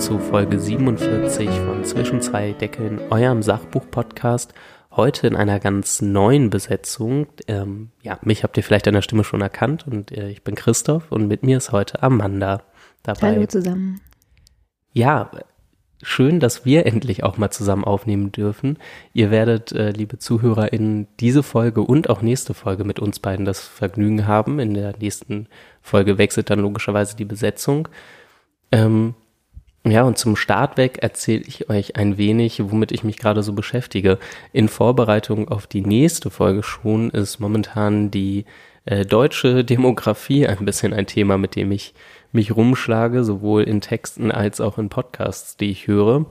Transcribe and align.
zu 0.00 0.18
Folge 0.18 0.58
47 0.58 1.50
von 1.50 1.84
Zwischen 1.84 2.22
zwei 2.22 2.52
Deckeln, 2.52 3.00
eurem 3.10 3.42
Sachbuch-Podcast. 3.42 4.54
Heute 4.92 5.26
in 5.26 5.36
einer 5.36 5.60
ganz 5.60 6.00
neuen 6.00 6.48
Besetzung. 6.48 7.26
Ähm, 7.46 7.90
ja, 8.00 8.18
mich 8.22 8.42
habt 8.42 8.56
ihr 8.56 8.62
vielleicht 8.62 8.88
an 8.88 8.94
der 8.94 9.02
Stimme 9.02 9.24
schon 9.24 9.42
erkannt 9.42 9.86
und 9.86 10.10
äh, 10.10 10.30
ich 10.30 10.42
bin 10.42 10.54
Christoph 10.54 11.12
und 11.12 11.28
mit 11.28 11.42
mir 11.42 11.58
ist 11.58 11.72
heute 11.72 12.02
Amanda 12.02 12.62
dabei. 13.02 13.34
Hallo 13.34 13.46
zusammen. 13.46 14.00
Ja, 14.94 15.30
schön, 16.00 16.40
dass 16.40 16.64
wir 16.64 16.86
endlich 16.86 17.22
auch 17.22 17.36
mal 17.36 17.50
zusammen 17.50 17.84
aufnehmen 17.84 18.32
dürfen. 18.32 18.78
Ihr 19.12 19.30
werdet, 19.30 19.72
äh, 19.72 19.90
liebe 19.90 20.18
ZuhörerInnen, 20.18 21.08
diese 21.20 21.42
Folge 21.42 21.82
und 21.82 22.08
auch 22.08 22.22
nächste 22.22 22.54
Folge 22.54 22.84
mit 22.84 23.00
uns 23.00 23.18
beiden 23.18 23.44
das 23.44 23.60
Vergnügen 23.60 24.26
haben. 24.26 24.60
In 24.60 24.72
der 24.72 24.96
nächsten 24.96 25.46
Folge 25.82 26.16
wechselt 26.16 26.48
dann 26.48 26.60
logischerweise 26.60 27.16
die 27.16 27.26
Besetzung. 27.26 27.86
Ähm, 28.72 29.14
ja, 29.84 30.02
und 30.02 30.18
zum 30.18 30.36
Start 30.36 30.76
weg 30.76 30.98
erzähle 31.00 31.42
ich 31.46 31.70
euch 31.70 31.96
ein 31.96 32.18
wenig, 32.18 32.62
womit 32.70 32.92
ich 32.92 33.02
mich 33.02 33.16
gerade 33.16 33.42
so 33.42 33.54
beschäftige. 33.54 34.18
In 34.52 34.68
Vorbereitung 34.68 35.48
auf 35.48 35.66
die 35.66 35.80
nächste 35.80 36.28
Folge 36.28 36.62
schon 36.62 37.08
ist 37.10 37.40
momentan 37.40 38.10
die 38.10 38.44
äh, 38.84 39.06
deutsche 39.06 39.64
Demografie 39.64 40.46
ein 40.48 40.66
bisschen 40.66 40.92
ein 40.92 41.06
Thema, 41.06 41.38
mit 41.38 41.56
dem 41.56 41.72
ich 41.72 41.94
mich 42.32 42.54
rumschlage, 42.54 43.24
sowohl 43.24 43.62
in 43.62 43.80
Texten 43.80 44.30
als 44.30 44.60
auch 44.60 44.76
in 44.76 44.90
Podcasts, 44.90 45.56
die 45.56 45.70
ich 45.70 45.86
höre. 45.86 46.26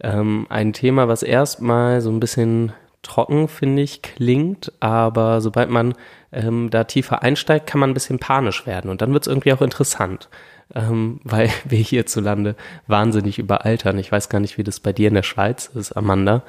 Ähm, 0.00 0.46
ein 0.48 0.72
Thema, 0.72 1.06
was 1.06 1.22
erstmal 1.22 2.00
so 2.00 2.10
ein 2.10 2.20
bisschen 2.20 2.72
trocken, 3.02 3.48
finde 3.48 3.82
ich, 3.82 4.02
klingt, 4.02 4.72
aber 4.80 5.40
sobald 5.40 5.70
man 5.70 5.94
ähm, 6.32 6.70
da 6.70 6.84
tiefer 6.84 7.22
einsteigt, 7.22 7.66
kann 7.66 7.80
man 7.80 7.90
ein 7.90 7.94
bisschen 7.94 8.18
panisch 8.18 8.66
werden 8.66 8.90
und 8.90 9.02
dann 9.02 9.12
wird 9.12 9.24
es 9.24 9.28
irgendwie 9.28 9.52
auch 9.52 9.60
interessant, 9.60 10.28
ähm, 10.74 11.20
weil 11.24 11.50
wir 11.64 11.78
hierzulande 11.78 12.56
wahnsinnig 12.86 13.38
überaltern. 13.38 13.98
Ich 13.98 14.10
weiß 14.10 14.28
gar 14.28 14.40
nicht, 14.40 14.58
wie 14.58 14.64
das 14.64 14.80
bei 14.80 14.92
dir 14.92 15.08
in 15.08 15.14
der 15.14 15.22
Schweiz 15.22 15.70
ist, 15.74 15.92
Amanda. 15.92 16.42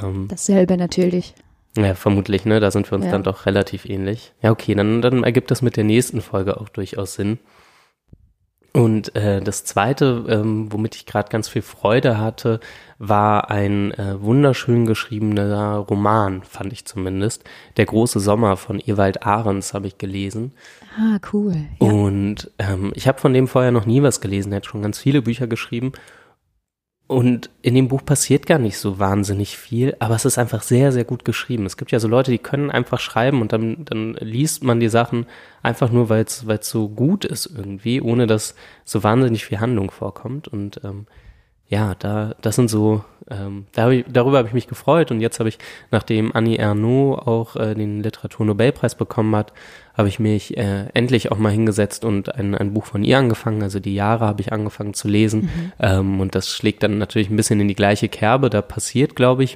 Ähm, 0.00 0.28
Dasselbe 0.28 0.76
natürlich. 0.76 1.34
Ja, 1.76 1.94
vermutlich, 1.94 2.44
ne? 2.44 2.60
Da 2.60 2.70
sind 2.70 2.90
wir 2.90 2.96
uns 2.96 3.04
ja. 3.06 3.12
dann 3.12 3.22
doch 3.22 3.46
relativ 3.46 3.84
ähnlich. 3.84 4.32
Ja, 4.42 4.50
okay, 4.50 4.74
dann, 4.74 5.02
dann 5.02 5.22
ergibt 5.22 5.50
das 5.50 5.62
mit 5.62 5.76
der 5.76 5.84
nächsten 5.84 6.20
Folge 6.20 6.60
auch 6.60 6.68
durchaus 6.68 7.14
Sinn. 7.14 7.38
Und 8.78 9.16
äh, 9.16 9.40
das 9.40 9.64
Zweite, 9.64 10.24
ähm, 10.28 10.72
womit 10.72 10.94
ich 10.94 11.04
gerade 11.04 11.30
ganz 11.30 11.48
viel 11.48 11.62
Freude 11.62 12.18
hatte, 12.18 12.60
war 12.98 13.50
ein 13.50 13.92
äh, 13.94 14.22
wunderschön 14.22 14.86
geschriebener 14.86 15.78
Roman, 15.78 16.44
fand 16.44 16.72
ich 16.72 16.84
zumindest. 16.84 17.42
Der 17.76 17.86
große 17.86 18.20
Sommer 18.20 18.56
von 18.56 18.78
Ewald 18.78 19.24
Ahrens 19.26 19.74
habe 19.74 19.88
ich 19.88 19.98
gelesen. 19.98 20.52
Ah, 20.96 21.18
cool. 21.32 21.56
Ja. 21.80 21.88
Und 21.88 22.52
ähm, 22.60 22.92
ich 22.94 23.08
habe 23.08 23.18
von 23.18 23.34
dem 23.34 23.48
vorher 23.48 23.72
noch 23.72 23.84
nie 23.84 24.00
was 24.04 24.20
gelesen. 24.20 24.52
Er 24.52 24.58
hat 24.58 24.66
schon 24.66 24.82
ganz 24.82 25.00
viele 25.00 25.22
Bücher 25.22 25.48
geschrieben. 25.48 25.90
Und 27.08 27.48
in 27.62 27.74
dem 27.74 27.88
Buch 27.88 28.04
passiert 28.04 28.44
gar 28.44 28.58
nicht 28.58 28.76
so 28.76 28.98
wahnsinnig 28.98 29.56
viel, 29.56 29.96
aber 29.98 30.14
es 30.14 30.26
ist 30.26 30.36
einfach 30.36 30.60
sehr, 30.60 30.92
sehr 30.92 31.04
gut 31.04 31.24
geschrieben. 31.24 31.64
Es 31.64 31.78
gibt 31.78 31.90
ja 31.90 32.00
so 32.00 32.06
Leute, 32.06 32.30
die 32.30 32.38
können 32.38 32.70
einfach 32.70 33.00
schreiben 33.00 33.40
und 33.40 33.50
dann, 33.50 33.86
dann 33.86 34.12
liest 34.20 34.62
man 34.62 34.78
die 34.78 34.90
Sachen 34.90 35.24
einfach 35.62 35.90
nur, 35.90 36.10
weil 36.10 36.24
es 36.24 36.44
so 36.68 36.86
gut 36.90 37.24
ist 37.24 37.46
irgendwie, 37.46 38.02
ohne 38.02 38.26
dass 38.26 38.54
so 38.84 39.02
wahnsinnig 39.02 39.46
viel 39.46 39.58
Handlung 39.58 39.90
vorkommt. 39.90 40.48
Und 40.48 40.82
ähm, 40.84 41.06
ja, 41.66 41.94
da, 41.94 42.34
das 42.42 42.56
sind 42.56 42.68
so, 42.68 43.02
ähm, 43.30 43.66
da 43.72 43.84
hab 43.84 43.90
ich, 43.90 44.04
darüber 44.06 44.36
habe 44.36 44.48
ich 44.48 44.54
mich 44.54 44.68
gefreut 44.68 45.10
und 45.10 45.20
jetzt 45.20 45.38
habe 45.38 45.48
ich, 45.48 45.58
nachdem 45.90 46.36
Annie 46.36 46.58
Ernaux 46.58 47.26
auch 47.26 47.56
äh, 47.56 47.74
den 47.74 48.02
Literaturnobelpreis 48.02 48.96
bekommen 48.96 49.34
hat, 49.34 49.54
habe 49.98 50.08
ich 50.08 50.20
mich 50.20 50.56
äh, 50.56 50.86
endlich 50.94 51.32
auch 51.32 51.38
mal 51.38 51.50
hingesetzt 51.50 52.04
und 52.04 52.34
ein, 52.34 52.54
ein 52.54 52.72
Buch 52.72 52.86
von 52.86 53.02
ihr 53.02 53.18
angefangen, 53.18 53.62
also 53.64 53.80
die 53.80 53.94
Jahre 53.94 54.26
habe 54.26 54.40
ich 54.40 54.52
angefangen 54.52 54.94
zu 54.94 55.08
lesen 55.08 55.42
mhm. 55.42 55.72
ähm, 55.80 56.20
und 56.20 56.36
das 56.36 56.48
schlägt 56.48 56.84
dann 56.84 56.98
natürlich 56.98 57.28
ein 57.30 57.36
bisschen 57.36 57.60
in 57.60 57.66
die 57.66 57.74
gleiche 57.74 58.08
Kerbe, 58.08 58.48
da 58.48 58.62
passiert, 58.62 59.16
glaube 59.16 59.42
ich, 59.42 59.54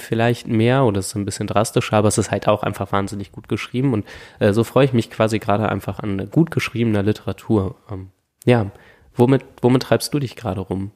vielleicht 0.00 0.48
mehr 0.48 0.84
oder 0.84 0.98
es 0.98 1.06
ist 1.06 1.14
ein 1.14 1.24
bisschen 1.24 1.46
drastischer, 1.46 1.96
aber 1.96 2.08
es 2.08 2.18
ist 2.18 2.32
halt 2.32 2.48
auch 2.48 2.64
einfach 2.64 2.90
wahnsinnig 2.90 3.30
gut 3.30 3.48
geschrieben 3.48 3.92
und 3.92 4.04
äh, 4.40 4.52
so 4.52 4.64
freue 4.64 4.84
ich 4.84 4.92
mich 4.92 5.10
quasi 5.10 5.38
gerade 5.38 5.68
einfach 5.68 6.00
an 6.00 6.28
gut 6.28 6.50
geschriebener 6.50 7.04
Literatur. 7.04 7.76
Ähm, 7.88 8.08
ja, 8.44 8.72
womit, 9.14 9.44
womit 9.62 9.84
treibst 9.84 10.12
du 10.12 10.18
dich 10.18 10.34
gerade 10.34 10.60
rum? 10.60 10.90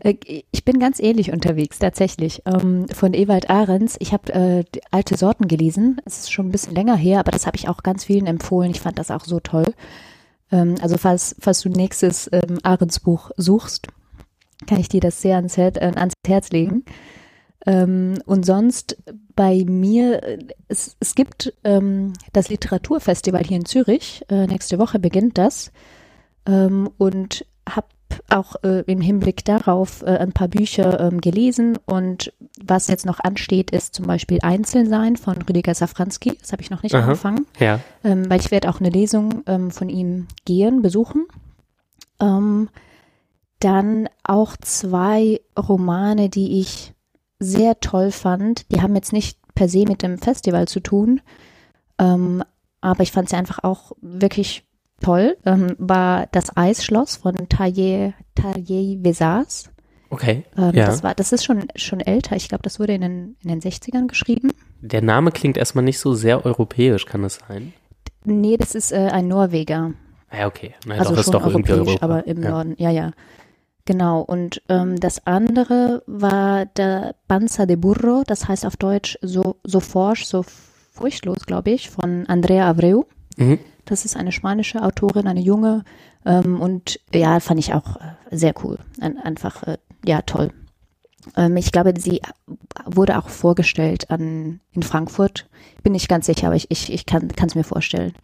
Äh, 0.00 0.42
ich 0.50 0.64
bin 0.64 0.78
ganz 0.78 1.00
ähnlich 1.00 1.32
unterwegs, 1.32 1.78
tatsächlich. 1.78 2.42
Ähm, 2.46 2.88
von 2.88 3.14
Ewald 3.14 3.50
Ahrens. 3.50 3.96
Ich 4.00 4.12
habe 4.12 4.32
äh, 4.32 4.64
alte 4.90 5.16
Sorten 5.16 5.48
gelesen. 5.48 6.00
Es 6.04 6.20
ist 6.20 6.32
schon 6.32 6.48
ein 6.48 6.52
bisschen 6.52 6.74
länger 6.74 6.96
her, 6.96 7.20
aber 7.20 7.30
das 7.30 7.46
habe 7.46 7.56
ich 7.56 7.68
auch 7.68 7.82
ganz 7.82 8.04
vielen 8.04 8.26
empfohlen. 8.26 8.70
Ich 8.70 8.80
fand 8.80 8.98
das 8.98 9.10
auch 9.10 9.24
so 9.24 9.40
toll. 9.40 9.72
Ähm, 10.50 10.76
also 10.80 10.96
falls, 10.98 11.36
falls 11.38 11.60
du 11.60 11.68
nächstes 11.68 12.28
ähm, 12.32 12.58
Ahrens 12.62 13.00
Buch 13.00 13.30
suchst, 13.36 13.88
kann 14.66 14.80
ich 14.80 14.88
dir 14.88 15.00
das 15.00 15.22
sehr 15.22 15.36
ans, 15.36 15.56
Her 15.56 15.72
äh, 15.76 15.92
ans 15.96 16.14
Herz 16.26 16.50
legen. 16.50 16.84
Ähm, 17.66 18.18
und 18.24 18.44
sonst 18.44 18.96
bei 19.36 19.64
mir, 19.66 20.38
es, 20.68 20.96
es 21.00 21.14
gibt 21.14 21.54
das 22.32 22.48
Literaturfestival 22.50 23.42
hier 23.42 23.56
in 23.56 23.64
Zürich. 23.64 24.22
Nächste 24.30 24.78
Woche 24.78 24.98
beginnt 24.98 25.38
das. 25.38 25.72
Und 26.44 27.46
habe 27.66 27.86
auch 28.28 28.56
äh, 28.62 28.80
im 28.82 29.00
Hinblick 29.00 29.44
darauf 29.44 30.02
äh, 30.02 30.16
ein 30.18 30.32
paar 30.32 30.48
Bücher 30.48 31.00
ähm, 31.00 31.20
gelesen 31.20 31.78
und 31.86 32.32
was 32.62 32.88
jetzt 32.88 33.06
noch 33.06 33.20
ansteht, 33.20 33.70
ist 33.70 33.94
zum 33.94 34.06
Beispiel 34.06 34.38
Einzelsein 34.42 35.16
von 35.16 35.40
Rüdiger 35.42 35.74
Safranski. 35.74 36.36
Das 36.40 36.52
habe 36.52 36.62
ich 36.62 36.70
noch 36.70 36.82
nicht 36.82 36.94
Aha, 36.94 37.04
angefangen, 37.04 37.46
ja. 37.58 37.80
ähm, 38.04 38.28
weil 38.28 38.40
ich 38.40 38.50
werde 38.50 38.68
auch 38.68 38.80
eine 38.80 38.90
Lesung 38.90 39.42
ähm, 39.46 39.70
von 39.70 39.88
ihm 39.88 40.26
gehen, 40.44 40.82
besuchen. 40.82 41.26
Ähm, 42.20 42.68
dann 43.60 44.08
auch 44.24 44.56
zwei 44.56 45.40
Romane, 45.56 46.28
die 46.28 46.60
ich 46.60 46.94
sehr 47.38 47.80
toll 47.80 48.10
fand. 48.10 48.70
Die 48.72 48.80
haben 48.80 48.94
jetzt 48.94 49.12
nicht 49.12 49.38
per 49.54 49.68
se 49.68 49.84
mit 49.86 50.02
dem 50.02 50.18
Festival 50.18 50.66
zu 50.66 50.80
tun, 50.80 51.20
ähm, 51.98 52.42
aber 52.80 53.02
ich 53.02 53.12
fand 53.12 53.28
sie 53.28 53.36
einfach 53.36 53.62
auch 53.62 53.92
wirklich 54.00 54.64
toll, 55.00 55.36
ähm, 55.44 55.74
war 55.78 56.28
das 56.32 56.56
Eisschloss 56.56 57.16
von 57.16 57.34
Taye, 57.48 58.14
Taye 58.34 58.98
Vesas. 59.02 59.70
Okay. 60.10 60.44
Ähm, 60.56 60.72
ja. 60.74 60.86
Das 60.86 61.02
war, 61.02 61.14
das 61.14 61.32
ist 61.32 61.44
schon, 61.44 61.68
schon 61.76 62.00
älter. 62.00 62.36
Ich 62.36 62.48
glaube, 62.48 62.62
das 62.62 62.80
wurde 62.80 62.94
in 62.94 63.00
den, 63.00 63.36
in 63.42 63.48
den 63.48 63.60
60ern 63.60 64.08
geschrieben. 64.08 64.52
Der 64.80 65.02
Name 65.02 65.30
klingt 65.30 65.56
erstmal 65.56 65.84
nicht 65.84 65.98
so 65.98 66.14
sehr 66.14 66.44
europäisch, 66.44 67.06
kann 67.06 67.22
das 67.22 67.38
sein? 67.48 67.72
Nee, 68.24 68.56
das 68.56 68.74
ist 68.74 68.92
äh, 68.92 69.08
ein 69.12 69.28
Norweger. 69.28 69.92
Ah, 70.28 70.38
ja, 70.38 70.46
okay. 70.46 70.74
Na, 70.86 70.96
also 70.96 71.14
doch, 71.14 71.24
schon 71.24 71.32
doch 71.32 71.46
europäisch, 71.46 71.78
Europa. 71.78 72.04
aber 72.04 72.26
im 72.26 72.42
ja. 72.42 72.50
Norden, 72.50 72.74
ja, 72.78 72.90
ja. 72.90 73.12
Genau, 73.84 74.20
und 74.20 74.62
ähm, 74.68 75.00
das 75.00 75.26
andere 75.26 76.02
war 76.06 76.66
der 76.66 77.14
Panza 77.28 77.66
de 77.66 77.76
Burro, 77.76 78.22
das 78.26 78.46
heißt 78.46 78.66
auf 78.66 78.76
Deutsch 78.76 79.18
so, 79.22 79.56
so 79.64 79.80
forsch, 79.80 80.24
so 80.24 80.44
furchtlos, 80.92 81.46
glaube 81.46 81.70
ich, 81.70 81.90
von 81.90 82.26
Andrea 82.26 82.68
Abreu. 82.68 83.02
Mhm. 83.36 83.58
Das 83.90 84.04
ist 84.04 84.16
eine 84.16 84.32
spanische 84.32 84.82
Autorin, 84.82 85.26
eine 85.26 85.40
junge. 85.40 85.84
Ähm, 86.24 86.60
und 86.60 87.00
ja, 87.12 87.40
fand 87.40 87.58
ich 87.58 87.74
auch 87.74 87.96
äh, 87.96 88.36
sehr 88.36 88.54
cool. 88.64 88.78
Ein, 89.00 89.18
einfach, 89.18 89.64
äh, 89.64 89.78
ja, 90.06 90.22
toll. 90.22 90.52
Ähm, 91.36 91.56
ich 91.56 91.72
glaube, 91.72 91.92
sie 91.98 92.20
wurde 92.86 93.18
auch 93.18 93.28
vorgestellt 93.28 94.10
an, 94.10 94.60
in 94.72 94.82
Frankfurt. 94.82 95.48
Bin 95.82 95.92
nicht 95.92 96.08
ganz 96.08 96.26
sicher, 96.26 96.46
aber 96.46 96.56
ich, 96.56 96.70
ich, 96.70 96.92
ich 96.92 97.04
kann 97.04 97.30
es 97.46 97.54
mir 97.54 97.64
vorstellen. 97.64 98.14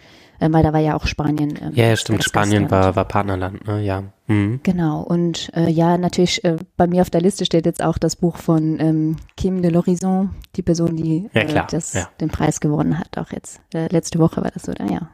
Ähm, 0.40 0.52
weil 0.52 0.62
da 0.62 0.72
war 0.72 0.80
ja 0.80 0.94
auch 0.94 1.06
Spanien. 1.06 1.58
Ähm, 1.60 1.72
ja, 1.74 1.86
ja, 1.86 1.96
stimmt. 1.96 2.22
Spanien 2.22 2.70
war, 2.70 2.94
war 2.94 3.06
Partnerland, 3.06 3.66
ne? 3.66 3.82
Ja. 3.82 4.04
Mhm. 4.26 4.60
Genau. 4.62 5.00
Und 5.00 5.50
äh, 5.54 5.70
ja, 5.70 5.96
natürlich, 5.96 6.44
äh, 6.44 6.56
bei 6.76 6.86
mir 6.86 7.02
auf 7.02 7.10
der 7.10 7.22
Liste 7.22 7.46
steht 7.46 7.64
jetzt 7.64 7.82
auch 7.82 7.96
das 7.96 8.16
Buch 8.16 8.36
von 8.36 8.78
ähm, 8.80 9.16
Kim 9.36 9.62
de 9.62 9.70
l'Horizon, 9.70 10.30
die 10.56 10.62
Person, 10.62 10.96
die 10.96 11.30
ja, 11.32 11.42
äh, 11.42 11.66
das, 11.70 11.94
ja. 11.94 12.08
den 12.20 12.28
Preis 12.28 12.60
gewonnen 12.60 12.98
hat. 12.98 13.16
Auch 13.16 13.32
jetzt, 13.32 13.60
äh, 13.72 13.86
letzte 13.88 14.18
Woche 14.18 14.42
war 14.42 14.50
das, 14.50 14.68
oder? 14.68 14.84
Ja. 14.90 15.08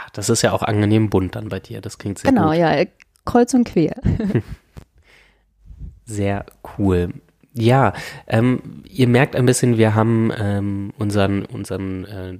Ach, 0.00 0.10
das 0.10 0.28
ist 0.28 0.42
ja 0.42 0.52
auch 0.52 0.62
angenehm 0.62 1.10
bunt 1.10 1.34
dann 1.34 1.48
bei 1.48 1.58
dir. 1.58 1.80
Das 1.80 1.98
klingt 1.98 2.18
sehr 2.18 2.30
genau, 2.30 2.48
gut. 2.48 2.54
Genau, 2.54 2.68
ja, 2.68 2.84
kreuz 3.24 3.52
und 3.54 3.64
quer. 3.64 3.96
sehr 6.04 6.46
cool. 6.78 7.14
Ja, 7.52 7.92
ähm, 8.28 8.84
ihr 8.88 9.08
merkt 9.08 9.34
ein 9.34 9.46
bisschen, 9.46 9.76
wir 9.76 9.94
haben 9.94 10.30
ähm, 10.38 10.92
unseren, 10.98 11.44
unseren 11.44 12.04
äh, 12.04 12.38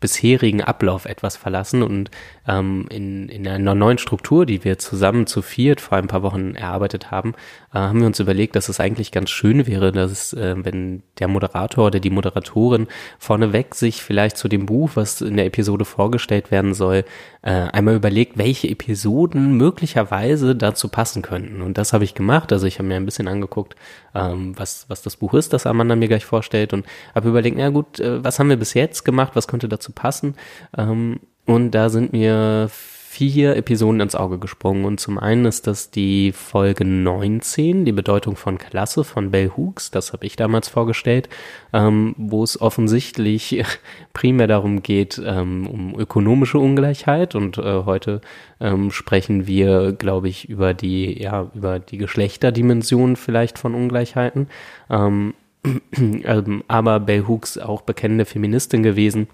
bisherigen 0.00 0.62
Ablauf 0.62 1.06
etwas 1.06 1.36
verlassen 1.36 1.82
und 1.82 2.10
ähm, 2.48 2.86
in, 2.90 3.28
in 3.28 3.46
einer 3.46 3.74
neuen 3.74 3.98
Struktur, 3.98 4.46
die 4.46 4.64
wir 4.64 4.78
zusammen 4.78 5.26
zu 5.26 5.42
viert 5.42 5.80
vor 5.80 5.98
ein 5.98 6.08
paar 6.08 6.22
Wochen 6.22 6.54
erarbeitet 6.54 7.10
haben, 7.10 7.34
äh, 7.72 7.78
haben 7.78 8.00
wir 8.00 8.06
uns 8.06 8.18
überlegt, 8.18 8.56
dass 8.56 8.68
es 8.68 8.80
eigentlich 8.80 9.12
ganz 9.12 9.30
schön 9.30 9.66
wäre, 9.66 9.92
dass 9.92 10.10
es, 10.10 10.32
äh, 10.32 10.56
wenn 10.58 11.02
der 11.18 11.28
Moderator 11.28 11.86
oder 11.86 12.00
die 12.00 12.10
Moderatorin 12.10 12.88
vorneweg 13.18 13.74
sich 13.74 14.02
vielleicht 14.02 14.38
zu 14.38 14.48
dem 14.48 14.66
Buch, 14.66 14.92
was 14.94 15.20
in 15.20 15.36
der 15.36 15.46
Episode 15.46 15.84
vorgestellt 15.84 16.50
werden 16.50 16.72
soll, 16.72 17.04
äh, 17.42 17.50
einmal 17.50 17.94
überlegt, 17.94 18.38
welche 18.38 18.68
Episoden 18.68 19.56
möglicherweise 19.56 20.56
dazu 20.56 20.88
passen 20.88 21.22
könnten. 21.22 21.60
Und 21.60 21.76
das 21.76 21.92
habe 21.92 22.04
ich 22.04 22.14
gemacht. 22.14 22.52
Also 22.52 22.66
ich 22.66 22.78
habe 22.78 22.88
mir 22.88 22.96
ein 22.96 23.06
bisschen 23.06 23.28
angeguckt, 23.28 23.76
ähm, 24.14 24.58
was, 24.58 24.86
was 24.88 25.02
das 25.02 25.16
Buch 25.16 25.34
ist, 25.34 25.52
das 25.52 25.66
Amanda 25.66 25.96
mir 25.96 26.08
gleich 26.08 26.24
vorstellt 26.24 26.72
und 26.72 26.86
habe 27.14 27.28
überlegt, 27.28 27.58
na 27.58 27.68
gut, 27.68 28.00
äh, 28.00 28.24
was 28.24 28.38
haben 28.38 28.48
wir 28.48 28.56
bis 28.56 28.72
jetzt 28.74 29.04
gemacht, 29.04 29.32
was 29.34 29.48
könnte 29.48 29.68
dazu 29.68 29.92
passen? 29.92 30.34
Ähm, 30.76 31.20
und 31.48 31.70
da 31.70 31.88
sind 31.88 32.12
mir 32.12 32.68
vier 32.70 33.56
Episoden 33.56 34.00
ins 34.00 34.14
Auge 34.14 34.38
gesprungen. 34.38 34.84
Und 34.84 35.00
zum 35.00 35.18
einen 35.18 35.46
ist 35.46 35.66
das 35.66 35.90
die 35.90 36.30
Folge 36.32 36.84
19, 36.84 37.86
die 37.86 37.92
Bedeutung 37.92 38.36
von 38.36 38.58
Klasse 38.58 39.02
von 39.02 39.30
Bell 39.30 39.50
Hooks. 39.56 39.90
Das 39.90 40.12
habe 40.12 40.26
ich 40.26 40.36
damals 40.36 40.68
vorgestellt, 40.68 41.30
ähm, 41.72 42.14
wo 42.18 42.44
es 42.44 42.60
offensichtlich 42.60 43.64
primär 44.12 44.46
darum 44.46 44.82
geht, 44.82 45.20
ähm, 45.24 45.66
um 45.66 45.98
ökonomische 45.98 46.58
Ungleichheit. 46.58 47.34
Und 47.34 47.56
äh, 47.56 47.84
heute 47.86 48.20
ähm, 48.60 48.90
sprechen 48.90 49.46
wir, 49.46 49.92
glaube 49.92 50.28
ich, 50.28 50.50
über 50.50 50.74
die, 50.74 51.18
ja, 51.18 51.50
über 51.54 51.78
die 51.78 51.96
Geschlechterdimension 51.96 53.16
vielleicht 53.16 53.58
von 53.58 53.74
Ungleichheiten. 53.74 54.48
Ähm, 54.90 55.32
ähm, 55.96 56.62
aber 56.68 57.00
Bell 57.00 57.24
Hooks 57.26 57.56
auch 57.56 57.80
bekennende 57.80 58.26
Feministin 58.26 58.82
gewesen 58.82 59.28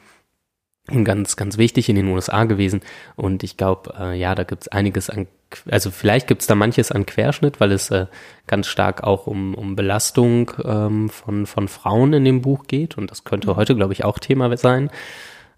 ganz, 0.86 1.36
ganz 1.36 1.56
wichtig 1.56 1.88
in 1.88 1.96
den 1.96 2.08
USA 2.08 2.44
gewesen. 2.44 2.82
Und 3.16 3.42
ich 3.42 3.56
glaube, 3.56 3.94
äh, 3.98 4.18
ja, 4.18 4.34
da 4.34 4.44
gibt's 4.44 4.68
einiges 4.68 5.08
an, 5.08 5.26
also 5.70 5.90
vielleicht 5.90 6.26
gibt's 6.26 6.46
da 6.46 6.54
manches 6.54 6.92
an 6.92 7.06
Querschnitt, 7.06 7.60
weil 7.60 7.72
es 7.72 7.90
äh, 7.90 8.06
ganz 8.46 8.66
stark 8.66 9.02
auch 9.02 9.26
um, 9.26 9.54
um 9.54 9.76
Belastung 9.76 10.50
ähm, 10.62 11.08
von, 11.08 11.46
von 11.46 11.68
Frauen 11.68 12.12
in 12.12 12.24
dem 12.24 12.42
Buch 12.42 12.66
geht. 12.66 12.98
Und 12.98 13.10
das 13.10 13.24
könnte 13.24 13.50
mhm. 13.50 13.56
heute, 13.56 13.74
glaube 13.74 13.94
ich, 13.94 14.04
auch 14.04 14.18
Thema 14.18 14.54
sein. 14.58 14.90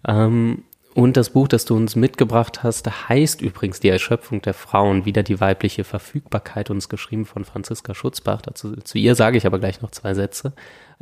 Ähm, 0.06 0.62
und 0.94 1.19
das 1.19 1.31
Buch, 1.31 1.46
das 1.46 1.67
du 1.67 1.76
uns 1.76 1.94
mitgebracht 1.94 2.62
hast, 2.62 3.08
heißt 3.08 3.43
übrigens 3.43 3.81
Die 3.81 3.90
Erschöpfung 3.90 4.40
der 4.40 4.55
Frauen, 4.55 5.05
wieder 5.05 5.23
die 5.23 5.40
weibliche 5.40 5.84
Verfügbarkeit, 5.84 6.70
uns 6.70 6.88
geschrieben 6.88 7.26
von 7.26 7.44
Franziska 7.44 7.94
Schutzbach. 7.94 8.40
Dazu, 8.40 8.76
zu 8.76 8.96
ihr 8.96 9.14
sage 9.14 9.37
ich 9.37 9.44
aber 9.44 9.58
gleich 9.58 9.82
noch 9.82 9.90
zwei 9.90 10.14
Sätze. 10.14 10.55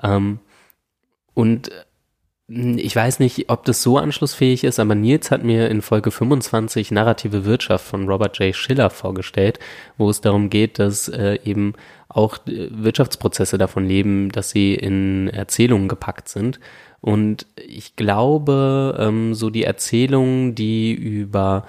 Ähm, 0.03 0.41
und 1.35 1.71
ich 2.47 2.95
weiß 2.95 3.21
nicht, 3.21 3.49
ob 3.49 3.65
das 3.65 3.81
so 3.81 3.97
anschlussfähig 3.97 4.65
ist, 4.65 4.79
aber 4.79 4.95
Nils 4.95 5.31
hat 5.31 5.43
mir 5.43 5.71
in 5.71 5.81
Folge 5.81 6.11
25 6.11 6.91
Narrative 6.91 7.47
Wirtschaft 7.47 7.87
von 7.87 8.07
Robert 8.07 8.39
J. 8.39 8.55
Schiller 8.55 8.91
vorgestellt, 8.91 9.59
wo 9.97 10.11
es 10.11 10.21
darum 10.21 10.51
geht, 10.51 10.79
dass 10.79 11.09
äh, 11.09 11.39
eben 11.45 11.73
auch 12.09 12.37
äh, 12.47 12.69
Wirtschaftsprozesse 12.71 13.57
davon 13.57 13.87
leben, 13.87 14.31
dass 14.31 14.51
sie 14.51 14.75
in 14.75 15.29
Erzählungen 15.29 15.89
gepackt 15.89 16.29
sind. 16.29 16.61
Und 17.01 17.47
ich 17.57 17.97
glaube, 17.97 18.97
ähm, 18.99 19.35
so 19.35 19.49
die 19.49 19.65
Erzählungen, 19.65 20.55
die 20.55 20.93
über 20.93 21.67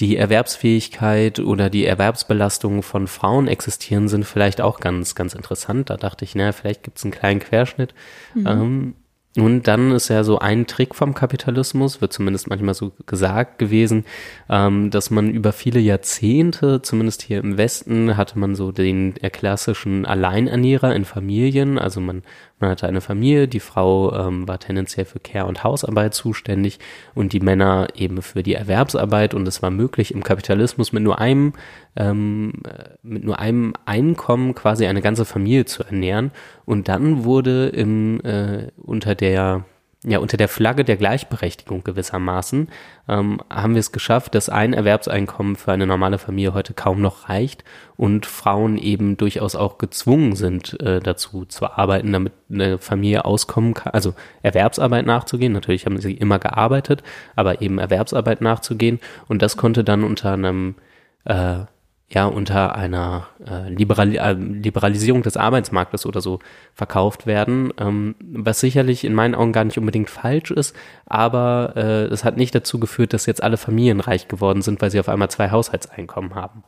die 0.00 0.16
Erwerbsfähigkeit 0.16 1.40
oder 1.40 1.68
die 1.68 1.84
Erwerbsbelastung 1.84 2.82
von 2.82 3.06
Frauen 3.06 3.48
existieren, 3.48 4.08
sind 4.08 4.24
vielleicht 4.24 4.62
auch 4.62 4.80
ganz, 4.80 5.14
ganz 5.14 5.34
interessant. 5.34 5.90
Da 5.90 5.98
dachte 5.98 6.24
ich, 6.24 6.34
naja, 6.34 6.52
vielleicht 6.52 6.82
gibt 6.82 6.96
es 6.96 7.04
einen 7.04 7.12
kleinen 7.12 7.40
Querschnitt. 7.40 7.94
Mhm. 8.34 8.46
Ähm, 8.46 8.94
und 9.36 9.64
dann 9.64 9.92
ist 9.92 10.08
ja 10.08 10.24
so 10.24 10.38
ein 10.38 10.66
Trick 10.66 10.94
vom 10.94 11.14
Kapitalismus, 11.14 12.00
wird 12.00 12.12
zumindest 12.12 12.48
manchmal 12.48 12.74
so 12.74 12.92
gesagt 13.06 13.58
gewesen, 13.58 14.04
ähm, 14.48 14.90
dass 14.90 15.10
man 15.10 15.30
über 15.30 15.52
viele 15.52 15.80
Jahrzehnte, 15.80 16.82
zumindest 16.82 17.22
hier 17.22 17.38
im 17.38 17.58
Westen, 17.58 18.16
hatte 18.16 18.38
man 18.38 18.54
so 18.54 18.72
den 18.72 19.14
klassischen 19.14 20.06
Alleinernährer 20.06 20.94
in 20.94 21.04
Familien. 21.04 21.78
Also 21.78 22.00
man 22.00 22.22
man 22.58 22.70
hatte 22.70 22.86
eine 22.86 23.02
Familie, 23.02 23.48
die 23.48 23.60
Frau 23.60 24.14
ähm, 24.14 24.48
war 24.48 24.58
tendenziell 24.58 25.04
für 25.04 25.20
Care- 25.20 25.46
und 25.46 25.62
Hausarbeit 25.62 26.14
zuständig 26.14 26.78
und 27.14 27.34
die 27.34 27.40
Männer 27.40 27.88
eben 27.94 28.22
für 28.22 28.42
die 28.42 28.54
Erwerbsarbeit. 28.54 29.34
Und 29.34 29.46
es 29.46 29.62
war 29.62 29.70
möglich 29.70 30.14
im 30.14 30.22
Kapitalismus 30.22 30.92
mit 30.92 31.02
nur 31.02 31.18
einem 31.18 31.52
ähm, 31.96 32.54
mit 33.02 33.24
nur 33.24 33.38
einem 33.38 33.74
Einkommen 33.84 34.54
quasi 34.54 34.86
eine 34.86 35.02
ganze 35.02 35.26
Familie 35.26 35.66
zu 35.66 35.84
ernähren. 35.84 36.30
Und 36.64 36.88
dann 36.88 37.24
wurde 37.24 37.68
im 37.68 38.20
äh, 38.22 38.68
unter 38.76 39.14
der 39.14 39.64
ja, 40.08 40.20
unter 40.20 40.36
der 40.36 40.46
Flagge 40.46 40.84
der 40.84 40.96
Gleichberechtigung 40.96 41.82
gewissermaßen 41.82 42.68
ähm, 43.08 43.40
haben 43.50 43.74
wir 43.74 43.80
es 43.80 43.90
geschafft, 43.90 44.36
dass 44.36 44.48
ein 44.48 44.72
Erwerbseinkommen 44.72 45.56
für 45.56 45.72
eine 45.72 45.84
normale 45.84 46.18
Familie 46.18 46.54
heute 46.54 46.74
kaum 46.74 47.00
noch 47.00 47.28
reicht 47.28 47.64
und 47.96 48.24
Frauen 48.24 48.78
eben 48.78 49.16
durchaus 49.16 49.56
auch 49.56 49.78
gezwungen 49.78 50.36
sind, 50.36 50.80
äh, 50.80 51.00
dazu 51.00 51.44
zu 51.44 51.66
arbeiten, 51.66 52.12
damit 52.12 52.34
eine 52.48 52.78
Familie 52.78 53.24
auskommen 53.24 53.74
kann, 53.74 53.94
also 53.94 54.14
Erwerbsarbeit 54.42 55.06
nachzugehen. 55.06 55.52
Natürlich 55.52 55.86
haben 55.86 56.00
sie 56.00 56.14
immer 56.14 56.38
gearbeitet, 56.38 57.02
aber 57.34 57.60
eben 57.60 57.78
Erwerbsarbeit 57.78 58.40
nachzugehen 58.40 59.00
und 59.26 59.42
das 59.42 59.56
konnte 59.56 59.82
dann 59.82 60.04
unter 60.04 60.34
einem 60.34 60.76
äh, 61.24 61.64
ja 62.08 62.26
unter 62.26 62.76
einer 62.76 63.26
äh, 63.44 63.68
Liberal 63.68 64.14
äh, 64.14 64.32
Liberalisierung 64.32 65.22
des 65.22 65.36
Arbeitsmarktes 65.36 66.06
oder 66.06 66.20
so 66.20 66.38
verkauft 66.72 67.26
werden, 67.26 67.72
ähm, 67.78 68.14
was 68.20 68.60
sicherlich 68.60 69.04
in 69.04 69.14
meinen 69.14 69.34
Augen 69.34 69.52
gar 69.52 69.64
nicht 69.64 69.78
unbedingt 69.78 70.10
falsch 70.10 70.52
ist, 70.52 70.76
aber 71.06 71.72
äh, 71.74 72.04
es 72.04 72.24
hat 72.24 72.36
nicht 72.36 72.54
dazu 72.54 72.78
geführt, 72.78 73.12
dass 73.12 73.26
jetzt 73.26 73.42
alle 73.42 73.56
Familien 73.56 74.00
reich 74.00 74.28
geworden 74.28 74.62
sind, 74.62 74.80
weil 74.80 74.90
sie 74.90 75.00
auf 75.00 75.08
einmal 75.08 75.30
zwei 75.30 75.50
Haushaltseinkommen 75.50 76.36
haben. 76.36 76.62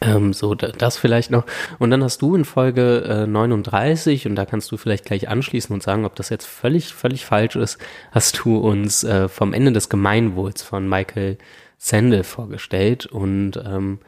Ähm, 0.00 0.32
so, 0.32 0.54
das 0.54 0.96
vielleicht 0.96 1.30
noch. 1.30 1.44
Und 1.78 1.90
dann 1.90 2.02
hast 2.02 2.20
du 2.22 2.34
in 2.34 2.44
Folge 2.44 3.24
äh, 3.24 3.26
39, 3.26 4.26
und 4.26 4.34
da 4.34 4.46
kannst 4.46 4.70
du 4.72 4.76
vielleicht 4.76 5.04
gleich 5.04 5.28
anschließen 5.28 5.74
und 5.74 5.82
sagen, 5.82 6.04
ob 6.04 6.16
das 6.16 6.30
jetzt 6.30 6.46
völlig, 6.46 6.92
völlig 6.92 7.24
falsch 7.24 7.56
ist, 7.56 7.78
hast 8.10 8.44
du 8.44 8.58
uns 8.58 9.04
äh, 9.04 9.28
vom 9.28 9.52
Ende 9.52 9.72
des 9.72 9.88
Gemeinwohls 9.88 10.62
von 10.62 10.88
Michael 10.88 11.38
Sandel 11.78 12.24
vorgestellt 12.24 13.06
und 13.06 13.62
ähm, 13.64 13.98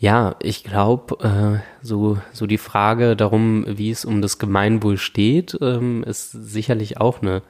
ja, 0.00 0.36
ich 0.40 0.62
glaube, 0.62 1.24
äh, 1.24 1.84
so, 1.84 2.18
so 2.32 2.46
die 2.46 2.58
Frage 2.58 3.16
darum, 3.16 3.64
wie 3.66 3.90
es 3.90 4.04
um 4.04 4.22
das 4.22 4.38
Gemeinwohl 4.38 4.96
steht, 4.96 5.58
ähm, 5.60 6.04
ist 6.04 6.30
sicherlich 6.30 7.00
auch 7.00 7.20
eine 7.20 7.42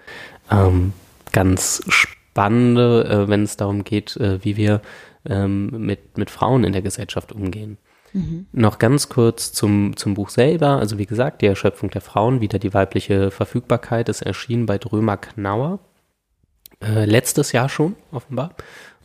ähm, 0.50 0.94
ganz 1.30 1.82
spannende, 1.88 3.04
äh, 3.04 3.28
wenn 3.28 3.42
es 3.42 3.58
darum 3.58 3.84
geht, 3.84 4.16
äh, 4.16 4.42
wie 4.42 4.56
wir 4.56 4.80
ähm, 5.26 5.66
mit, 5.66 6.16
mit 6.16 6.30
Frauen 6.30 6.64
in 6.64 6.72
der 6.72 6.80
Gesellschaft 6.80 7.32
umgehen. 7.32 7.76
Mhm. 8.14 8.46
Noch 8.52 8.78
ganz 8.78 9.10
kurz 9.10 9.52
zum, 9.52 9.94
zum 9.98 10.14
Buch 10.14 10.30
selber. 10.30 10.78
Also 10.78 10.96
wie 10.96 11.04
gesagt, 11.04 11.42
die 11.42 11.46
Erschöpfung 11.46 11.90
der 11.90 12.00
Frauen, 12.00 12.40
wieder 12.40 12.58
die 12.58 12.72
weibliche 12.72 13.30
Verfügbarkeit, 13.30 14.08
ist 14.08 14.22
erschienen 14.22 14.64
bei 14.64 14.78
Drömer 14.78 15.18
Knauer. 15.18 15.80
Äh, 16.82 17.04
letztes 17.04 17.52
Jahr 17.52 17.68
schon, 17.68 17.94
offenbar 18.10 18.54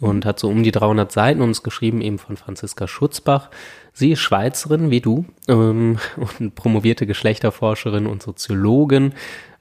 und 0.03 0.25
hat 0.25 0.37
so 0.37 0.49
um 0.49 0.63
die 0.63 0.71
300 0.71 1.11
Seiten 1.11 1.41
und 1.41 1.51
ist 1.51 1.63
geschrieben 1.63 2.01
eben 2.01 2.19
von 2.19 2.35
Franziska 2.35 2.87
Schutzbach. 2.87 3.49
Sie 3.93 4.11
ist 4.11 4.19
Schweizerin 4.19 4.91
wie 4.91 4.99
du 4.99 5.25
ähm, 5.47 5.97
und 6.39 6.55
promovierte 6.55 7.07
Geschlechterforscherin 7.07 8.05
und 8.05 8.21
Soziologin, 8.21 9.13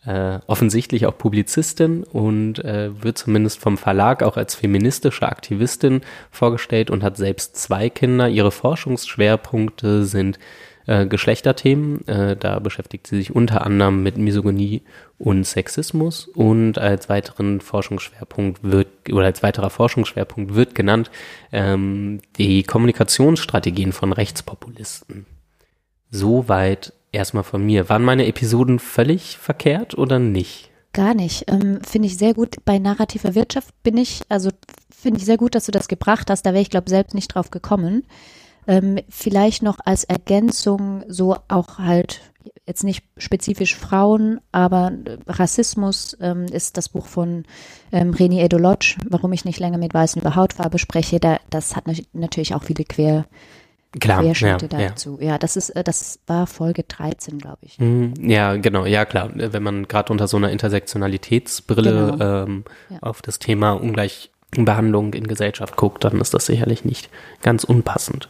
äh, 0.04 0.40
offensichtlich 0.48 1.06
auch 1.06 1.16
Publizistin 1.16 2.02
und 2.02 2.58
äh, 2.64 2.90
wird 3.04 3.18
zumindest 3.18 3.60
vom 3.60 3.78
Verlag 3.78 4.24
auch 4.24 4.36
als 4.36 4.56
feministische 4.56 5.28
Aktivistin 5.28 6.00
vorgestellt 6.32 6.90
und 6.90 7.04
hat 7.04 7.16
selbst 7.16 7.54
zwei 7.54 7.88
Kinder. 7.88 8.28
Ihre 8.28 8.50
Forschungsschwerpunkte 8.50 10.04
sind 10.04 10.40
äh, 10.86 11.06
Geschlechterthemen. 11.06 12.06
Äh, 12.06 12.36
da 12.36 12.58
beschäftigt 12.58 13.06
sie 13.06 13.16
sich 13.16 13.34
unter 13.34 13.64
anderem 13.66 14.02
mit 14.02 14.16
Misogynie 14.16 14.82
und 15.18 15.44
Sexismus 15.46 16.26
und 16.26 16.78
als 16.78 17.08
weiteren 17.08 17.60
Forschungsschwerpunkt 17.60 18.62
wird 18.62 18.88
oder 19.12 19.26
als 19.26 19.42
weiterer 19.42 19.70
Forschungsschwerpunkt 19.70 20.54
wird 20.54 20.74
genannt 20.74 21.10
ähm, 21.52 22.20
die 22.38 22.62
Kommunikationsstrategien 22.64 23.92
von 23.92 24.12
Rechtspopulisten. 24.12 25.26
Soweit 26.10 26.92
erstmal 27.12 27.44
von 27.44 27.64
mir. 27.64 27.88
Waren 27.88 28.02
meine 28.02 28.26
Episoden 28.26 28.78
völlig 28.78 29.38
verkehrt 29.38 29.96
oder 29.96 30.18
nicht? 30.18 30.70
Gar 30.92 31.14
nicht. 31.14 31.44
Ähm, 31.48 31.80
finde 31.82 32.08
ich 32.08 32.18
sehr 32.18 32.34
gut. 32.34 32.56
Bei 32.64 32.78
narrativer 32.78 33.34
Wirtschaft 33.34 33.70
bin 33.82 33.96
ich, 33.96 34.22
also 34.28 34.50
finde 34.94 35.20
ich 35.20 35.24
sehr 35.24 35.38
gut, 35.38 35.54
dass 35.54 35.66
du 35.66 35.72
das 35.72 35.88
gebracht 35.88 36.28
hast. 36.30 36.44
Da 36.44 36.52
wäre 36.52 36.62
ich, 36.62 36.70
glaube 36.70 36.90
selbst 36.90 37.14
nicht 37.14 37.28
drauf 37.28 37.50
gekommen. 37.50 38.04
Ähm, 38.66 38.98
vielleicht 39.08 39.62
noch 39.62 39.78
als 39.84 40.04
Ergänzung 40.04 41.04
so 41.08 41.36
auch 41.48 41.78
halt 41.78 42.20
jetzt 42.66 42.84
nicht 42.84 43.04
spezifisch 43.16 43.74
Frauen, 43.76 44.40
aber 44.52 44.92
Rassismus 45.26 46.16
ähm, 46.20 46.46
ist 46.46 46.76
das 46.76 46.88
Buch 46.88 47.06
von 47.06 47.44
ähm, 47.90 48.12
René 48.12 48.40
Edolodge, 48.40 48.96
warum 49.08 49.32
ich 49.32 49.44
nicht 49.44 49.58
länger 49.58 49.78
mit 49.78 49.94
Weißen 49.94 50.20
über 50.20 50.36
Hautfarbe 50.36 50.78
spreche. 50.78 51.18
Da, 51.18 51.38
das 51.50 51.74
hat 51.76 51.84
natürlich 52.12 52.54
auch 52.54 52.62
viele 52.62 52.84
Quer, 52.84 53.26
Klar, 54.00 54.22
Querschnitte 54.22 54.68
ja, 54.72 54.88
dazu. 54.88 55.18
Ja. 55.20 55.32
ja, 55.32 55.38
das 55.38 55.56
ist, 55.56 55.70
äh, 55.70 55.84
das 55.84 56.20
war 56.26 56.46
Folge 56.46 56.84
13, 56.84 57.38
glaube 57.38 57.58
ich. 57.62 57.78
Mhm, 57.78 58.14
ja, 58.18 58.56
genau, 58.56 58.86
ja 58.86 59.04
klar. 59.04 59.30
Wenn 59.34 59.62
man 59.62 59.86
gerade 59.86 60.12
unter 60.12 60.28
so 60.28 60.36
einer 60.36 60.50
Intersektionalitätsbrille 60.50 62.12
genau. 62.12 62.44
ähm, 62.44 62.64
ja. 62.88 62.98
auf 63.02 63.20
das 63.22 63.38
Thema 63.38 63.72
Ungleichbehandlung 63.72 65.12
in 65.14 65.26
Gesellschaft 65.26 65.76
guckt, 65.76 66.04
dann 66.04 66.20
ist 66.20 66.32
das 66.32 66.46
sicherlich 66.46 66.84
nicht 66.84 67.10
ganz 67.42 67.64
unpassend. 67.64 68.28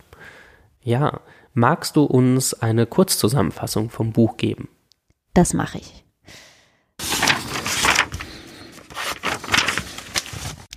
Ja, 0.83 1.21
magst 1.55 1.97
du 1.97 2.05
uns 2.05 2.55
eine 2.55 2.87
Kurzzusammenfassung 2.87 3.91
vom 3.91 4.13
Buch 4.13 4.37
geben? 4.37 4.69
Das 5.33 5.55
mache 5.55 5.79
ich. 5.79 6.05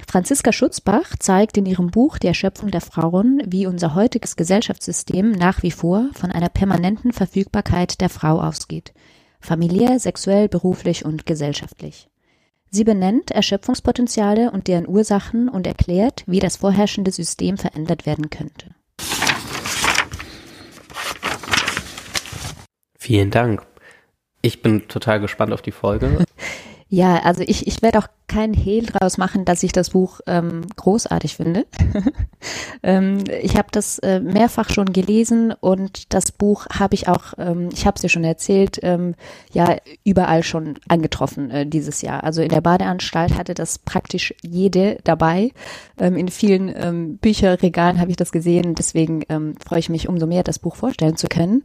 Franziska 0.07 0.53
Schutzbach 0.53 1.17
zeigt 1.19 1.57
in 1.57 1.65
ihrem 1.65 1.91
Buch 1.91 2.19
Die 2.19 2.27
Erschöpfung 2.27 2.71
der 2.71 2.79
Frauen, 2.79 3.41
wie 3.47 3.67
unser 3.67 3.95
heutiges 3.95 4.37
Gesellschaftssystem 4.37 5.31
nach 5.31 5.61
wie 5.61 5.71
vor 5.71 6.07
von 6.13 6.31
einer 6.31 6.47
permanenten 6.47 7.11
Verfügbarkeit 7.11 7.99
der 7.99 8.07
Frau 8.09 8.39
ausgeht. 8.39 8.93
Familiär, 9.41 9.99
sexuell, 9.99 10.47
beruflich 10.47 11.03
und 11.03 11.25
gesellschaftlich. 11.25 12.09
Sie 12.71 12.85
benennt 12.85 13.31
Erschöpfungspotenziale 13.31 14.51
und 14.51 14.67
deren 14.67 14.87
Ursachen 14.87 15.49
und 15.49 15.67
erklärt, 15.67 16.23
wie 16.27 16.39
das 16.39 16.57
vorherrschende 16.57 17.11
System 17.11 17.57
verändert 17.57 18.05
werden 18.05 18.29
könnte. 18.29 18.73
Vielen 23.05 23.29
Dank. 23.29 23.61
Ich 24.41 24.63
bin 24.63 24.87
total 24.87 25.19
gespannt 25.19 25.53
auf 25.53 25.61
die 25.61 25.71
Folge. 25.71 26.25
Ja, 26.87 27.17
also 27.23 27.41
ich, 27.41 27.65
ich 27.65 27.81
werde 27.81 27.97
auch 27.97 28.07
keinen 28.27 28.53
Hehl 28.53 28.85
draus 28.85 29.17
machen, 29.17 29.43
dass 29.43 29.63
ich 29.63 29.71
das 29.71 29.89
Buch 29.89 30.21
ähm, 30.27 30.61
großartig 30.75 31.35
finde. 31.35 31.65
ähm, 32.83 33.23
ich 33.41 33.57
habe 33.57 33.69
das 33.71 33.97
äh, 33.99 34.19
mehrfach 34.19 34.69
schon 34.69 34.93
gelesen 34.93 35.51
und 35.51 36.13
das 36.13 36.31
Buch 36.31 36.67
habe 36.71 36.93
ich 36.93 37.07
auch, 37.07 37.33
ähm, 37.39 37.69
ich 37.73 37.87
habe 37.87 37.95
es 37.95 38.01
dir 38.01 38.09
schon 38.09 38.23
erzählt, 38.23 38.79
ähm, 38.83 39.15
ja 39.51 39.77
überall 40.03 40.43
schon 40.43 40.75
angetroffen 40.87 41.49
äh, 41.49 41.65
dieses 41.65 42.03
Jahr. 42.03 42.23
Also 42.23 42.43
in 42.43 42.49
der 42.49 42.61
Badeanstalt 42.61 43.35
hatte 43.35 43.55
das 43.55 43.79
praktisch 43.79 44.35
jede 44.43 44.99
dabei. 45.03 45.51
Ähm, 45.99 46.15
in 46.15 46.27
vielen 46.29 46.71
ähm, 46.73 47.17
Bücherregalen 47.17 47.99
habe 47.99 48.11
ich 48.11 48.17
das 48.17 48.31
gesehen. 48.31 48.75
Deswegen 48.75 49.23
ähm, 49.27 49.55
freue 49.67 49.79
ich 49.79 49.89
mich 49.89 50.07
umso 50.07 50.27
mehr, 50.27 50.43
das 50.43 50.59
Buch 50.59 50.75
vorstellen 50.75 51.17
zu 51.17 51.27
können. 51.27 51.63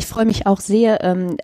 Ich 0.00 0.06
freue 0.06 0.24
mich 0.24 0.46
auch 0.46 0.60
sehr, 0.60 1.04
ähm, 1.04 1.36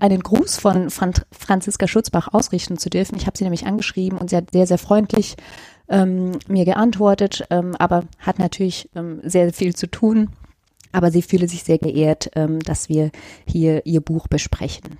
einen 0.00 0.20
Gruß 0.20 0.58
von 0.58 0.88
Fran 0.88 1.12
Franziska 1.38 1.86
Schutzbach 1.86 2.32
ausrichten 2.32 2.78
zu 2.78 2.88
dürfen. 2.88 3.14
Ich 3.14 3.26
habe 3.26 3.36
sie 3.36 3.44
nämlich 3.44 3.66
angeschrieben 3.66 4.16
und 4.18 4.30
sie 4.30 4.36
hat 4.36 4.52
sehr, 4.52 4.66
sehr 4.66 4.78
freundlich 4.78 5.36
ähm, 5.90 6.38
mir 6.48 6.64
geantwortet, 6.64 7.44
ähm, 7.50 7.76
aber 7.78 8.04
hat 8.18 8.38
natürlich 8.38 8.88
ähm, 8.94 9.20
sehr 9.22 9.52
viel 9.52 9.76
zu 9.76 9.86
tun. 9.86 10.30
Aber 10.92 11.10
sie 11.10 11.20
fühle 11.20 11.46
sich 11.46 11.62
sehr 11.62 11.76
geehrt, 11.76 12.30
ähm, 12.36 12.60
dass 12.60 12.88
wir 12.88 13.10
hier 13.46 13.84
ihr 13.84 14.00
Buch 14.00 14.28
besprechen. 14.28 14.96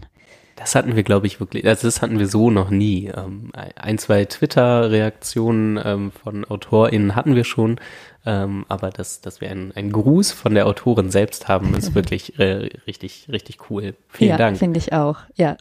Das 0.60 0.74
hatten 0.74 0.94
wir, 0.94 1.02
glaube 1.04 1.26
ich, 1.26 1.40
wirklich, 1.40 1.66
also 1.66 1.88
das 1.88 2.02
hatten 2.02 2.18
wir 2.18 2.28
so 2.28 2.50
noch 2.50 2.68
nie. 2.68 3.06
Ähm, 3.06 3.50
ein, 3.76 3.96
zwei 3.96 4.26
Twitter-Reaktionen 4.26 5.80
ähm, 5.82 6.12
von 6.12 6.44
AutorInnen 6.44 7.16
hatten 7.16 7.34
wir 7.34 7.44
schon, 7.44 7.80
ähm, 8.26 8.66
aber 8.68 8.90
dass, 8.90 9.22
dass 9.22 9.40
wir 9.40 9.50
einen, 9.50 9.72
einen 9.72 9.90
Gruß 9.90 10.32
von 10.32 10.54
der 10.54 10.66
Autorin 10.66 11.10
selbst 11.10 11.48
haben, 11.48 11.74
ist 11.74 11.94
wirklich 11.94 12.38
äh, 12.38 12.68
richtig, 12.86 13.28
richtig 13.32 13.70
cool. 13.70 13.94
Vielen 14.08 14.32
ja, 14.32 14.36
Dank. 14.36 14.58
finde 14.58 14.78
ich 14.78 14.92
auch, 14.92 15.16
ja. 15.34 15.56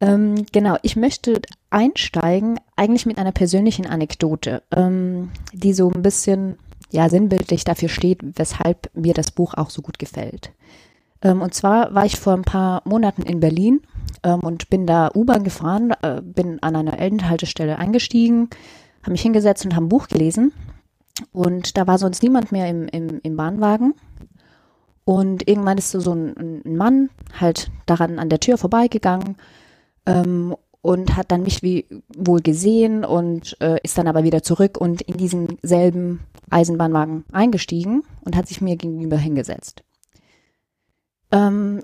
Ähm, 0.00 0.46
genau, 0.50 0.78
ich 0.80 0.96
möchte 0.96 1.42
einsteigen 1.68 2.58
eigentlich 2.74 3.04
mit 3.04 3.18
einer 3.18 3.32
persönlichen 3.32 3.86
Anekdote, 3.86 4.62
ähm, 4.74 5.30
die 5.52 5.74
so 5.74 5.90
ein 5.90 6.00
bisschen 6.00 6.56
ja 6.90 7.10
sinnbildlich 7.10 7.64
dafür 7.64 7.90
steht, 7.90 8.20
weshalb 8.22 8.88
mir 8.94 9.12
das 9.12 9.30
Buch 9.30 9.52
auch 9.54 9.68
so 9.68 9.82
gut 9.82 9.98
gefällt. 9.98 10.52
Ähm, 11.22 11.42
und 11.42 11.54
zwar 11.54 11.94
war 11.94 12.04
ich 12.04 12.18
vor 12.18 12.34
ein 12.34 12.42
paar 12.42 12.82
Monaten 12.84 13.22
in 13.22 13.40
Berlin 13.40 13.80
ähm, 14.22 14.40
und 14.40 14.70
bin 14.70 14.86
da 14.86 15.10
U-Bahn 15.14 15.44
gefahren, 15.44 15.92
äh, 16.02 16.20
bin 16.22 16.62
an 16.62 16.76
einer 16.76 16.98
Endhaltestelle 16.98 17.78
eingestiegen, 17.78 18.50
habe 19.02 19.12
mich 19.12 19.22
hingesetzt 19.22 19.64
und 19.64 19.74
habe 19.74 19.86
ein 19.86 19.90
Buch 19.90 20.08
gelesen. 20.08 20.52
Und 21.32 21.76
da 21.76 21.86
war 21.86 21.98
sonst 21.98 22.22
niemand 22.22 22.52
mehr 22.52 22.68
im, 22.68 22.86
im, 22.88 23.20
im 23.22 23.36
Bahnwagen. 23.36 23.94
Und 25.04 25.48
irgendwann 25.48 25.78
ist 25.78 25.90
so 25.90 26.12
ein, 26.12 26.62
ein 26.64 26.76
Mann 26.76 27.08
halt 27.40 27.70
daran 27.86 28.18
an 28.18 28.28
der 28.28 28.40
Tür 28.40 28.58
vorbeigegangen 28.58 29.36
ähm, 30.06 30.54
und 30.82 31.16
hat 31.16 31.32
dann 31.32 31.42
mich 31.42 31.62
wie 31.62 31.86
wohl 32.14 32.40
gesehen 32.40 33.04
und 33.04 33.56
äh, 33.60 33.78
ist 33.82 33.96
dann 33.96 34.06
aber 34.06 34.22
wieder 34.22 34.42
zurück 34.42 34.78
und 34.78 35.00
in 35.02 35.16
diesen 35.16 35.58
selben 35.62 36.20
Eisenbahnwagen 36.50 37.24
eingestiegen 37.32 38.02
und 38.20 38.36
hat 38.36 38.48
sich 38.48 38.60
mir 38.60 38.76
gegenüber 38.76 39.16
hingesetzt. 39.16 39.82
Ähm, 41.32 41.82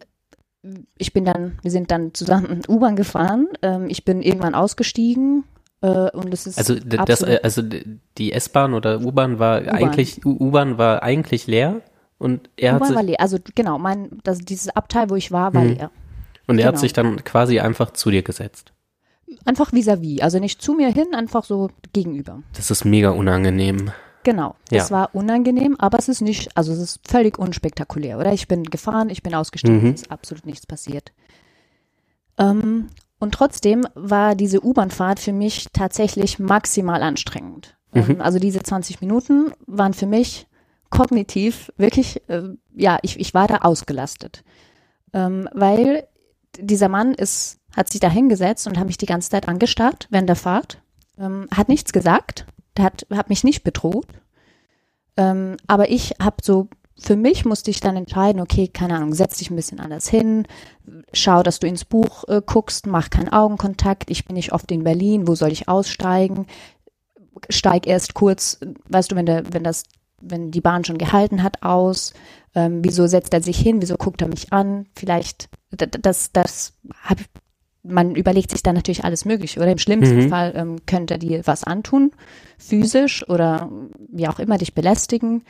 ich 0.96 1.12
bin 1.12 1.24
dann, 1.24 1.58
wir 1.62 1.70
sind 1.70 1.90
dann 1.90 2.14
zusammen 2.14 2.62
U-Bahn 2.68 2.96
gefahren. 2.96 3.48
Ähm, 3.62 3.86
ich 3.88 4.04
bin 4.04 4.22
irgendwann 4.22 4.54
ausgestiegen 4.54 5.44
äh, 5.82 6.10
und 6.10 6.32
es 6.32 6.46
ist 6.46 6.58
also 6.58 6.74
das, 6.76 7.22
äh, 7.22 7.40
also 7.42 7.62
die 8.18 8.32
S-Bahn 8.32 8.74
oder 8.74 9.00
U-Bahn 9.00 9.38
war 9.38 9.58
eigentlich 9.68 10.24
U-Bahn 10.24 10.78
war 10.78 11.02
eigentlich 11.02 11.46
leer 11.46 11.82
und 12.18 12.48
er 12.56 12.74
hat 12.74 12.86
sich, 12.86 12.96
war 12.96 13.02
leer. 13.02 13.20
Also 13.20 13.38
genau, 13.54 13.78
mein 13.78 14.08
das, 14.22 14.38
dieses 14.38 14.74
Abteil, 14.74 15.10
wo 15.10 15.16
ich 15.16 15.30
war, 15.32 15.52
war 15.52 15.62
Mhm. 15.62 15.68
leer. 15.74 15.90
und 16.46 16.58
er 16.58 16.64
genau. 16.64 16.68
hat 16.68 16.78
sich 16.78 16.92
dann 16.94 17.22
quasi 17.24 17.60
einfach 17.60 17.90
zu 17.92 18.10
dir 18.10 18.22
gesetzt. 18.22 18.72
Einfach 19.44 19.72
vis-à-vis, 19.72 20.20
also 20.22 20.38
nicht 20.38 20.62
zu 20.62 20.74
mir 20.74 20.88
hin, 20.88 21.08
einfach 21.14 21.44
so 21.44 21.70
gegenüber. 21.92 22.42
Das 22.56 22.70
ist 22.70 22.84
mega 22.84 23.10
unangenehm. 23.10 23.90
Genau, 24.24 24.56
das 24.70 24.88
Ja. 24.88 24.96
war 24.96 25.14
unangenehm, 25.14 25.76
aber 25.78 25.98
es 25.98 26.08
ist 26.08 26.20
nicht, 26.22 26.56
also 26.56 26.72
es 26.72 26.78
ist 26.78 27.00
völlig 27.06 27.38
unspektakulär, 27.38 28.18
oder? 28.18 28.32
Ich 28.32 28.48
bin 28.48 28.64
gefahren, 28.64 29.10
ich 29.10 29.22
bin 29.22 29.34
ausgestiegen, 29.34 29.82
Mhm. 29.82 29.90
es 29.94 30.02
ist 30.02 30.10
absolut 30.10 30.46
nichts 30.46 30.66
passiert. 30.66 31.12
Ähm, 32.38 32.88
und 33.20 33.32
trotzdem 33.32 33.86
war 33.94 34.34
diese 34.34 34.64
U-Bahn-Fahrt 34.64 35.20
für 35.20 35.32
mich 35.32 35.68
tatsächlich 35.72 36.38
maximal 36.38 37.02
anstrengend. 37.02 37.76
Mhm. 37.92 38.10
Ähm, 38.12 38.20
also 38.20 38.38
diese 38.38 38.62
20 38.62 39.00
Minuten 39.00 39.52
waren 39.66 39.94
für 39.94 40.06
mich 40.06 40.46
kognitiv 40.90 41.70
wirklich, 41.76 42.22
äh, 42.28 42.42
ja, 42.74 42.98
ich, 43.02 43.18
ich 43.20 43.34
war 43.34 43.46
da 43.46 43.58
ausgelastet. 43.58 44.42
Ähm, 45.12 45.48
weil 45.52 46.06
dieser 46.58 46.88
Mann 46.88 47.14
ist, 47.14 47.58
hat 47.76 47.90
sich 47.90 48.00
da 48.00 48.08
hingesetzt 48.10 48.66
und 48.66 48.78
hat 48.78 48.86
mich 48.86 48.96
die 48.98 49.06
ganze 49.06 49.30
Zeit 49.30 49.48
angestarrt 49.48 50.06
während 50.10 50.28
der 50.28 50.36
Fahrt, 50.36 50.80
ähm, 51.18 51.46
hat 51.54 51.68
nichts 51.68 51.92
gesagt, 51.92 52.46
hat, 52.78 53.06
hat 53.10 53.28
mich 53.28 53.44
nicht 53.44 53.64
bedroht. 53.64 54.06
Ähm, 55.16 55.56
aber 55.66 55.90
ich 55.90 56.14
habe 56.20 56.36
so, 56.42 56.68
für 56.98 57.16
mich 57.16 57.44
musste 57.44 57.70
ich 57.70 57.80
dann 57.80 57.96
entscheiden, 57.96 58.40
okay, 58.40 58.68
keine 58.68 58.96
Ahnung, 58.96 59.14
setz 59.14 59.38
dich 59.38 59.50
ein 59.50 59.56
bisschen 59.56 59.80
anders 59.80 60.08
hin, 60.08 60.46
schau, 61.12 61.42
dass 61.42 61.60
du 61.60 61.66
ins 61.66 61.84
Buch 61.84 62.24
äh, 62.28 62.40
guckst, 62.44 62.86
mach 62.86 63.10
keinen 63.10 63.32
Augenkontakt, 63.32 64.10
ich 64.10 64.24
bin 64.24 64.34
nicht 64.34 64.52
oft 64.52 64.70
in 64.70 64.84
Berlin, 64.84 65.26
wo 65.28 65.34
soll 65.34 65.52
ich 65.52 65.68
aussteigen? 65.68 66.46
Steig 67.50 67.86
erst 67.86 68.14
kurz, 68.14 68.58
weißt 68.88 69.12
du, 69.12 69.16
wenn 69.16 69.26
der, 69.26 69.52
wenn 69.52 69.64
das, 69.64 69.84
wenn 70.20 70.50
die 70.50 70.60
Bahn 70.60 70.84
schon 70.84 70.98
gehalten 70.98 71.42
hat, 71.42 71.62
aus, 71.62 72.12
ähm, 72.54 72.80
wieso 72.82 73.06
setzt 73.06 73.34
er 73.34 73.42
sich 73.42 73.58
hin, 73.58 73.82
wieso 73.82 73.96
guckt 73.96 74.22
er 74.22 74.28
mich 74.28 74.52
an? 74.52 74.86
Vielleicht, 74.94 75.48
d- 75.72 75.86
d- 75.86 75.98
das, 76.00 76.32
das 76.32 76.74
hab, 77.02 77.18
man 77.84 78.14
überlegt 78.14 78.50
sich 78.50 78.62
dann 78.62 78.74
natürlich 78.74 79.04
alles 79.04 79.24
Mögliche, 79.24 79.60
oder 79.60 79.70
im 79.70 79.78
schlimmsten 79.78 80.24
Mhm. 80.24 80.28
Fall 80.30 80.52
ähm, 80.56 80.76
könnte 80.86 81.14
er 81.14 81.18
dir 81.18 81.42
was 81.44 81.64
antun, 81.64 82.12
physisch 82.58 83.28
oder 83.28 83.70
wie 84.10 84.26
auch 84.26 84.38
immer 84.38 84.58
dich 84.58 84.74
belästigen. 84.74 85.44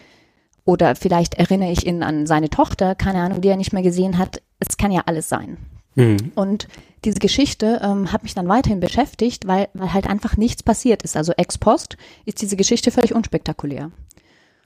Oder 0.64 0.96
vielleicht 0.96 1.34
erinnere 1.34 1.70
ich 1.70 1.86
ihn 1.86 2.02
an 2.02 2.26
seine 2.26 2.48
Tochter, 2.48 2.94
keine 2.94 3.20
Ahnung, 3.20 3.40
die 3.40 3.48
er 3.48 3.56
nicht 3.56 3.72
mehr 3.72 3.82
gesehen 3.82 4.18
hat. 4.18 4.42
Es 4.58 4.76
kann 4.76 4.90
ja 4.90 5.02
alles 5.06 5.28
sein. 5.28 5.58
Mhm. 5.94 6.32
Und 6.34 6.68
diese 7.04 7.18
Geschichte 7.18 7.80
ähm, 7.84 8.10
hat 8.12 8.22
mich 8.22 8.34
dann 8.34 8.48
weiterhin 8.48 8.80
beschäftigt, 8.80 9.46
weil, 9.46 9.68
weil 9.74 9.92
halt 9.92 10.08
einfach 10.08 10.36
nichts 10.36 10.62
passiert 10.62 11.02
ist. 11.02 11.16
Also 11.16 11.32
ex 11.36 11.58
post 11.58 11.96
ist 12.24 12.40
diese 12.40 12.56
Geschichte 12.56 12.90
völlig 12.90 13.14
unspektakulär. 13.14 13.90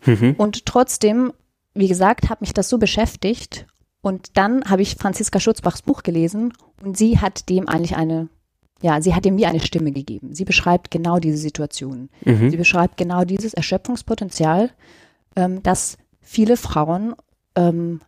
Mhm. 0.06 0.37
Und 0.38 0.64
trotzdem, 0.66 1.32
wie 1.75 1.88
gesagt, 1.88 2.30
hat 2.30 2.40
mich 2.40 2.54
das 2.54 2.68
so 2.68 2.78
beschäftigt. 2.78 3.66
Und 4.00 4.37
dann 4.37 4.64
habe 4.64 4.83
ich 4.83 4.97
Franziska 4.97 5.40
Schutzbachs 5.40 5.83
Buch 5.83 6.02
gelesen 6.02 6.52
und 6.83 6.97
sie 6.97 7.19
hat 7.19 7.49
dem 7.49 7.69
eigentlich 7.69 7.97
eine, 7.97 8.28
ja, 8.81 9.00
sie 9.00 9.14
hat 9.14 9.25
dem 9.25 9.37
wie 9.37 9.47
eine 9.47 9.61
Stimme 9.61 9.93
gegeben. 9.93 10.35
Sie 10.35 10.45
beschreibt 10.45 10.90
genau 10.90 11.19
diese 11.19 11.38
Situation. 11.38 12.09
Mhm. 12.25 12.50
Sie 12.50 12.57
beschreibt 12.57 12.97
genau 12.97 13.25
dieses 13.25 13.55
Erschöpfungspotenzial, 13.55 14.71
ähm, 15.37 15.62
das 15.62 15.99
viele 16.21 16.57
Frauen 16.57 17.14
ähm, 17.57 18.00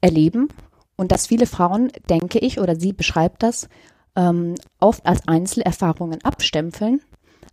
erleben 0.00 0.48
und 0.96 1.12
dass 1.12 1.26
viele 1.26 1.46
Frauen, 1.46 1.90
denke 2.10 2.38
ich, 2.38 2.60
oder 2.60 2.76
sie 2.76 2.92
beschreibt 2.92 3.42
das, 3.42 3.68
ähm, 4.16 4.54
oft 4.80 5.06
als 5.06 5.26
Einzelerfahrungen 5.26 6.22
abstempeln. 6.24 7.00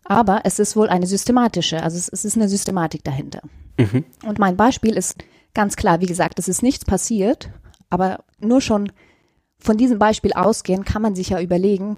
Aber 0.05 0.41
es 0.43 0.60
ist 0.60 0.75
wohl 0.75 0.89
eine 0.89 1.08
systematische, 1.08 1.82
also 1.82 1.98
es, 1.98 2.10
es 2.10 2.25
ist 2.25 2.36
eine 2.36 2.50
Systematik 2.50 3.03
dahinter. 3.03 3.41
Mhm. 3.77 4.03
Und 4.25 4.39
mein 4.39 4.58
Beispiel 4.58 4.98
ist 4.98 5.24
ganz 5.53 5.75
klar, 5.75 6.01
wie 6.01 6.05
gesagt, 6.05 6.39
es 6.39 6.48
ist 6.48 6.63
nichts 6.63 6.86
passiert, 6.86 7.51
aber 7.89 8.24
nur 8.39 8.62
schon 8.62 8.91
von 9.60 9.77
diesem 9.77 10.00
Beispiel 10.00 10.33
ausgehen 10.33 10.83
kann 10.83 11.01
man 11.01 11.15
sich 11.15 11.29
ja 11.29 11.39
überlegen, 11.41 11.98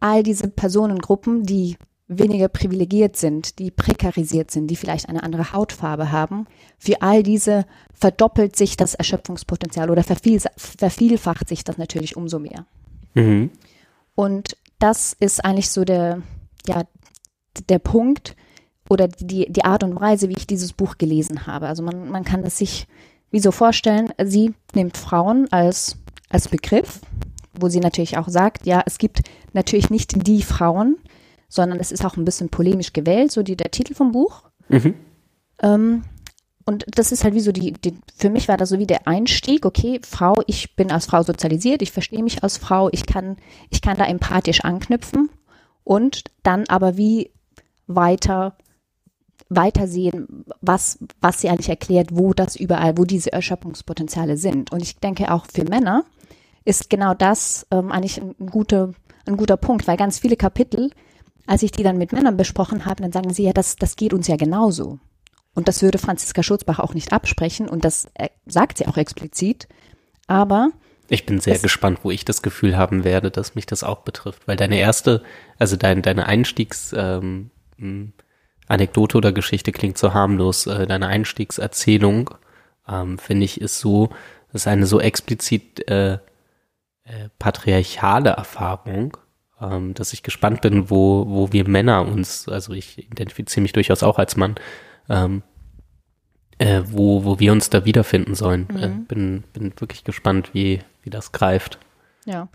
all 0.00 0.22
diese 0.22 0.48
Personengruppen, 0.48 1.44
die 1.44 1.76
weniger 2.06 2.48
privilegiert 2.48 3.16
sind, 3.16 3.58
die 3.58 3.70
prekarisiert 3.70 4.50
sind, 4.50 4.68
die 4.68 4.76
vielleicht 4.76 5.08
eine 5.08 5.22
andere 5.22 5.52
Hautfarbe 5.52 6.12
haben, 6.12 6.46
für 6.78 7.00
all 7.02 7.22
diese 7.22 7.66
verdoppelt 7.92 8.56
sich 8.56 8.76
das 8.76 8.94
Erschöpfungspotenzial 8.94 9.90
oder 9.90 10.02
verviel, 10.02 10.40
vervielfacht 10.56 11.48
sich 11.48 11.64
das 11.64 11.78
natürlich 11.78 12.16
umso 12.16 12.38
mehr. 12.38 12.66
Mhm. 13.14 13.50
Und 14.14 14.56
das 14.78 15.16
ist 15.18 15.44
eigentlich 15.44 15.70
so 15.70 15.84
der, 15.84 16.22
ja, 16.66 16.84
der 17.68 17.78
Punkt 17.78 18.36
oder 18.94 19.08
die, 19.08 19.52
die 19.52 19.64
Art 19.64 19.84
und 19.84 20.00
Weise, 20.00 20.28
wie 20.30 20.36
ich 20.36 20.46
dieses 20.46 20.72
Buch 20.72 20.96
gelesen 20.96 21.46
habe. 21.46 21.66
Also 21.66 21.82
man, 21.82 22.08
man 22.08 22.24
kann 22.24 22.42
es 22.44 22.56
sich 22.56 22.86
wie 23.30 23.40
so 23.40 23.50
vorstellen, 23.50 24.12
sie 24.24 24.54
nimmt 24.74 24.96
Frauen 24.96 25.48
als, 25.50 25.96
als 26.30 26.48
Begriff, 26.48 27.00
wo 27.52 27.68
sie 27.68 27.80
natürlich 27.80 28.16
auch 28.16 28.28
sagt, 28.28 28.64
ja, 28.64 28.82
es 28.86 28.96
gibt 28.96 29.22
natürlich 29.52 29.90
nicht 29.90 30.26
die 30.26 30.42
Frauen, 30.42 30.96
sondern 31.48 31.80
es 31.80 31.92
ist 31.92 32.04
auch 32.04 32.16
ein 32.16 32.24
bisschen 32.24 32.48
polemisch 32.48 32.92
gewählt, 32.92 33.32
so 33.32 33.42
die, 33.42 33.56
der 33.56 33.72
Titel 33.72 33.94
vom 33.94 34.12
Buch. 34.12 34.44
Mhm. 34.68 34.94
Ähm, 35.60 36.04
und 36.64 36.86
das 36.86 37.12
ist 37.12 37.24
halt 37.24 37.34
wie 37.34 37.40
so 37.40 37.52
die, 37.52 37.72
die, 37.72 37.94
für 38.16 38.30
mich 38.30 38.48
war 38.48 38.56
das 38.56 38.70
so 38.70 38.78
wie 38.78 38.86
der 38.86 39.06
Einstieg, 39.06 39.66
okay, 39.66 40.00
Frau, 40.02 40.34
ich 40.46 40.76
bin 40.76 40.90
als 40.90 41.06
Frau 41.06 41.22
sozialisiert, 41.22 41.82
ich 41.82 41.92
verstehe 41.92 42.22
mich 42.22 42.42
als 42.42 42.56
Frau, 42.56 42.88
ich 42.92 43.04
kann, 43.04 43.36
ich 43.68 43.82
kann 43.82 43.98
da 43.98 44.06
empathisch 44.06 44.62
anknüpfen. 44.62 45.28
und 45.82 46.24
dann 46.42 46.64
aber 46.68 46.96
wie 46.96 47.30
weiter 47.86 48.56
weitersehen, 49.48 50.44
was, 50.60 50.98
was 51.20 51.40
sie 51.40 51.48
eigentlich 51.48 51.68
erklärt, 51.68 52.08
wo 52.12 52.32
das 52.32 52.56
überall, 52.56 52.96
wo 52.96 53.04
diese 53.04 53.32
Erschöpfungspotenziale 53.32 54.36
sind. 54.36 54.72
Und 54.72 54.82
ich 54.82 54.96
denke 54.96 55.32
auch 55.32 55.46
für 55.52 55.64
Männer 55.64 56.04
ist 56.64 56.88
genau 56.88 57.14
das 57.14 57.66
ähm, 57.70 57.92
eigentlich 57.92 58.20
ein, 58.20 58.34
ein, 58.40 58.46
guter, 58.46 58.92
ein 59.26 59.36
guter 59.36 59.56
Punkt, 59.56 59.86
weil 59.86 59.96
ganz 59.96 60.18
viele 60.18 60.36
Kapitel, 60.36 60.90
als 61.46 61.62
ich 61.62 61.72
die 61.72 61.82
dann 61.82 61.98
mit 61.98 62.12
Männern 62.12 62.36
besprochen 62.36 62.86
habe, 62.86 63.02
dann 63.02 63.12
sagen 63.12 63.32
sie 63.32 63.44
ja, 63.44 63.52
das, 63.52 63.76
das 63.76 63.96
geht 63.96 64.14
uns 64.14 64.28
ja 64.28 64.36
genauso. 64.36 64.98
Und 65.54 65.68
das 65.68 65.82
würde 65.82 65.98
Franziska 65.98 66.42
Schutzbach 66.42 66.78
auch 66.78 66.94
nicht 66.94 67.12
absprechen 67.12 67.68
und 67.68 67.84
das 67.84 68.08
äh, 68.14 68.28
sagt 68.46 68.78
sie 68.78 68.86
auch 68.86 68.96
explizit. 68.96 69.68
Aber 70.26 70.70
ich 71.08 71.26
bin 71.26 71.38
sehr 71.38 71.58
gespannt, 71.58 72.00
wo 72.02 72.10
ich 72.10 72.24
das 72.24 72.40
Gefühl 72.40 72.76
haben 72.76 73.04
werde, 73.04 73.30
dass 73.30 73.54
mich 73.54 73.66
das 73.66 73.84
auch 73.84 74.00
betrifft, 74.00 74.48
weil 74.48 74.56
deine 74.56 74.78
erste, 74.78 75.22
also 75.58 75.76
dein, 75.76 76.00
deine 76.00 76.26
Einstiegs 76.26 76.94
ähm, 76.96 77.50
Anekdote 78.68 79.18
oder 79.18 79.32
Geschichte 79.32 79.72
klingt 79.72 79.98
so 79.98 80.14
harmlos. 80.14 80.66
Äh, 80.66 80.86
deine 80.86 81.06
Einstiegserzählung, 81.06 82.30
ähm, 82.88 83.18
finde 83.18 83.44
ich, 83.44 83.60
ist 83.60 83.78
so, 83.78 84.10
ist 84.52 84.66
eine 84.66 84.86
so 84.86 85.00
explizit 85.00 85.88
äh, 85.88 86.14
äh, 87.04 87.28
patriarchale 87.38 88.30
Erfahrung, 88.30 89.16
ähm, 89.60 89.94
dass 89.94 90.12
ich 90.12 90.22
gespannt 90.22 90.62
bin, 90.62 90.90
wo, 90.90 91.26
wo 91.28 91.52
wir 91.52 91.68
Männer 91.68 92.06
uns, 92.06 92.48
also 92.48 92.72
ich 92.72 92.98
identifiziere 92.98 93.62
mich 93.62 93.72
durchaus 93.72 94.02
auch 94.02 94.18
als 94.18 94.36
Mann, 94.36 94.54
ähm, 95.08 95.42
äh, 96.58 96.82
wo, 96.86 97.24
wo 97.24 97.38
wir 97.40 97.52
uns 97.52 97.68
da 97.70 97.84
wiederfinden 97.84 98.34
sollen. 98.34 98.68
Mhm. 98.70 98.82
Äh, 98.82 98.88
bin, 99.08 99.44
bin 99.52 99.72
wirklich 99.78 100.04
gespannt, 100.04 100.50
wie, 100.54 100.80
wie 101.02 101.10
das 101.10 101.32
greift. 101.32 101.78
Ja. 102.24 102.48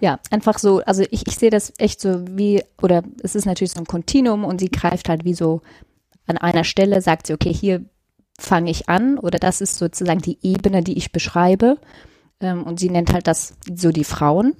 Ja, 0.00 0.20
einfach 0.30 0.58
so, 0.58 0.80
also 0.80 1.02
ich, 1.10 1.26
ich 1.26 1.36
sehe 1.36 1.50
das 1.50 1.72
echt 1.78 2.00
so 2.00 2.24
wie, 2.36 2.62
oder 2.80 3.02
es 3.22 3.34
ist 3.34 3.46
natürlich 3.46 3.72
so 3.72 3.80
ein 3.80 3.86
Kontinuum 3.86 4.44
und 4.44 4.60
sie 4.60 4.70
greift 4.70 5.08
halt 5.08 5.24
wie 5.24 5.34
so 5.34 5.60
an 6.26 6.38
einer 6.38 6.64
Stelle, 6.64 7.02
sagt 7.02 7.26
sie, 7.26 7.34
okay, 7.34 7.52
hier 7.52 7.84
fange 8.38 8.70
ich 8.70 8.88
an 8.88 9.18
oder 9.18 9.38
das 9.38 9.60
ist 9.60 9.76
sozusagen 9.76 10.20
die 10.20 10.38
Ebene, 10.42 10.82
die 10.82 10.96
ich 10.96 11.10
beschreibe. 11.10 11.78
Ähm, 12.40 12.62
und 12.62 12.78
sie 12.78 12.90
nennt 12.90 13.12
halt 13.12 13.26
das 13.26 13.54
so 13.74 13.90
die 13.90 14.04
Frauen. 14.04 14.54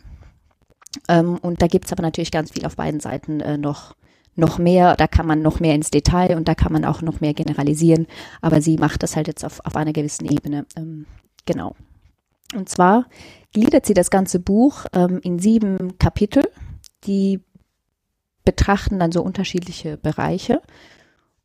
Ähm, 1.08 1.38
und 1.38 1.62
da 1.62 1.68
gibt's 1.68 1.92
aber 1.92 2.02
natürlich 2.02 2.32
ganz 2.32 2.50
viel 2.50 2.66
auf 2.66 2.76
beiden 2.76 2.98
Seiten 2.98 3.40
äh, 3.40 3.56
noch, 3.56 3.94
noch 4.34 4.58
mehr. 4.58 4.96
Da 4.96 5.06
kann 5.06 5.26
man 5.26 5.42
noch 5.42 5.60
mehr 5.60 5.74
ins 5.74 5.90
Detail 5.90 6.36
und 6.36 6.48
da 6.48 6.56
kann 6.56 6.72
man 6.72 6.84
auch 6.84 7.02
noch 7.02 7.20
mehr 7.20 7.34
generalisieren. 7.34 8.06
Aber 8.40 8.60
sie 8.60 8.76
macht 8.78 9.02
das 9.04 9.14
halt 9.14 9.28
jetzt 9.28 9.44
auf, 9.44 9.60
auf 9.64 9.76
einer 9.76 9.92
gewissen 9.92 10.26
Ebene. 10.26 10.66
Ähm, 10.76 11.06
genau. 11.46 11.76
Und 12.54 12.68
zwar 12.68 13.06
gliedert 13.52 13.86
sie 13.86 13.94
das 13.94 14.10
ganze 14.10 14.40
Buch 14.40 14.86
ähm, 14.92 15.20
in 15.22 15.38
sieben 15.38 15.98
Kapitel, 15.98 16.44
die 17.04 17.40
betrachten 18.44 18.98
dann 18.98 19.12
so 19.12 19.22
unterschiedliche 19.22 19.96
Bereiche. 19.96 20.62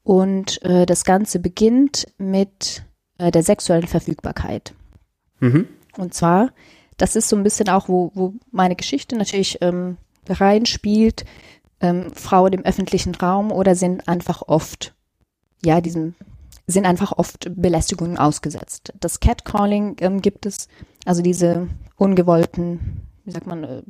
Und 0.04 0.62
äh, 0.64 0.86
das 0.86 1.06
Ganze 1.06 1.40
beginnt 1.40 2.08
mit 2.18 2.84
äh, 3.18 3.32
der 3.32 3.44
sexuellen 3.44 3.88
Verfügbarkeit. 3.88 4.74
Mhm. 5.40 5.68
Und 5.98 6.14
zwar, 6.14 6.52
das 6.98 7.16
ist 7.16 7.30
so 7.30 7.36
ein 7.36 7.44
bisschen 7.44 7.70
auch, 7.70 7.88
wo, 7.88 8.12
wo 8.14 8.34
meine 8.52 8.76
Geschichte 8.76 9.16
natürlich 9.16 9.60
ähm, 9.62 9.98
reinspielt. 10.28 11.26
Ähm, 11.80 12.12
Frauen 12.14 12.54
im 12.54 12.66
öffentlichen 12.66 13.16
Raum 13.16 13.52
oder 13.52 13.76
sind 13.76 14.08
einfach 14.08 14.42
oft, 14.48 14.94
ja, 15.64 15.82
diesem, 15.82 16.16
sind 16.68 16.86
einfach 16.86 17.12
oft 17.18 17.50
Belästigungen 17.56 18.18
ausgesetzt. 18.18 18.94
Das 19.00 19.20
Catcalling 19.20 19.98
ähm, 20.00 20.22
gibt 20.22 20.46
es, 20.46 20.68
also 21.06 21.22
diese 21.22 21.68
ungewollten, 22.04 23.08
wie 23.24 23.32
sagt 23.32 23.48
man, 23.48 23.64
äh, 23.64 23.82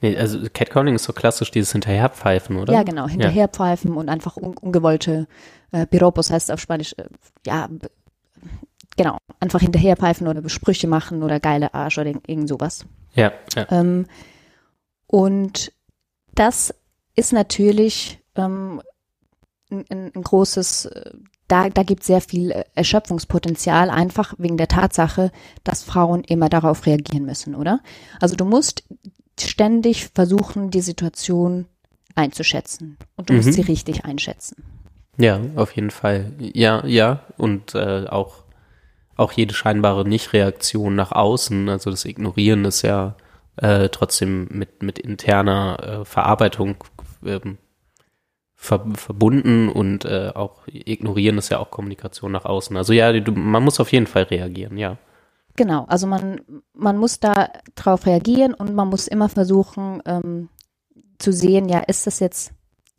Nee, 0.00 0.16
also 0.16 0.38
Catcalling 0.52 0.94
ist 0.94 1.04
so 1.04 1.12
klassisch 1.12 1.50
dieses 1.50 1.72
Hinterherpfeifen, 1.72 2.56
oder? 2.56 2.72
Ja, 2.72 2.84
genau, 2.84 3.08
Hinterherpfeifen 3.08 3.94
ja. 3.94 3.96
und 3.98 4.08
einfach 4.08 4.36
un 4.36 4.56
ungewollte 4.56 5.26
äh, 5.72 5.86
Piropos 5.86 6.30
heißt 6.30 6.52
auf 6.52 6.60
Spanisch, 6.60 6.94
äh, 6.98 7.08
ja, 7.44 7.68
genau, 8.96 9.18
einfach 9.40 9.60
hinterherpfeifen 9.60 10.28
oder 10.28 10.48
Sprüche 10.48 10.86
machen 10.86 11.24
oder 11.24 11.40
geile 11.40 11.74
Arsch 11.74 11.98
oder 11.98 12.10
irgend 12.10 12.48
sowas. 12.48 12.84
Ja, 13.14 13.32
ja. 13.56 13.66
Ähm, 13.72 14.06
und 15.08 15.72
das 16.36 16.72
ist 17.16 17.32
natürlich 17.32 18.20
ähm, 18.36 18.80
ein, 19.70 19.84
ein 20.14 20.22
großes 20.22 20.86
äh, 20.86 21.10
da, 21.48 21.70
da 21.70 21.82
gibt 21.82 22.02
es 22.02 22.06
sehr 22.06 22.20
viel 22.20 22.50
äh, 22.52 22.64
Erschöpfungspotenzial, 22.74 23.90
einfach 23.90 24.34
wegen 24.38 24.56
der 24.56 24.68
Tatsache, 24.68 25.32
dass 25.64 25.82
Frauen 25.82 26.22
immer 26.24 26.48
darauf 26.48 26.86
reagieren 26.86 27.24
müssen, 27.24 27.54
oder? 27.54 27.80
Also 28.20 28.36
du 28.36 28.44
musst 28.44 28.84
ständig 29.40 30.08
versuchen, 30.08 30.70
die 30.70 30.80
Situation 30.80 31.66
einzuschätzen 32.14 32.98
und 33.16 33.28
du 33.28 33.32
mhm. 33.32 33.38
musst 33.38 33.52
sie 33.54 33.62
richtig 33.62 34.04
einschätzen. 34.04 34.62
Ja, 35.16 35.40
auf 35.56 35.72
jeden 35.72 35.90
Fall. 35.90 36.32
Ja, 36.38 36.84
ja. 36.86 37.24
Und 37.36 37.74
äh, 37.74 38.06
auch, 38.08 38.44
auch 39.16 39.32
jede 39.32 39.54
scheinbare 39.54 40.06
Nichtreaktion 40.06 40.94
nach 40.94 41.12
außen, 41.12 41.68
also 41.68 41.90
das 41.90 42.04
Ignorieren 42.04 42.64
ist 42.64 42.82
ja 42.82 43.16
äh, 43.56 43.88
trotzdem 43.88 44.46
mit, 44.50 44.82
mit 44.82 44.98
interner 44.98 46.00
äh, 46.02 46.04
Verarbeitung 46.04 46.76
ähm, 47.24 47.58
ver 48.60 48.84
verbunden 48.94 49.68
und 49.68 50.04
äh, 50.04 50.32
auch 50.34 50.66
ignorieren 50.66 51.38
ist 51.38 51.48
ja 51.48 51.58
auch 51.60 51.70
Kommunikation 51.70 52.32
nach 52.32 52.44
außen. 52.44 52.76
Also 52.76 52.92
ja, 52.92 53.12
du, 53.12 53.30
man 53.30 53.62
muss 53.62 53.78
auf 53.78 53.92
jeden 53.92 54.08
Fall 54.08 54.24
reagieren, 54.24 54.76
ja. 54.76 54.98
Genau, 55.54 55.84
also 55.84 56.08
man, 56.08 56.40
man 56.74 56.98
muss 56.98 57.20
da 57.20 57.50
drauf 57.76 58.04
reagieren 58.04 58.54
und 58.54 58.74
man 58.74 58.88
muss 58.88 59.06
immer 59.06 59.28
versuchen 59.28 60.02
ähm, 60.06 60.48
zu 61.18 61.32
sehen, 61.32 61.68
ja, 61.68 61.78
ist 61.78 62.08
das 62.08 62.18
jetzt, 62.18 62.52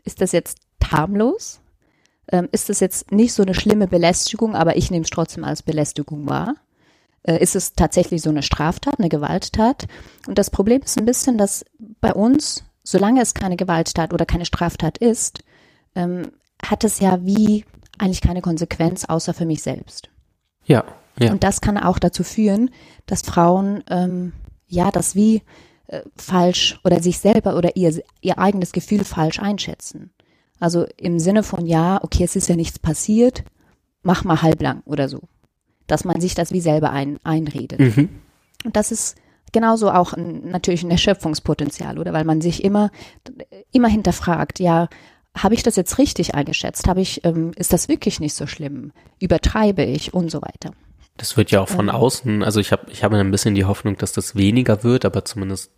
ist 0.05 0.21
das 0.21 0.31
jetzt 0.31 0.59
harmlos? 0.83 1.59
Ähm, 2.31 2.47
ist 2.53 2.69
das 2.69 2.79
jetzt 2.79 3.11
nicht 3.11 3.33
so 3.33 3.43
eine 3.43 3.53
schlimme 3.53 3.87
Belästigung, 3.87 4.55
aber 4.55 4.77
ich 4.77 4.91
nehme 4.91 5.03
es 5.03 5.09
trotzdem 5.09 5.43
als 5.43 5.61
Belästigung 5.61 6.27
wahr? 6.29 6.55
Äh, 7.23 7.43
ist 7.43 7.57
es 7.57 7.73
tatsächlich 7.73 8.21
so 8.21 8.29
eine 8.29 8.43
Straftat, 8.43 8.97
eine 8.97 9.09
Gewalttat? 9.09 9.87
Und 10.25 10.37
das 10.37 10.49
Problem 10.49 10.81
ist 10.81 10.97
ein 10.97 11.05
bisschen, 11.05 11.37
dass 11.37 11.65
bei 11.99 12.13
uns, 12.13 12.63
solange 12.83 13.21
es 13.21 13.33
keine 13.33 13.57
Gewalttat 13.57 14.13
oder 14.13 14.25
keine 14.25 14.45
Straftat 14.45 14.97
ist, 14.99 15.43
ähm, 15.95 16.32
hat 16.63 16.84
es 16.84 16.99
ja 16.99 17.25
wie 17.25 17.65
eigentlich 17.97 18.21
keine 18.21 18.41
Konsequenz, 18.41 19.06
außer 19.06 19.34
für 19.34 19.45
mich 19.45 19.62
selbst. 19.62 20.10
Ja, 20.65 20.84
ja. 21.19 21.32
Und 21.32 21.43
das 21.43 21.62
kann 21.62 21.78
auch 21.78 21.99
dazu 21.99 22.23
führen, 22.23 22.71
dass 23.06 23.21
Frauen 23.21 23.84
ähm, 23.89 24.34
ja 24.67 24.89
das 24.91 25.15
wie 25.15 25.43
äh, 25.88 26.02
falsch 26.15 26.80
oder 26.84 27.02
sich 27.02 27.19
selber 27.19 27.58
oder 27.58 27.75
ihr, 27.75 28.02
ihr 28.21 28.39
eigenes 28.39 28.71
Gefühl 28.71 29.04
falsch 29.04 29.39
einschätzen. 29.39 30.12
Also 30.60 30.86
im 30.97 31.19
Sinne 31.19 31.43
von 31.43 31.65
ja, 31.65 31.99
okay, 32.04 32.23
es 32.23 32.36
ist 32.36 32.47
ja 32.47 32.56
nichts 32.56 32.80
passiert, 32.80 33.43
mach 34.02 34.23
mal 34.23 34.41
halblang 34.41 34.82
oder 34.86 35.10
so. 35.10 35.21
Dass 35.88 36.06
man 36.06 36.21
sich 36.21 36.36
das 36.36 36.52
wie 36.52 36.62
selber 36.62 36.91
ein, 36.91 37.17
einredet. 37.23 37.80
Mhm. 37.80 38.10
Und 38.65 38.75
das 38.75 38.91
ist 38.91 39.17
genauso 39.52 39.91
auch 39.91 40.13
ein, 40.13 40.49
natürlich 40.49 40.84
ein 40.84 40.91
Erschöpfungspotenzial, 40.91 41.97
oder? 41.97 42.13
Weil 42.13 42.25
man 42.25 42.41
sich 42.41 42.63
immer, 42.63 42.91
immer 43.71 43.88
hinterfragt, 43.88 44.60
ja, 44.60 44.88
habe 45.37 45.53
ich 45.53 45.63
das 45.63 45.75
jetzt 45.75 45.97
richtig 45.97 46.35
eingeschätzt? 46.35 46.87
Habe 46.87 47.01
ich, 47.01 47.23
ähm, 47.25 47.51
ist 47.55 47.73
das 47.73 47.87
wirklich 47.87 48.19
nicht 48.19 48.33
so 48.33 48.47
schlimm? 48.47 48.91
Übertreibe 49.19 49.83
ich 49.83 50.13
und 50.13 50.29
so 50.31 50.41
weiter? 50.41 50.73
Das 51.17 51.35
wird 51.37 51.51
ja 51.51 51.61
auch 51.61 51.67
von 51.69 51.89
außen, 51.89 52.43
also 52.43 52.61
ich 52.61 52.71
habe 52.71 52.89
ich 52.91 53.03
habe 53.03 53.17
ein 53.17 53.31
bisschen 53.31 53.53
die 53.53 53.65
Hoffnung, 53.65 53.97
dass 53.97 54.13
das 54.13 54.35
weniger 54.35 54.83
wird, 54.83 55.03
aber 55.03 55.25
zumindest 55.25 55.71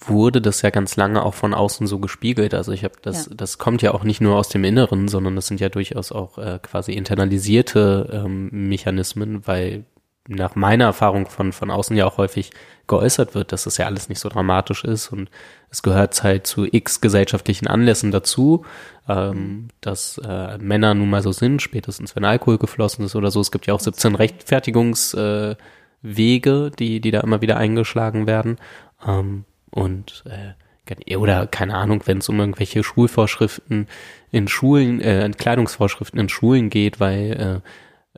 wurde 0.00 0.40
das 0.40 0.62
ja 0.62 0.70
ganz 0.70 0.96
lange 0.96 1.22
auch 1.22 1.34
von 1.34 1.54
außen 1.54 1.86
so 1.86 1.98
gespiegelt. 1.98 2.54
Also 2.54 2.72
ich 2.72 2.84
habe 2.84 2.94
das, 3.02 3.26
ja. 3.26 3.34
das 3.34 3.58
kommt 3.58 3.82
ja 3.82 3.92
auch 3.92 4.04
nicht 4.04 4.20
nur 4.20 4.36
aus 4.36 4.48
dem 4.48 4.64
Inneren, 4.64 5.08
sondern 5.08 5.36
das 5.36 5.46
sind 5.46 5.60
ja 5.60 5.68
durchaus 5.68 6.12
auch 6.12 6.38
äh, 6.38 6.58
quasi 6.62 6.92
internalisierte 6.92 8.22
ähm, 8.24 8.48
Mechanismen, 8.50 9.46
weil 9.46 9.84
nach 10.26 10.54
meiner 10.54 10.86
Erfahrung 10.86 11.26
von, 11.26 11.52
von 11.52 11.70
außen 11.70 11.96
ja 11.96 12.06
auch 12.06 12.16
häufig 12.16 12.50
geäußert 12.86 13.34
wird, 13.34 13.52
dass 13.52 13.64
das 13.64 13.76
ja 13.76 13.86
alles 13.86 14.08
nicht 14.08 14.20
so 14.20 14.28
dramatisch 14.28 14.84
ist 14.84 15.12
und 15.12 15.30
es 15.74 15.82
gehört 15.82 16.22
halt 16.22 16.46
zu 16.46 16.66
x 16.70 17.00
gesellschaftlichen 17.00 17.66
Anlässen 17.66 18.12
dazu, 18.12 18.64
ähm, 19.08 19.70
dass 19.80 20.18
äh, 20.18 20.56
Männer 20.58 20.94
nun 20.94 21.10
mal 21.10 21.20
so 21.20 21.32
sind, 21.32 21.60
spätestens 21.62 22.14
wenn 22.14 22.24
Alkohol 22.24 22.58
geflossen 22.58 23.04
ist 23.04 23.16
oder 23.16 23.32
so. 23.32 23.40
Es 23.40 23.50
gibt 23.50 23.66
ja 23.66 23.74
auch 23.74 23.80
17 23.80 24.14
Rechtfertigungswege, 24.14 25.56
äh, 26.04 26.70
die, 26.78 27.00
die 27.00 27.10
da 27.10 27.20
immer 27.22 27.40
wieder 27.40 27.56
eingeschlagen 27.56 28.28
werden. 28.28 28.58
Ähm, 29.04 29.46
und 29.72 30.22
äh, 30.26 31.16
oder 31.16 31.48
keine 31.48 31.74
Ahnung, 31.74 32.02
wenn 32.04 32.18
es 32.18 32.28
um 32.28 32.38
irgendwelche 32.38 32.84
Schulvorschriften 32.84 33.88
in 34.30 34.46
Schulen, 34.46 35.00
äh, 35.00 35.28
Kleidungsvorschriften 35.36 36.20
in 36.20 36.28
Schulen 36.28 36.70
geht, 36.70 37.00
weil 37.00 37.62
äh, 37.64 37.68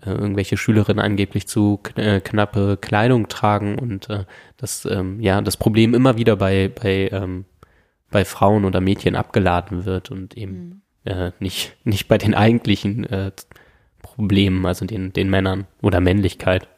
äh, 0.02 0.10
irgendwelche 0.10 0.56
Schülerinnen 0.56 1.04
angeblich 1.04 1.48
zu 1.48 1.80
äh, 1.96 2.20
knappe 2.20 2.76
Kleidung 2.80 3.28
tragen 3.28 3.78
und 3.78 4.10
äh, 4.10 4.24
das 4.56 4.84
ähm, 4.84 5.20
ja 5.20 5.40
das 5.40 5.56
Problem 5.56 5.94
immer 5.94 6.16
wieder 6.16 6.36
bei 6.36 6.68
bei 6.68 7.08
ähm, 7.12 7.44
bei 8.10 8.24
Frauen 8.24 8.64
oder 8.64 8.80
Mädchen 8.80 9.16
abgeladen 9.16 9.84
wird 9.84 10.10
und 10.10 10.36
eben 10.36 10.82
mhm. 11.04 11.10
äh, 11.10 11.32
nicht 11.40 11.76
nicht 11.84 12.08
bei 12.08 12.18
den 12.18 12.34
eigentlichen 12.34 13.04
äh, 13.04 13.32
Problemen, 14.02 14.66
also 14.66 14.84
den 14.84 15.12
den 15.12 15.30
Männern 15.30 15.66
oder 15.82 16.00
Männlichkeit. 16.00 16.68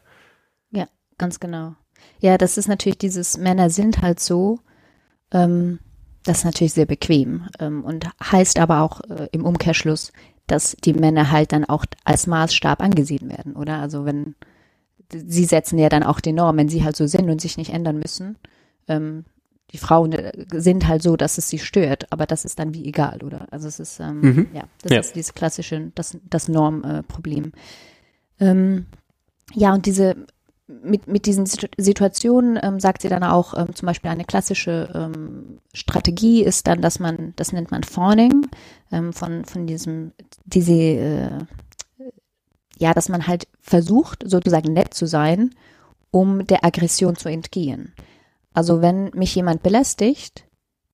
Ja, 0.70 0.86
ganz 1.18 1.40
genau. 1.40 1.74
Ja, 2.20 2.38
das 2.38 2.56
ist 2.56 2.68
natürlich 2.68 2.98
dieses 2.98 3.36
Männer 3.36 3.70
sind 3.70 4.00
halt 4.00 4.20
so. 4.20 4.60
Ähm, 5.32 5.80
das 6.24 6.38
ist 6.38 6.44
natürlich 6.44 6.72
sehr 6.74 6.86
bequem 6.86 7.48
ähm, 7.58 7.84
und 7.84 8.06
heißt 8.22 8.58
aber 8.58 8.82
auch 8.82 9.00
äh, 9.08 9.28
im 9.32 9.44
Umkehrschluss, 9.44 10.12
dass 10.50 10.76
die 10.84 10.94
Männer 10.94 11.30
halt 11.30 11.52
dann 11.52 11.64
auch 11.64 11.84
als 12.04 12.26
Maßstab 12.26 12.82
angesehen 12.82 13.28
werden, 13.28 13.54
oder? 13.54 13.78
Also 13.78 14.04
wenn 14.04 14.34
sie 15.10 15.44
setzen 15.44 15.78
ja 15.78 15.88
dann 15.88 16.02
auch 16.02 16.20
die 16.20 16.32
Norm, 16.32 16.56
wenn 16.58 16.68
sie 16.68 16.84
halt 16.84 16.96
so 16.96 17.06
sind 17.06 17.30
und 17.30 17.40
sich 17.40 17.56
nicht 17.56 17.72
ändern 17.72 17.98
müssen. 17.98 18.36
Ähm, 18.88 19.24
die 19.70 19.78
Frauen 19.78 20.12
äh, 20.12 20.32
sind 20.52 20.86
halt 20.86 21.02
so, 21.02 21.16
dass 21.16 21.38
es 21.38 21.48
sie 21.48 21.58
stört, 21.58 22.10
aber 22.12 22.26
das 22.26 22.44
ist 22.44 22.58
dann 22.58 22.74
wie 22.74 22.86
egal, 22.86 23.22
oder? 23.22 23.46
Also 23.50 23.68
es 23.68 23.80
ist, 23.80 24.00
ähm, 24.00 24.20
mhm. 24.20 24.48
ja, 24.52 24.64
das 24.82 24.92
ja. 24.92 25.00
ist 25.00 25.14
dieses 25.14 25.34
klassische, 25.34 25.92
das, 25.94 26.18
das 26.28 26.48
Normproblem. 26.48 27.52
Äh, 28.38 28.46
ähm, 28.46 28.86
ja, 29.54 29.72
und 29.74 29.86
diese 29.86 30.26
mit, 30.68 31.08
mit 31.08 31.26
diesen 31.26 31.46
Situationen 31.46 32.58
ähm, 32.62 32.78
sagt 32.78 33.02
sie 33.02 33.08
dann 33.08 33.24
auch, 33.24 33.54
ähm, 33.56 33.74
zum 33.74 33.86
Beispiel 33.86 34.10
eine 34.10 34.24
klassische 34.24 34.90
ähm, 34.94 35.58
Strategie 35.72 36.42
ist 36.44 36.66
dann, 36.66 36.82
dass 36.82 36.98
man, 36.98 37.32
das 37.36 37.52
nennt 37.52 37.70
man 37.70 37.82
Fawning, 37.82 38.46
ähm, 38.92 39.12
von, 39.12 39.44
von 39.46 39.66
diesem, 39.66 40.12
diese, 40.44 40.72
äh, 40.72 41.30
ja, 42.76 42.92
dass 42.92 43.08
man 43.08 43.26
halt 43.26 43.48
versucht, 43.60 44.24
sozusagen 44.26 44.72
nett 44.72 44.92
zu 44.92 45.06
sein, 45.06 45.54
um 46.10 46.46
der 46.46 46.64
Aggression 46.64 47.16
zu 47.16 47.28
entgehen. 47.28 47.94
Also 48.52 48.82
wenn 48.82 49.10
mich 49.14 49.34
jemand 49.34 49.62
belästigt, 49.62 50.44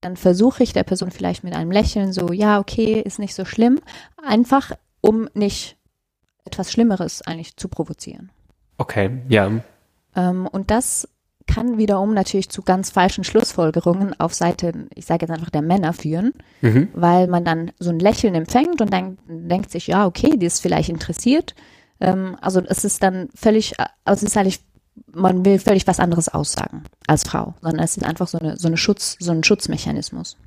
dann 0.01 0.17
versuche 0.17 0.63
ich 0.63 0.73
der 0.73 0.85
Person 0.85 1.11
vielleicht 1.11 1.45
mit 1.45 1.55
einem 1.55 1.71
Lächeln 1.71 2.13
so, 2.13 2.33
ja, 2.33 2.61
okay, 2.61 3.01
ist 3.01 3.19
nicht 3.19 3.35
so 3.35 3.45
schlimm, 3.45 3.81
einfach 4.23 4.73
um 5.01 5.29
nicht 5.35 5.77
etwas 6.45 6.71
Schlimmeres 6.71 7.23
eigentlich 7.23 7.57
zu 7.57 7.69
provozieren. 7.69 8.31
Okay, 8.79 9.23
ja. 9.29 9.51
Ähm, 10.17 10.47
und 10.47 10.71
das 10.71 11.09
kann 11.47 11.79
wiederum 11.79 12.15
natürlich 12.15 12.49
zu 12.49 12.63
ganz 12.63 12.91
falschen 12.91 13.25
Schlussfolgerungen 13.25 14.19
auf 14.19 14.33
Seite, 14.33 14.73
ich 14.95 15.05
sage 15.05 15.27
jetzt 15.27 15.31
einfach 15.31 15.51
der 15.51 15.63
Männer 15.63 15.93
führen, 15.93 16.33
mhm. 16.63 16.89
weil 16.95 17.29
man 17.29 17.45
dann 17.45 17.73
so 17.79 17.91
ein 17.91 17.99
Lächeln 17.99 18.35
empfängt 18.35 18.81
und 18.81 18.93
dann 18.93 19.19
denkt 19.27 19.71
sich, 19.71 19.87
ja, 19.87 20.07
okay, 20.07 20.37
die 20.37 20.47
ist 20.47 20.61
vielleicht 20.61 20.89
interessiert. 20.89 21.55
Ähm, 22.01 22.37
also 22.41 22.61
es 22.61 22.85
ist 22.85 23.03
dann 23.03 23.29
völlig, 23.35 23.75
also 24.05 24.25
es 24.25 24.31
ist 24.31 24.37
eigentlich, 24.37 24.61
man 25.13 25.45
will 25.45 25.59
völlig 25.59 25.87
was 25.87 26.01
anderes 26.01 26.29
aussagen 26.29 26.85
als 27.07 27.25
Frau, 27.25 27.55
sondern 27.61 27.85
es 27.85 27.97
ist 27.97 28.05
einfach 28.05 28.29
so 28.29 28.39
eine, 28.39 28.57
so 28.57 28.69
eine 28.69 28.77
Schutz, 28.77 29.17
so 29.21 29.33
ein 29.33 29.45
Schutzmechanismus. 29.45 30.39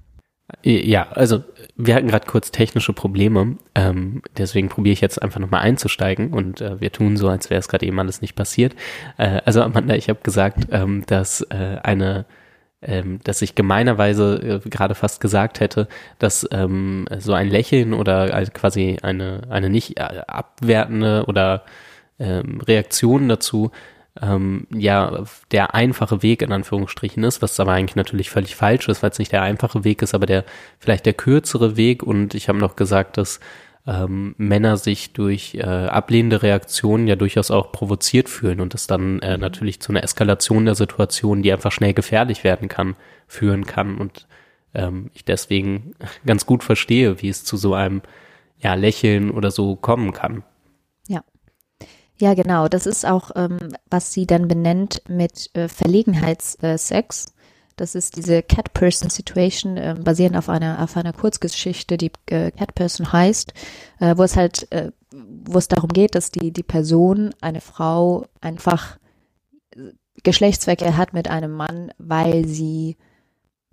Ja, 0.64 1.10
also 1.12 1.44
wir 1.76 1.94
hatten 1.94 2.08
gerade 2.08 2.26
kurz 2.26 2.52
technische 2.52 2.94
Probleme, 2.94 3.58
ähm, 3.76 4.22
deswegen 4.38 4.70
probiere 4.70 4.94
ich 4.94 5.02
jetzt 5.02 5.22
einfach 5.22 5.42
nochmal 5.42 5.62
einzusteigen 5.62 6.32
und 6.34 6.62
äh, 6.62 6.80
wir 6.80 6.92
tun 6.94 7.18
so, 7.18 7.28
als 7.28 7.50
wäre 7.50 7.60
es 7.60 7.68
gerade 7.68 7.86
eben 7.86 8.00
alles 8.00 8.22
nicht 8.22 8.36
passiert. 8.36 8.74
Äh, 9.18 9.42
also 9.44 9.62
Amanda, 9.62 9.96
ich 9.96 10.08
habe 10.08 10.20
gesagt, 10.24 10.68
ähm, 10.72 11.04
dass 11.06 11.42
äh, 11.42 11.80
eine 11.84 12.26
ähm, 12.82 13.20
dass 13.24 13.42
ich 13.42 13.56
gemeinerweise 13.56 14.62
äh, 14.66 14.70
gerade 14.70 14.96
fast 14.96 15.20
gesagt 15.20 15.60
hätte, 15.60 15.88
dass 16.20 16.48
ähm, 16.52 17.08
so 17.18 17.34
ein 17.34 17.50
Lächeln 17.50 17.94
oder 17.94 18.34
also 18.34 18.52
quasi 18.54 18.98
eine, 19.02 19.42
eine 19.50 19.70
nicht 19.70 19.98
äh, 19.98 20.22
abwertende 20.28 21.26
oder 21.28 21.64
ähm, 22.20 22.62
Reaktion 22.62 23.30
dazu 23.30 23.72
ähm, 24.22 24.68
ja 24.74 25.24
der 25.52 25.76
einfache 25.76 26.24
Weg 26.24 26.42
in 26.42 26.52
Anführungsstrichen 26.52 27.24
ist, 27.24 27.42
was 27.42 27.60
aber 27.60 27.74
eigentlich 27.74 27.96
natürlich 27.96 28.30
völlig 28.30 28.56
falsch 28.56 28.88
ist, 28.88 29.04
weil 29.04 29.12
es 29.12 29.20
nicht 29.20 29.32
der 29.32 29.42
einfache 29.42 29.84
Weg 29.84 30.02
ist, 30.02 30.14
aber 30.14 30.26
der 30.26 30.46
vielleicht 30.80 31.06
der 31.06 31.14
kürzere 31.14 31.78
Weg. 31.78 32.04
Und 32.04 32.34
ich 32.36 32.50
habe 32.50 32.60
noch 32.60 32.76
gesagt, 32.76 33.18
dass 33.18 33.40
ähm, 33.88 34.36
Männer 34.38 34.78
sich 34.78 35.14
durch 35.14 35.56
äh, 35.56 35.62
ablehnende 35.62 36.44
Reaktionen 36.44 37.08
ja 37.08 37.16
durchaus 37.16 37.52
auch 37.52 37.72
provoziert 37.72 38.28
fühlen 38.28 38.60
und 38.60 38.74
das 38.74 38.86
dann 38.86 39.20
äh, 39.20 39.36
mhm. 39.36 39.42
natürlich 39.42 39.80
zu 39.80 39.92
einer 39.92 40.04
Eskalation 40.04 40.66
der 40.66 40.76
Situation, 40.76 41.42
die 41.42 41.54
einfach 41.54 41.72
schnell 41.72 41.94
gefährlich 41.94 42.44
werden 42.44 42.68
kann, 42.68 42.96
führen 43.28 43.66
kann. 43.66 43.98
Und 43.98 44.28
ähm, 44.74 45.10
ich 45.14 45.24
deswegen 45.24 45.94
ganz 46.26 46.46
gut 46.46 46.64
verstehe, 46.64 47.22
wie 47.22 47.30
es 47.30 47.46
zu 47.46 47.56
so 47.56 47.74
einem 47.74 48.02
ja, 48.60 48.74
Lächeln 48.74 49.32
oder 49.32 49.52
so 49.52 49.76
kommen 49.76 50.12
kann. 50.12 50.44
Ja, 52.20 52.34
genau. 52.34 52.68
Das 52.68 52.86
ist 52.86 53.06
auch, 53.06 53.32
ähm, 53.36 53.58
was 53.90 54.12
sie 54.12 54.26
dann 54.26 54.48
benennt 54.48 55.04
mit 55.08 55.56
äh, 55.56 55.68
Verlegenheitssex. 55.68 57.34
Das 57.76 57.94
ist 57.94 58.16
diese 58.16 58.42
Cat-Person-Situation, 58.42 59.78
äh, 59.78 59.96
basierend 60.00 60.36
auf 60.36 60.50
einer, 60.50 60.84
auf 60.84 60.98
einer 60.98 61.14
Kurzgeschichte, 61.14 61.98
die 61.98 62.12
äh, 62.26 62.50
Cat-Person 62.50 63.14
heißt, 63.14 63.54
äh, 64.00 64.18
wo 64.18 64.24
es 64.24 64.36
halt, 64.36 64.72
äh, 64.72 64.92
wo 65.12 65.60
es 65.60 65.68
darum 65.68 65.90
geht, 65.90 66.16
dass 66.16 66.32
die, 66.32 66.52
die 66.52 66.64
Person, 66.64 67.36
eine 67.40 67.62
Frau, 67.62 68.26
einfach 68.42 68.98
Geschlechtsverkehr 70.24 70.98
hat 70.98 71.14
mit 71.14 71.30
einem 71.30 71.52
Mann, 71.52 71.92
weil 72.00 72.48
sie, 72.48 72.98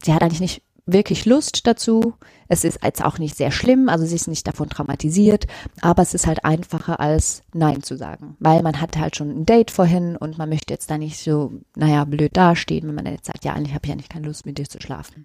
sie 0.02 0.12
hat 0.12 0.22
eigentlich 0.22 0.40
nicht 0.40 0.62
wirklich 0.86 1.24
Lust 1.24 1.66
dazu. 1.66 2.14
Es 2.48 2.64
ist 2.64 2.80
jetzt 2.82 3.02
auch 3.02 3.18
nicht 3.18 3.36
sehr 3.36 3.50
schlimm, 3.50 3.88
also 3.88 4.04
sie 4.04 4.16
ist 4.16 4.28
nicht 4.28 4.46
davon 4.46 4.68
traumatisiert, 4.68 5.46
aber 5.80 6.02
es 6.02 6.14
ist 6.14 6.26
halt 6.26 6.44
einfacher 6.44 7.00
als 7.00 7.42
Nein 7.52 7.82
zu 7.82 7.96
sagen, 7.96 8.36
weil 8.38 8.62
man 8.62 8.80
hat 8.80 8.98
halt 8.98 9.16
schon 9.16 9.30
ein 9.30 9.46
Date 9.46 9.70
vorhin 9.70 10.16
und 10.16 10.36
man 10.36 10.48
möchte 10.48 10.74
jetzt 10.74 10.90
da 10.90 10.98
nicht 10.98 11.18
so, 11.18 11.52
naja, 11.74 12.04
blöd 12.04 12.36
dastehen, 12.36 12.86
wenn 12.86 12.94
man 12.94 13.06
jetzt 13.06 13.26
sagt, 13.26 13.44
ja, 13.44 13.54
eigentlich 13.54 13.74
habe 13.74 13.84
ich 13.84 13.90
ja 13.90 13.96
nicht 13.96 14.10
keine 14.10 14.26
Lust 14.26 14.44
mit 14.44 14.58
dir 14.58 14.68
zu 14.68 14.80
schlafen. 14.80 15.24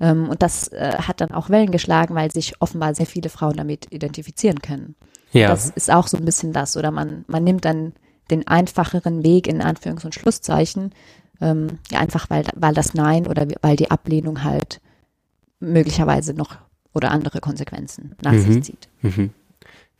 Ähm, 0.00 0.28
und 0.28 0.42
das 0.42 0.68
äh, 0.68 0.98
hat 0.98 1.20
dann 1.20 1.32
auch 1.32 1.50
Wellen 1.50 1.70
geschlagen, 1.70 2.14
weil 2.14 2.30
sich 2.30 2.60
offenbar 2.60 2.94
sehr 2.94 3.06
viele 3.06 3.30
Frauen 3.30 3.56
damit 3.56 3.86
identifizieren 3.90 4.60
können. 4.60 4.96
Ja. 5.32 5.48
Das 5.48 5.70
ist 5.70 5.90
auch 5.90 6.06
so 6.06 6.16
ein 6.16 6.24
bisschen 6.24 6.52
das, 6.52 6.76
oder 6.76 6.90
man, 6.90 7.24
man 7.26 7.42
nimmt 7.42 7.64
dann 7.64 7.94
den 8.30 8.46
einfacheren 8.46 9.22
Weg 9.22 9.46
in 9.46 9.62
Anführungs- 9.62 10.04
und 10.04 10.14
Schlusszeichen, 10.14 10.92
ähm, 11.40 11.78
ja, 11.90 12.00
einfach 12.00 12.30
weil, 12.30 12.44
weil 12.54 12.74
das 12.74 12.94
Nein 12.94 13.26
oder 13.26 13.46
weil 13.62 13.76
die 13.76 13.90
Ablehnung 13.90 14.44
halt 14.44 14.80
möglicherweise 15.60 16.34
noch 16.34 16.56
oder 16.92 17.10
andere 17.10 17.40
Konsequenzen 17.40 18.14
nach 18.22 18.32
mhm. 18.32 18.52
sich 18.52 18.62
zieht. 18.62 18.88
Mhm. 19.02 19.30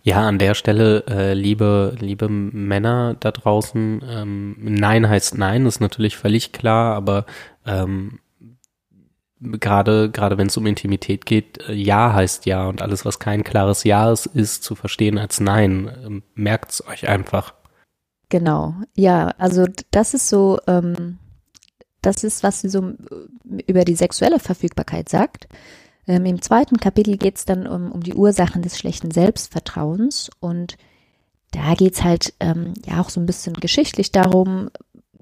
Ja, 0.02 0.28
an 0.28 0.38
der 0.38 0.54
Stelle, 0.54 1.04
äh, 1.08 1.32
liebe, 1.32 1.96
liebe 1.98 2.28
Männer 2.28 3.16
da 3.18 3.30
draußen, 3.30 4.02
ähm, 4.06 4.56
Nein 4.60 5.08
heißt 5.08 5.38
Nein, 5.38 5.64
ist 5.64 5.80
natürlich 5.80 6.18
völlig 6.18 6.52
klar, 6.52 6.94
aber 6.94 7.24
ähm, 7.64 8.20
gerade 9.40 10.10
gerade 10.10 10.36
wenn 10.36 10.48
es 10.48 10.56
um 10.58 10.66
Intimität 10.66 11.24
geht, 11.24 11.66
äh, 11.68 11.72
Ja 11.72 12.12
heißt 12.12 12.44
Ja 12.44 12.66
und 12.66 12.82
alles, 12.82 13.06
was 13.06 13.18
kein 13.18 13.44
klares 13.44 13.84
Ja 13.84 14.12
ist, 14.12 14.26
ist 14.26 14.62
zu 14.62 14.74
verstehen 14.74 15.16
als 15.16 15.40
Nein. 15.40 15.90
Ähm, 16.04 16.22
merkt's 16.34 16.86
euch 16.86 17.08
einfach. 17.08 17.54
Genau, 18.28 18.74
ja, 18.94 19.28
also 19.38 19.64
das 19.90 20.12
ist 20.12 20.28
so 20.28 20.58
ähm, 20.66 21.18
das 22.06 22.24
ist, 22.24 22.42
was 22.42 22.60
sie 22.60 22.68
so 22.68 22.88
äh, 22.88 23.62
über 23.66 23.84
die 23.84 23.96
sexuelle 23.96 24.38
Verfügbarkeit 24.38 25.08
sagt. 25.08 25.48
Ähm, 26.06 26.26
Im 26.26 26.42
zweiten 26.42 26.76
Kapitel 26.78 27.16
geht 27.16 27.36
es 27.36 27.44
dann 27.44 27.66
um, 27.66 27.92
um 27.92 28.02
die 28.02 28.14
Ursachen 28.14 28.62
des 28.62 28.78
schlechten 28.78 29.10
Selbstvertrauens 29.10 30.30
und 30.40 30.76
da 31.52 31.74
geht 31.74 31.94
es 31.94 32.02
halt 32.02 32.34
ähm, 32.40 32.74
ja 32.84 33.00
auch 33.00 33.10
so 33.10 33.20
ein 33.20 33.26
bisschen 33.26 33.54
geschichtlich 33.54 34.10
darum, 34.10 34.70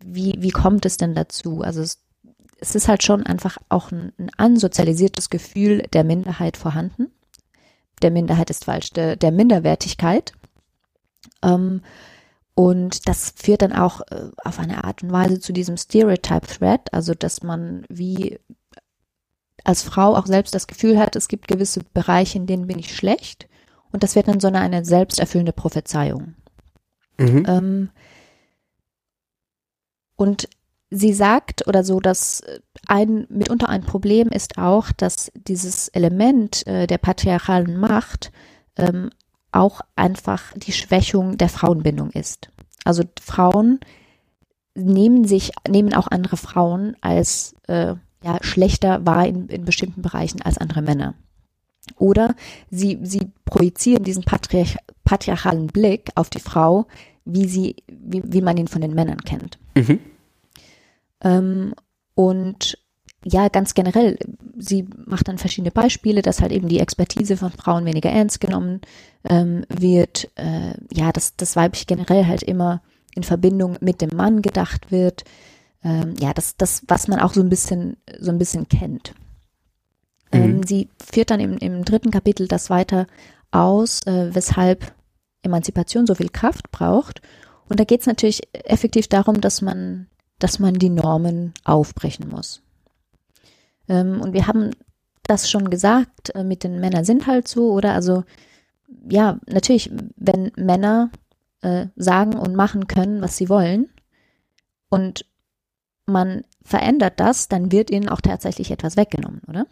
wie, 0.05 0.37
wie 0.39 0.51
kommt 0.51 0.87
es 0.87 0.97
denn 0.97 1.15
dazu? 1.15 1.61
Also 1.61 1.83
es, 1.83 2.03
es 2.59 2.75
ist 2.75 2.89
halt 2.89 3.03
schon 3.03 3.25
einfach 3.25 3.59
auch 3.69 3.93
ein, 3.93 4.13
ein 4.19 4.31
ansozialisiertes 4.37 5.31
Gefühl 5.31 5.83
der 5.93 6.05
Minderheit 6.05 6.57
vorhanden. 6.57 7.09
Der 8.01 8.11
Minderheit 8.11 8.51
ist 8.51 8.65
falsch, 8.65 8.91
der, 8.91 9.17
der 9.17 9.31
Minderwertigkeit. 9.31 10.33
Ähm, 11.43 11.83
und 12.55 13.09
das 13.09 13.33
führt 13.37 13.63
dann 13.63 13.73
auch 13.73 14.03
äh, 14.11 14.31
auf 14.45 14.59
eine 14.59 14.85
Art 14.85 15.03
und 15.03 15.13
Weise 15.13 15.41
zu 15.41 15.53
diesem 15.53 15.77
Stereotype 15.77 16.47
Threat, 16.47 16.93
also 16.93 17.15
dass 17.15 17.43
man 17.43 17.85
wie 17.89 18.39
als 19.65 19.83
Frau 19.83 20.17
auch 20.17 20.27
selbst 20.27 20.55
das 20.55 20.67
Gefühl 20.67 20.99
hat, 20.99 21.17
es 21.17 21.29
gibt 21.29 21.49
gewisse 21.49 21.81
Bereiche, 21.95 22.39
in 22.39 22.47
denen 22.47 22.67
bin 22.67 22.79
ich 22.79 22.95
schlecht. 22.95 23.49
Und 23.93 24.03
das 24.03 24.17
wird 24.17 24.29
dann 24.29 24.41
so 24.41 24.49
eine, 24.49 24.61
eine 24.61 24.85
selbsterfüllende 24.85 25.53
Prophezeiung. 25.53 26.35
Mhm. 27.19 27.45
Ähm, 27.47 27.91
und 30.17 30.49
sie 30.91 31.13
sagt 31.13 31.67
oder 31.69 31.85
so, 31.85 32.01
dass 32.01 32.43
ein, 32.87 33.27
mitunter 33.29 33.69
ein 33.69 33.83
Problem 33.83 34.29
ist 34.29 34.59
auch, 34.59 34.93
dass 34.93 35.31
dieses 35.35 35.89
Element 35.89 36.67
äh, 36.67 36.87
der 36.87 36.99
patriarchalen 36.99 37.79
Macht 37.79 38.33
ähm, 38.77 39.11
auch 39.53 39.81
einfach 39.97 40.53
die 40.57 40.73
Schwächung 40.73 41.39
der 41.39 41.49
Frauenbindung 41.49 42.11
ist. 42.11 42.51
Also 42.85 43.05
Frauen 43.21 43.81
nehmen 44.75 45.25
sich, 45.25 45.53
nehmen 45.69 45.95
auch 45.95 46.09
andere 46.09 46.37
Frauen 46.37 46.97
als 47.01 47.55
äh, 47.69 47.95
ja, 48.25 48.39
schlechter 48.43 49.05
wahr 49.05 49.27
in, 49.27 49.49
in 49.49 49.65
bestimmten 49.65 50.03
Bereichen 50.03 50.43
als 50.43 50.59
andere 50.59 50.83
Männer. 50.83 51.15
Oder 51.97 52.35
sie, 52.71 52.99
sie 53.03 53.33
projizieren 53.45 54.05
diesen 54.05 54.25
patriarch, 54.25 54.77
patriarchalen 55.05 55.67
Blick 55.67 56.11
auf 56.15 56.31
die 56.31 56.41
Frau, 56.41 56.87
wie 57.25 57.47
sie, 57.47 57.77
wie, 57.89 58.23
wie 58.25 58.41
man 58.41 58.57
ihn 58.57 58.69
von 58.69 58.81
den 58.81 58.95
Männern 58.95 59.19
kennt. 59.19 59.59
Mhm. 59.75 59.99
Ähm, 61.23 61.75
und 62.15 62.79
ja, 63.25 63.49
ganz 63.49 63.75
generell, 63.75 64.19
sie 64.59 64.87
macht 65.07 65.29
dann 65.29 65.39
verschiedene 65.39 65.71
Beispiele, 65.71 66.23
dass 66.23 66.41
halt 66.41 66.53
eben 66.53 66.69
die 66.69 66.81
Expertise 66.81 67.37
von 67.37 67.53
Frauen 67.53 67.85
weniger 67.85 68.11
ernst 68.11 68.41
genommen 68.41 68.81
ähm, 69.25 69.65
wird. 69.69 70.31
Äh, 70.35 70.75
ja, 70.93 71.13
dass 71.13 71.37
das 71.37 71.55
weiblich 71.57 71.87
generell 71.87 72.27
halt 72.27 72.43
immer 72.43 72.83
in 73.15 73.23
Verbindung 73.23 73.77
mit 73.81 74.01
dem 74.01 74.11
Mann 74.17 74.43
gedacht 74.43 74.91
wird. 74.91 75.25
Ähm, 75.85 76.15
ja, 76.21 76.33
das, 76.33 76.57
das, 76.57 76.83
was 76.89 77.09
man 77.09 77.21
auch 77.21 77.35
so 77.35 77.41
ein 77.41 77.49
bisschen, 77.49 77.97
so 78.19 78.31
ein 78.31 78.39
bisschen 78.39 78.69
kennt. 78.69 79.15
Ähm, 80.33 80.57
mhm. 80.57 80.63
sie 80.65 80.89
führt 81.13 81.31
dann 81.31 81.41
im, 81.41 81.59
im 81.59 81.85
dritten 81.85 82.11
Kapitel 82.11 82.49
das 82.49 82.71
weiter 82.71 83.07
aus, 83.51 84.01
äh, 84.07 84.35
weshalb 84.35 84.93
Emanzipation 85.43 86.07
so 86.07 86.15
viel 86.15 86.31
Kraft 86.31 86.71
braucht. 86.71 87.21
Und 87.69 87.79
da 87.79 87.85
geht 87.85 88.01
es 88.01 88.07
natürlich 88.07 88.43
effektiv 88.53 89.09
darum, 89.09 89.41
dass 89.41 89.61
man, 89.61 90.07
dass 90.39 90.59
man 90.59 90.75
die 90.75 90.89
Normen 90.89 91.53
aufbrechen 91.65 92.29
muss. 92.29 92.63
Ähm, 93.89 94.21
und 94.21 94.33
wir 94.33 94.47
haben 94.47 94.71
das 95.23 95.51
schon 95.51 95.71
gesagt, 95.71 96.35
äh, 96.35 96.45
mit 96.45 96.65
den 96.65 96.81
Männern 96.81 97.05
sind 97.05 97.27
halt 97.27 97.49
so, 97.49 97.73
oder? 97.73 97.95
Also, 97.95 98.25
ja, 99.09 99.39
natürlich, 99.47 99.91
wenn 100.17 100.53
Männer 100.57 101.11
äh, 101.63 101.87
sagen 101.97 102.35
und 102.35 102.55
machen 102.55 102.87
können, 102.87 103.23
was 103.23 103.37
sie 103.37 103.49
wollen, 103.49 103.89
und 104.89 105.25
man 106.05 106.43
verändert 106.63 107.19
das, 107.19 107.49
dann 107.49 107.73
wird 107.73 107.91
ihnen 107.91 108.11
auch 108.11 108.21
tatsächlich 108.21 108.71
etwas 108.71 108.97
weggenommen, 108.97 109.41
oder? 109.49 109.67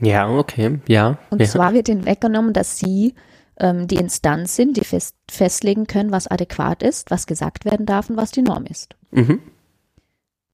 Ja, 0.00 0.30
okay, 0.30 0.80
ja. 0.88 1.18
Und 1.30 1.40
ja. 1.40 1.46
zwar 1.46 1.74
wird 1.74 1.88
ihnen 1.88 2.06
weggenommen, 2.06 2.52
dass 2.52 2.78
sie 2.78 3.14
ähm, 3.58 3.86
die 3.86 3.96
Instanz 3.96 4.56
sind, 4.56 4.76
die 4.76 4.84
fest, 4.84 5.16
festlegen 5.30 5.86
können, 5.86 6.10
was 6.10 6.26
adäquat 6.26 6.82
ist, 6.82 7.10
was 7.10 7.26
gesagt 7.26 7.64
werden 7.64 7.86
darf 7.86 8.08
und 8.10 8.16
was 8.16 8.30
die 8.30 8.42
Norm 8.42 8.64
ist. 8.66 8.96
Mhm. 9.10 9.40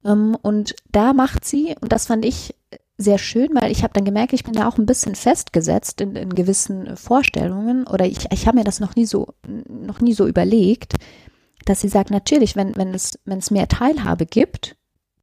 Ähm, 0.05 0.37
und 0.43 0.75
da 0.91 1.13
macht 1.13 1.45
sie, 1.45 1.75
und 1.81 1.93
das 1.93 2.07
fand 2.07 2.25
ich 2.25 2.55
sehr 3.03 3.19
schön, 3.19 3.51
weil 3.55 3.71
ich 3.71 3.83
habe 3.83 3.93
dann 3.93 4.05
gemerkt, 4.05 4.33
ich 4.33 4.45
bin 4.45 4.55
da 4.55 4.69
auch 4.69 4.79
ein 4.79 4.87
bisschen 4.87 5.15
festgesetzt 5.15 6.01
in, 6.01 6.17
in 6.17 6.35
gewissen 6.35 6.97
Vorstellungen 6.97 7.87
oder 7.87 8.07
ich, 8.07 8.27
ich 8.33 8.47
habe 8.47 8.59
mir 8.59 8.65
das 8.65 8.81
noch 8.81 8.97
nie 8.97 9.07
so 9.07 9.29
noch 9.47 10.01
nie 10.01 10.13
so 10.13 10.27
überlegt, 10.27 10.95
dass 11.65 11.81
sie 11.81 11.89
sagt, 11.89 12.11
natürlich, 12.11 12.57
wenn, 12.57 12.77
wenn 12.77 12.95
es, 12.95 13.19
wenn 13.25 13.39
es 13.39 13.51
mehr 13.51 13.69
Teilhabe 13.69 14.27
gibt, 14.27 14.77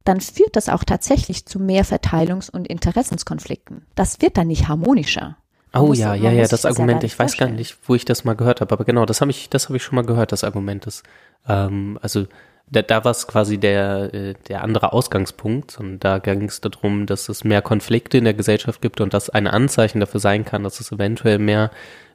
dann 0.04 0.20
führt 0.20 0.56
das 0.56 0.68
auch 0.68 0.84
tatsächlich 0.84 1.46
zu 1.46 1.58
mehr 1.58 1.84
Verteilungs- 1.84 2.50
und 2.50 2.66
Interessenskonflikten. 2.66 3.86
Das 3.94 4.20
wird 4.20 4.36
dann 4.36 4.46
nicht 4.46 4.68
harmonischer. 4.68 5.36
Oh 5.72 5.92
ja, 5.92 6.14
ja, 6.14 6.32
ja, 6.32 6.48
das 6.48 6.64
Argument, 6.64 7.04
ich 7.04 7.16
weiß 7.16 7.36
gar 7.36 7.48
nicht, 7.48 7.78
wo 7.84 7.94
ich 7.94 8.04
das 8.04 8.24
mal 8.24 8.34
gehört 8.34 8.60
habe, 8.60 8.72
aber 8.72 8.84
genau, 8.84 9.06
das 9.06 9.20
habe 9.20 9.30
ich, 9.30 9.50
das 9.50 9.66
habe 9.66 9.76
ich 9.76 9.84
schon 9.84 9.94
mal 9.94 10.04
gehört, 10.04 10.32
das 10.32 10.42
Argument 10.42 10.84
ist, 10.86 11.04
ähm, 11.46 11.96
also 12.02 12.26
da, 12.70 12.82
da 12.82 13.04
war 13.04 13.10
es 13.10 13.26
quasi 13.26 13.58
der, 13.58 14.14
äh, 14.14 14.34
der 14.48 14.62
andere 14.62 14.92
Ausgangspunkt 14.92 15.78
und 15.78 16.00
da 16.00 16.18
ging 16.18 16.44
es 16.44 16.60
darum, 16.60 17.06
dass 17.06 17.28
es 17.28 17.44
mehr 17.44 17.62
Konflikte 17.62 18.18
in 18.18 18.24
der 18.24 18.34
Gesellschaft 18.34 18.80
gibt 18.80 19.00
und 19.00 19.12
das 19.12 19.28
ein 19.28 19.46
Anzeichen 19.46 20.00
dafür 20.00 20.20
sein 20.20 20.44
kann, 20.44 20.62
dass 20.62 20.80
es 20.80 20.92
eventuell 20.92 21.38
mehr 21.38 21.70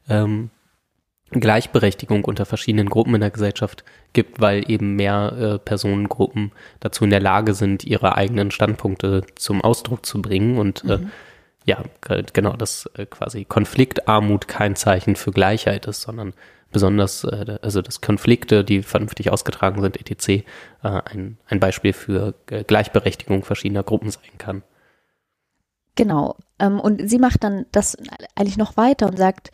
ähm, 0.09 0.49
Gleichberechtigung 1.31 2.23
unter 2.23 2.45
verschiedenen 2.45 2.89
Gruppen 2.89 3.15
in 3.15 3.21
der 3.21 3.31
Gesellschaft 3.31 3.83
gibt, 4.13 4.39
weil 4.39 4.69
eben 4.69 4.95
mehr 4.95 5.33
äh, 5.37 5.59
Personengruppen 5.59 6.51
dazu 6.79 7.03
in 7.03 7.09
der 7.09 7.19
Lage 7.19 7.53
sind, 7.53 7.83
ihre 7.83 8.15
eigenen 8.15 8.51
Standpunkte 8.51 9.23
zum 9.35 9.61
Ausdruck 9.61 10.05
zu 10.05 10.21
bringen 10.21 10.57
und 10.57 10.83
äh, 10.85 10.99
mhm. 10.99 11.11
ja, 11.65 11.83
genau, 12.31 12.53
dass 12.53 12.89
äh, 12.95 13.05
quasi 13.05 13.43
Konfliktarmut 13.43 14.47
kein 14.47 14.75
Zeichen 14.75 15.15
für 15.15 15.31
Gleichheit 15.31 15.87
ist, 15.87 16.01
sondern 16.01 16.33
besonders, 16.75 17.23
äh, 17.23 17.57
also 17.61 17.81
dass 17.81 18.01
Konflikte, 18.01 18.65
die 18.65 18.83
vernünftig 18.83 19.31
ausgetragen 19.31 19.81
sind, 19.81 19.95
etc., 19.95 20.27
äh, 20.27 20.43
ein, 20.83 21.37
ein 21.47 21.61
Beispiel 21.61 21.93
für 21.93 22.33
äh, 22.49 22.65
Gleichberechtigung 22.65 23.45
verschiedener 23.45 23.83
Gruppen 23.83 24.11
sein 24.11 24.37
kann. 24.37 24.61
Genau. 25.95 26.35
Ähm, 26.59 26.81
und 26.81 27.09
sie 27.09 27.17
macht 27.17 27.45
dann 27.45 27.65
das 27.71 27.97
eigentlich 28.35 28.57
noch 28.57 28.75
weiter 28.75 29.07
und 29.07 29.17
sagt, 29.17 29.51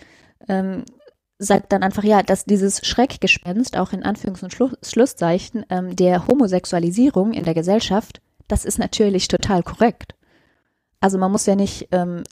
ähm, 0.49 0.83
sagt 1.37 1.71
dann 1.71 1.83
einfach, 1.83 2.03
ja, 2.03 2.23
dass 2.23 2.45
dieses 2.45 2.83
Schreckgespenst, 2.83 3.77
auch 3.77 3.93
in 3.93 4.03
Anführungs- 4.03 4.43
und 4.43 4.51
Schlu 4.51 4.69
Schlusszeichen, 4.81 5.63
ähm, 5.69 5.95
der 5.95 6.25
Homosexualisierung 6.25 7.33
in 7.33 7.43
der 7.43 7.53
Gesellschaft, 7.53 8.19
das 8.47 8.65
ist 8.65 8.79
natürlich 8.79 9.27
total 9.27 9.61
korrekt. 9.61 10.15
Also 10.99 11.19
man 11.19 11.31
muss 11.31 11.45
ja 11.45 11.55
nicht, 11.55 11.87
ähm, 11.91 12.23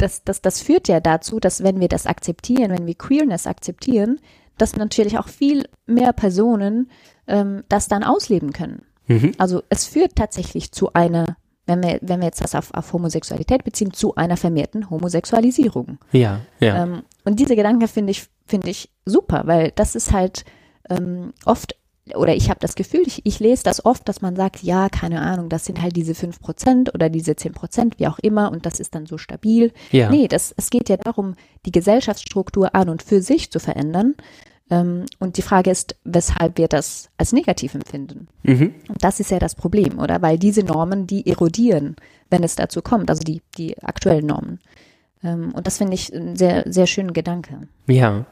das, 0.00 0.24
das, 0.24 0.42
das 0.42 0.60
führt 0.60 0.88
ja 0.88 1.00
dazu, 1.00 1.40
dass 1.40 1.62
wenn 1.62 1.80
wir 1.80 1.88
das 1.88 2.06
akzeptieren, 2.06 2.70
wenn 2.70 2.86
wir 2.86 2.94
Queerness 2.94 3.46
akzeptieren, 3.46 4.20
dass 4.58 4.76
natürlich 4.76 5.18
auch 5.18 5.28
viel 5.28 5.64
mehr 5.86 6.12
Personen 6.12 6.90
ähm, 7.26 7.64
das 7.68 7.88
dann 7.88 8.04
ausleben 8.04 8.52
können. 8.52 8.82
Mhm. 9.06 9.32
Also 9.38 9.62
es 9.68 9.86
führt 9.86 10.16
tatsächlich 10.16 10.72
zu 10.72 10.92
einer 10.92 11.36
wenn 11.66 11.82
wir, 11.84 11.98
wenn 12.02 12.20
wir 12.20 12.26
jetzt 12.26 12.42
das 12.42 12.56
auf, 12.56 12.74
auf 12.74 12.92
Homosexualität 12.92 13.62
beziehen, 13.62 13.92
zu 13.92 14.16
einer 14.16 14.36
vermehrten 14.36 14.90
Homosexualisierung. 14.90 15.98
Ja, 16.10 16.40
ja. 16.58 16.82
Ähm, 16.82 17.02
und 17.24 17.38
diese 17.38 17.54
Gedanke 17.54 17.86
finde 17.86 18.10
ich, 18.10 18.26
finde 18.44 18.70
ich 18.70 18.90
super, 19.04 19.42
weil 19.44 19.70
das 19.76 19.94
ist 19.94 20.10
halt 20.12 20.44
ähm, 20.88 21.32
oft, 21.44 21.76
oder 22.16 22.34
ich 22.34 22.50
habe 22.50 22.60
das 22.60 22.74
Gefühl, 22.74 23.02
ich, 23.06 23.24
ich 23.24 23.40
lese 23.40 23.62
das 23.62 23.84
oft, 23.84 24.08
dass 24.08 24.22
man 24.22 24.36
sagt, 24.36 24.62
ja, 24.62 24.88
keine 24.88 25.20
Ahnung, 25.20 25.48
das 25.48 25.64
sind 25.64 25.82
halt 25.82 25.96
diese 25.96 26.14
fünf 26.14 26.40
Prozent 26.40 26.94
oder 26.94 27.08
diese 27.08 27.36
zehn 27.36 27.52
Prozent, 27.52 27.98
wie 27.98 28.06
auch 28.06 28.18
immer, 28.18 28.50
und 28.50 28.66
das 28.66 28.80
ist 28.80 28.94
dann 28.94 29.06
so 29.06 29.18
stabil. 29.18 29.72
Ja. 29.90 30.10
Nee, 30.10 30.28
das, 30.28 30.54
es 30.56 30.70
geht 30.70 30.88
ja 30.88 30.96
darum, 30.96 31.34
die 31.66 31.72
Gesellschaftsstruktur 31.72 32.74
an 32.74 32.88
und 32.88 33.02
für 33.02 33.22
sich 33.22 33.50
zu 33.50 33.58
verändern 33.58 34.14
ähm, 34.70 35.04
und 35.18 35.36
die 35.36 35.42
Frage 35.42 35.70
ist, 35.70 35.96
weshalb 36.04 36.56
wir 36.56 36.68
das 36.68 37.10
als 37.18 37.32
negativ 37.32 37.74
empfinden. 37.74 38.28
Mhm. 38.44 38.74
Und 38.88 39.02
das 39.02 39.20
ist 39.20 39.30
ja 39.30 39.38
das 39.38 39.54
Problem, 39.54 39.98
oder? 39.98 40.22
Weil 40.22 40.38
diese 40.38 40.62
Normen, 40.62 41.06
die 41.06 41.26
erodieren, 41.26 41.96
wenn 42.30 42.44
es 42.44 42.54
dazu 42.54 42.80
kommt, 42.80 43.10
also 43.10 43.22
die, 43.22 43.42
die 43.58 43.76
aktuellen 43.82 44.26
Normen. 44.26 44.60
Ähm, 45.22 45.52
und 45.54 45.66
das 45.66 45.78
finde 45.78 45.94
ich 45.94 46.14
ein 46.14 46.36
sehr, 46.36 46.64
sehr 46.66 46.86
schönen 46.86 47.12
Gedanke. 47.12 47.68
Ja. 47.86 48.26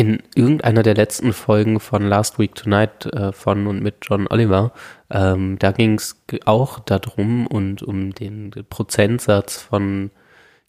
In 0.00 0.22
irgendeiner 0.34 0.82
der 0.82 0.94
letzten 0.94 1.34
Folgen 1.34 1.78
von 1.78 2.08
Last 2.08 2.38
Week 2.38 2.54
Tonight 2.54 3.04
äh, 3.04 3.32
von 3.32 3.66
und 3.66 3.82
mit 3.82 3.96
John 4.00 4.28
Oliver, 4.28 4.72
ähm, 5.10 5.58
da 5.58 5.72
ging 5.72 5.96
es 5.96 6.18
auch 6.46 6.78
darum 6.78 7.46
und 7.46 7.82
um 7.82 8.14
den 8.14 8.50
Prozentsatz 8.70 9.60
von 9.60 10.10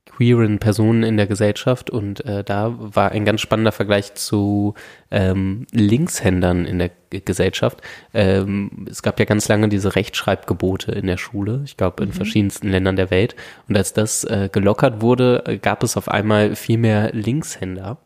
queeren 0.06 0.60
Personen 0.60 1.04
in 1.04 1.16
der 1.16 1.28
Gesellschaft 1.28 1.90
und 1.90 2.26
äh, 2.26 2.44
da 2.44 2.76
war 2.78 3.14
ein 3.14 3.24
ganz 3.24 3.40
spannender 3.40 3.72
Vergleich 3.72 4.16
zu 4.16 4.74
ähm, 5.12 5.66
Linkshändern 5.72 6.66
in 6.66 6.80
der 6.80 6.90
G 7.10 7.22
Gesellschaft. 7.24 7.82
Ähm, 8.14 8.86
es 8.90 9.02
gab 9.02 9.18
ja 9.18 9.24
ganz 9.24 9.48
lange 9.48 9.70
diese 9.70 9.96
Rechtschreibgebote 9.96 10.92
in 10.92 11.08
der 11.08 11.16
Schule, 11.16 11.62
ich 11.64 11.78
glaube 11.78 12.04
in 12.04 12.10
mhm. 12.10 12.14
verschiedensten 12.16 12.68
Ländern 12.68 12.98
der 12.98 13.12
Welt 13.12 13.38
und 13.70 13.78
als 13.78 13.94
das 13.94 14.26
äh, 14.26 14.50
gelockert 14.52 15.02
wurde, 15.02 15.58
gab 15.62 15.84
es 15.84 15.96
auf 15.96 16.10
einmal 16.10 16.58
viel 16.58 16.78
mehr 16.78 17.14
Linkshänder 17.14 17.98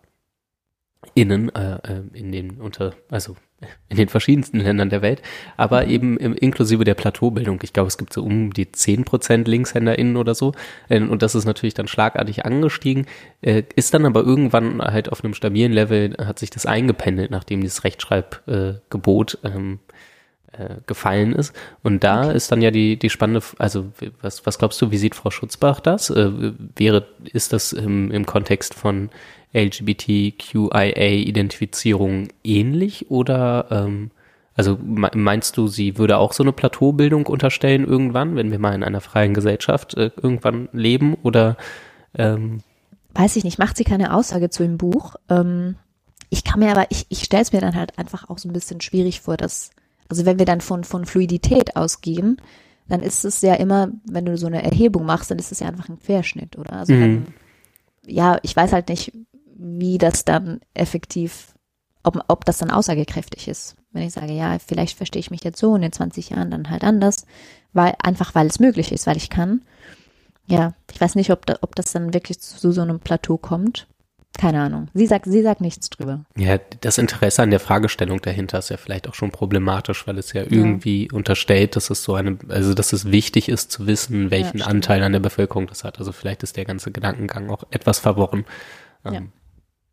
innen 1.14 1.54
äh, 1.56 1.76
äh 1.76 2.02
in 2.14 2.32
den 2.32 2.62
unter 2.62 2.94
also 3.10 3.36
in 3.90 3.98
den 3.98 4.10
verschiedensten 4.10 4.60
Ländern 4.60 4.90
der 4.90 5.02
Welt, 5.02 5.22
aber 5.58 5.86
mhm. 5.86 5.90
eben 5.90 6.18
im, 6.18 6.34
inklusive 6.34 6.84
der 6.84 6.94
Plateaubildung. 6.94 7.60
Ich 7.64 7.74
glaube, 7.74 7.88
es 7.88 7.98
gibt 7.98 8.14
so 8.14 8.24
um 8.24 8.54
die 8.54 8.66
10% 8.66 9.48
LinkshänderInnen 9.48 10.18
oder 10.18 10.36
so. 10.36 10.54
Äh, 10.90 11.02
und 11.02 11.22
das 11.22 11.36
ist 11.36 11.46
natürlich 11.46 11.74
dann 11.74 11.88
schlagartig 11.88 12.46
angestiegen, 12.46 13.06
äh, 13.42 13.64
ist 13.76 13.94
dann 13.94 14.06
aber 14.06 14.24
irgendwann 14.24 14.82
halt 14.82 15.12
auf 15.12 15.24
einem 15.24 15.34
stabilen 15.34 15.72
Level, 15.72 16.16
hat 16.18 16.40
sich 16.40 16.50
das 16.50 16.66
eingependelt, 16.66 17.32
nachdem 17.32 17.62
dieses 17.62 17.84
Rechtschreibgebot 17.84 19.40
ähm, 19.44 19.80
äh, 20.58 20.76
gefallen 20.86 21.34
ist. 21.34 21.54
Und 21.84 22.04
da 22.04 22.26
okay. 22.26 22.36
ist 22.36 22.52
dann 22.52 22.62
ja 22.62 22.72
die, 22.72 22.98
die 22.98 23.10
spannende, 23.10 23.42
also 23.58 23.92
was, 24.22 24.46
was 24.46 24.58
glaubst 24.58 24.82
du, 24.82 24.92
wie 24.92 24.98
sieht 24.98 25.16
Frau 25.16 25.30
Schutzbach 25.30 25.80
das? 25.80 26.10
Äh, 26.10 26.54
wäre, 26.76 27.08
ist 27.32 27.54
das 27.54 27.74
im, 27.74 28.12
im 28.12 28.26
Kontext 28.26 28.74
von 28.74 29.10
LGBTQIA-Identifizierung 29.56 32.28
ähnlich 32.44 33.10
oder 33.10 33.68
ähm, 33.72 34.12
also 34.56 34.78
meinst 34.82 35.58
du, 35.58 35.68
sie 35.68 35.98
würde 35.98 36.18
auch 36.18 36.32
so 36.32 36.44
eine 36.44 36.54
Plateaubildung 36.54 37.28
unterstellen 37.28 37.86
irgendwann, 37.86 38.36
wenn 38.36 38.52
wir 38.52 38.60
mal 38.60 38.74
in 38.74 38.84
einer 38.84 39.02
freien 39.02 39.34
Gesellschaft 39.34 39.96
äh, 39.96 40.12
irgendwann 40.22 40.70
leben 40.72 41.16
oder 41.24 41.58
ähm, 42.14 42.62
Weiß 43.14 43.36
ich 43.36 43.44
nicht, 43.44 43.60
macht 43.60 43.78
sie 43.78 43.84
keine 43.84 44.14
Aussage 44.14 44.50
zu 44.50 44.64
dem 44.64 44.78
Buch. 44.78 45.16
Ähm, 45.30 45.76
ich 46.30 46.44
kann 46.44 46.60
mir 46.60 46.72
aber, 46.72 46.88
ich, 46.90 47.06
ich 47.10 47.24
stelle 47.24 47.44
es 47.44 47.54
mir 47.54 47.62
dann 47.62 47.76
halt 47.76 47.98
einfach 47.98 48.30
auch 48.30 48.38
so 48.38 48.50
ein 48.50 48.54
bisschen 48.54 48.82
schwierig 48.82 49.22
vor, 49.22 49.38
dass, 49.38 49.72
also 50.10 50.26
wenn 50.26 50.40
wir 50.40 50.46
dann 50.46 50.62
von, 50.62 50.84
von 50.84 51.06
Fluidität 51.06 51.76
ausgehen, 51.76 52.42
dann 52.88 53.02
ist 53.02 53.26
es 53.26 53.42
ja 53.42 53.56
immer, 53.56 53.90
wenn 54.06 54.26
du 54.26 54.38
so 54.38 54.48
eine 54.48 54.64
Erhebung 54.64 55.06
machst, 55.06 55.32
dann 55.32 55.40
ist 55.40 55.52
es 55.52 55.60
ja 55.60 55.68
einfach 55.68 55.90
ein 55.90 56.00
Querschnitt, 56.00 56.58
oder? 56.58 56.74
Also 56.74 56.94
mhm. 56.94 57.00
dann, 57.00 57.28
ja, 58.06 58.40
ich 58.44 58.56
weiß 58.56 58.74
halt 58.74 58.90
nicht, 58.90 59.12
wie 59.58 59.98
das 59.98 60.26
dann 60.26 60.60
effektiv, 60.74 61.54
ob, 62.04 62.24
ob 62.28 62.46
das 62.46 62.58
dann 62.58 62.72
aussagekräftig 62.72 63.48
ist. 63.48 63.76
Wenn 63.92 64.04
ich 64.04 64.14
sage, 64.14 64.34
ja, 64.34 64.58
vielleicht 64.60 64.98
verstehe 64.98 65.22
ich 65.22 65.32
mich 65.32 65.44
jetzt 65.44 65.60
so 65.60 65.72
und 65.72 65.84
in 65.84 65.92
20 65.92 66.32
Jahren 66.32 66.52
dann 66.52 66.70
halt 66.70 66.84
anders, 66.84 67.26
weil 67.74 67.96
einfach 68.02 68.36
weil 68.36 68.48
es 68.48 68.60
möglich 68.60 68.92
ist, 68.92 69.08
weil 69.08 69.18
ich 69.18 69.30
kann. 69.30 69.62
Ja, 70.48 70.74
ich 70.92 71.02
weiß 71.02 71.16
nicht, 71.16 71.32
ob, 71.32 71.46
da, 71.46 71.58
ob 71.62 71.76
das 71.76 71.92
dann 71.92 72.14
wirklich 72.14 72.40
zu 72.40 72.72
so 72.72 72.82
einem 72.82 73.00
Plateau 73.00 73.38
kommt. 73.38 73.88
Keine 74.38 74.62
Ahnung. 74.62 74.90
Sie 74.94 75.08
sagt, 75.08 75.26
sie 75.26 75.42
sagt 75.42 75.62
nichts 75.62 75.90
drüber. 75.90 76.26
Ja, 76.38 76.60
das 76.82 76.98
Interesse 76.98 77.42
an 77.42 77.52
der 77.52 77.62
Fragestellung 77.62 78.22
dahinter 78.22 78.60
ist 78.60 78.70
ja 78.70 78.76
vielleicht 78.76 79.08
auch 79.08 79.14
schon 79.14 79.32
problematisch, 79.32 80.06
weil 80.08 80.18
es 80.18 80.34
ja 80.34 80.44
irgendwie 80.44 81.04
ja. 81.04 81.14
unterstellt, 81.14 81.78
dass 81.78 81.90
es 81.90 82.04
so 82.04 82.16
eine, 82.16 82.38
also 82.50 82.74
dass 82.74 82.92
es 82.92 83.12
wichtig 83.12 83.48
ist 83.48 83.72
zu 83.72 83.88
wissen, 83.88 84.32
welchen 84.32 84.58
ja, 84.58 84.66
Anteil 84.66 85.04
an 85.04 85.14
der 85.14 85.22
Bevölkerung 85.22 85.68
das 85.68 85.86
hat. 85.86 86.00
Also 86.00 86.12
vielleicht 86.12 86.44
ist 86.44 86.58
der 86.58 86.66
ganze 86.66 86.92
Gedankengang 86.92 87.50
auch 87.50 87.64
etwas 87.72 88.00
verworren. 88.00 88.46
Ähm, 89.06 89.14
ja. 89.14 89.22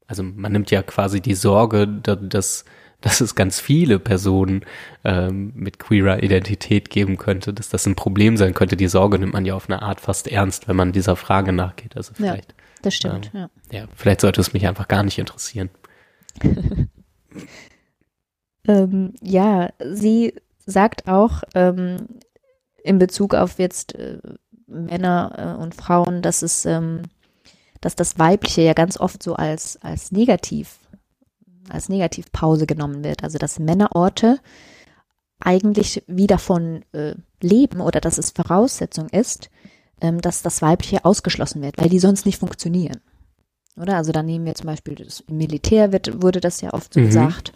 Also 0.06 0.22
man 0.22 0.52
nimmt 0.52 0.70
ja 0.70 0.82
quasi 0.82 1.20
die 1.20 1.34
Sorge, 1.34 1.86
dass, 1.86 2.64
dass 3.00 3.20
es 3.20 3.34
ganz 3.34 3.60
viele 3.60 3.98
Personen 3.98 4.64
ähm, 5.04 5.52
mit 5.54 5.78
queerer 5.78 6.22
Identität 6.22 6.90
geben 6.90 7.16
könnte, 7.16 7.52
dass 7.54 7.68
das 7.68 7.86
ein 7.86 7.96
Problem 7.96 8.36
sein 8.36 8.54
könnte. 8.54 8.76
Die 8.76 8.88
Sorge 8.88 9.18
nimmt 9.18 9.32
man 9.32 9.46
ja 9.46 9.54
auf 9.54 9.68
eine 9.68 9.82
Art 9.82 10.00
fast 10.00 10.28
ernst, 10.28 10.68
wenn 10.68 10.76
man 10.76 10.92
dieser 10.92 11.16
Frage 11.16 11.52
nachgeht. 11.52 11.96
Also 11.96 12.14
vielleicht. 12.14 12.52
Ja, 12.52 12.58
das 12.82 12.94
stimmt. 12.94 13.30
Ähm, 13.34 13.48
ja. 13.70 13.80
ja, 13.80 13.86
vielleicht 13.94 14.20
sollte 14.20 14.40
es 14.40 14.52
mich 14.52 14.66
einfach 14.66 14.88
gar 14.88 15.02
nicht 15.02 15.18
interessieren. 15.18 15.70
ähm, 18.68 19.14
ja, 19.20 19.70
sie 19.92 20.34
sagt 20.66 21.08
auch 21.08 21.42
ähm, 21.54 22.08
in 22.82 22.98
Bezug 22.98 23.34
auf 23.34 23.58
jetzt 23.58 23.94
äh, 23.94 24.18
Männer 24.66 25.56
äh, 25.58 25.62
und 25.62 25.74
Frauen, 25.74 26.22
dass 26.22 26.42
es, 26.42 26.66
ähm, 26.66 27.02
dass 27.82 27.94
das 27.94 28.18
Weibliche 28.18 28.62
ja 28.62 28.72
ganz 28.72 28.98
oft 28.98 29.22
so 29.22 29.34
als 29.34 29.76
als 29.82 30.10
negativ 30.10 30.78
als 31.68 31.90
Negativpause 31.90 32.66
genommen 32.66 33.04
wird. 33.04 33.22
Also 33.22 33.38
dass 33.38 33.58
Männerorte 33.58 34.40
eigentlich 35.38 36.02
wie 36.06 36.26
davon 36.26 36.84
äh, 36.92 37.14
leben 37.42 37.80
oder 37.80 38.00
dass 38.00 38.18
es 38.18 38.30
Voraussetzung 38.30 39.08
ist, 39.08 39.50
ähm, 40.00 40.20
dass 40.20 40.42
das 40.42 40.62
Weibliche 40.62 41.04
ausgeschlossen 41.04 41.62
wird, 41.62 41.78
weil 41.78 41.88
die 41.88 41.98
sonst 41.98 42.26
nicht 42.26 42.38
funktionieren. 42.38 43.00
Oder? 43.76 43.96
Also 43.96 44.12
dann 44.12 44.26
nehmen 44.26 44.44
wir 44.44 44.54
zum 44.54 44.66
Beispiel 44.66 44.94
das 44.94 45.24
Militär 45.28 45.92
wird, 45.92 46.22
wurde 46.22 46.40
das 46.40 46.60
ja 46.60 46.72
oft 46.72 46.94
so 46.94 47.00
mhm. 47.00 47.06
gesagt. 47.06 47.52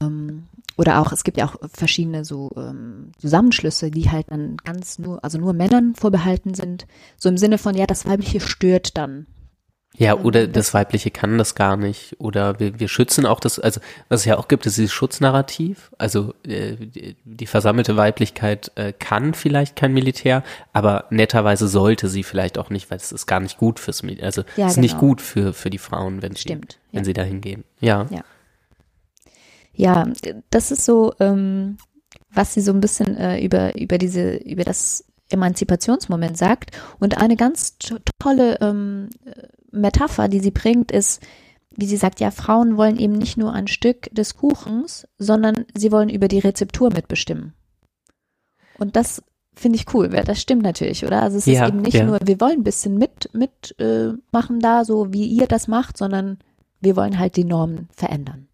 Ähm, 0.00 0.44
oder 0.78 1.00
auch, 1.00 1.12
es 1.12 1.22
gibt 1.22 1.36
ja 1.36 1.46
auch 1.46 1.56
verschiedene 1.72 2.24
so 2.24 2.50
ähm, 2.56 3.12
Zusammenschlüsse, 3.18 3.90
die 3.90 4.10
halt 4.10 4.30
dann 4.30 4.56
ganz 4.64 4.98
nur, 4.98 5.22
also 5.22 5.38
nur 5.38 5.52
Männern 5.52 5.94
vorbehalten 5.94 6.54
sind. 6.54 6.86
So 7.18 7.28
im 7.28 7.36
Sinne 7.36 7.58
von, 7.58 7.74
ja, 7.76 7.86
das 7.86 8.06
Weibliche 8.06 8.40
stört 8.40 8.96
dann. 8.96 9.26
Ja, 9.94 10.16
oder 10.16 10.46
das 10.46 10.72
Weibliche 10.72 11.10
kann 11.10 11.36
das 11.36 11.54
gar 11.54 11.76
nicht. 11.76 12.16
Oder 12.18 12.58
wir, 12.58 12.80
wir 12.80 12.88
schützen 12.88 13.26
auch 13.26 13.40
das, 13.40 13.58
also 13.58 13.80
was 14.08 14.20
es 14.20 14.26
ja 14.26 14.38
auch 14.38 14.48
gibt, 14.48 14.64
ist 14.64 14.78
dieses 14.78 14.92
Schutznarrativ. 14.92 15.92
Also 15.98 16.34
äh, 16.46 16.76
die 17.24 17.46
versammelte 17.46 17.96
Weiblichkeit 17.96 18.72
äh, 18.76 18.94
kann 18.94 19.34
vielleicht 19.34 19.76
kein 19.76 19.92
Militär, 19.92 20.44
aber 20.72 21.04
netterweise 21.10 21.68
sollte 21.68 22.08
sie 22.08 22.22
vielleicht 22.22 22.56
auch 22.56 22.70
nicht, 22.70 22.90
weil 22.90 22.96
es 22.96 23.12
ist 23.12 23.26
gar 23.26 23.40
nicht 23.40 23.58
gut 23.58 23.78
fürs 23.78 24.02
Militär. 24.02 24.24
Also 24.24 24.42
ja, 24.56 24.66
es 24.66 24.72
ist 24.72 24.76
genau. 24.76 24.82
nicht 24.82 24.98
gut 24.98 25.20
für, 25.20 25.52
für 25.52 25.68
die 25.68 25.78
Frauen, 25.78 26.22
wenn 26.22 26.36
Stimmt, 26.36 26.78
sie, 26.90 26.96
wenn 26.96 27.04
sie 27.04 27.12
dahin 27.12 27.40
gehen. 27.42 27.64
Ja. 27.80 28.06
ja. 28.10 28.22
Ja, 29.74 30.06
das 30.50 30.70
ist 30.70 30.84
so, 30.84 31.14
ähm, 31.18 31.78
was 32.30 32.54
sie 32.54 32.60
so 32.60 32.72
ein 32.72 32.80
bisschen 32.80 33.16
äh, 33.16 33.42
über, 33.42 33.74
über 33.78 33.98
diese, 33.98 34.36
über 34.36 34.64
das 34.64 35.04
Emanzipationsmoment 35.30 36.36
sagt. 36.36 36.70
Und 36.98 37.18
eine 37.18 37.36
ganz 37.36 37.76
tolle 38.18 38.58
ähm, 38.60 39.08
Metapher, 39.72 40.28
die 40.28 40.40
sie 40.40 40.50
bringt, 40.50 40.92
ist, 40.92 41.22
wie 41.76 41.86
sie 41.86 41.96
sagt, 41.96 42.20
ja, 42.20 42.30
Frauen 42.30 42.76
wollen 42.76 42.98
eben 42.98 43.14
nicht 43.14 43.36
nur 43.36 43.52
ein 43.52 43.66
Stück 43.66 44.08
des 44.14 44.36
Kuchens, 44.36 45.08
sondern 45.18 45.64
sie 45.74 45.90
wollen 45.90 46.10
über 46.10 46.28
die 46.28 46.38
Rezeptur 46.38 46.92
mitbestimmen. 46.92 47.54
Und 48.78 48.96
das 48.96 49.22
finde 49.54 49.76
ich 49.76 49.92
cool, 49.94 50.08
das 50.08 50.40
stimmt 50.40 50.62
natürlich, 50.62 51.04
oder? 51.04 51.22
Also 51.22 51.38
es 51.38 51.46
ja, 51.46 51.64
ist 51.64 51.68
eben 51.68 51.82
nicht 51.82 51.94
ja. 51.94 52.04
nur, 52.04 52.18
wir 52.24 52.40
wollen 52.40 52.60
ein 52.60 52.64
bisschen 52.64 52.96
mit, 52.96 53.30
mit 53.32 53.78
äh, 53.78 54.12
machen 54.30 54.60
da, 54.60 54.84
so 54.84 55.12
wie 55.12 55.26
ihr 55.26 55.46
das 55.46 55.68
macht, 55.68 55.96
sondern 55.96 56.38
wir 56.80 56.96
wollen 56.96 57.18
halt 57.18 57.36
die 57.36 57.44
Normen 57.44 57.88
verändern. 57.94 58.48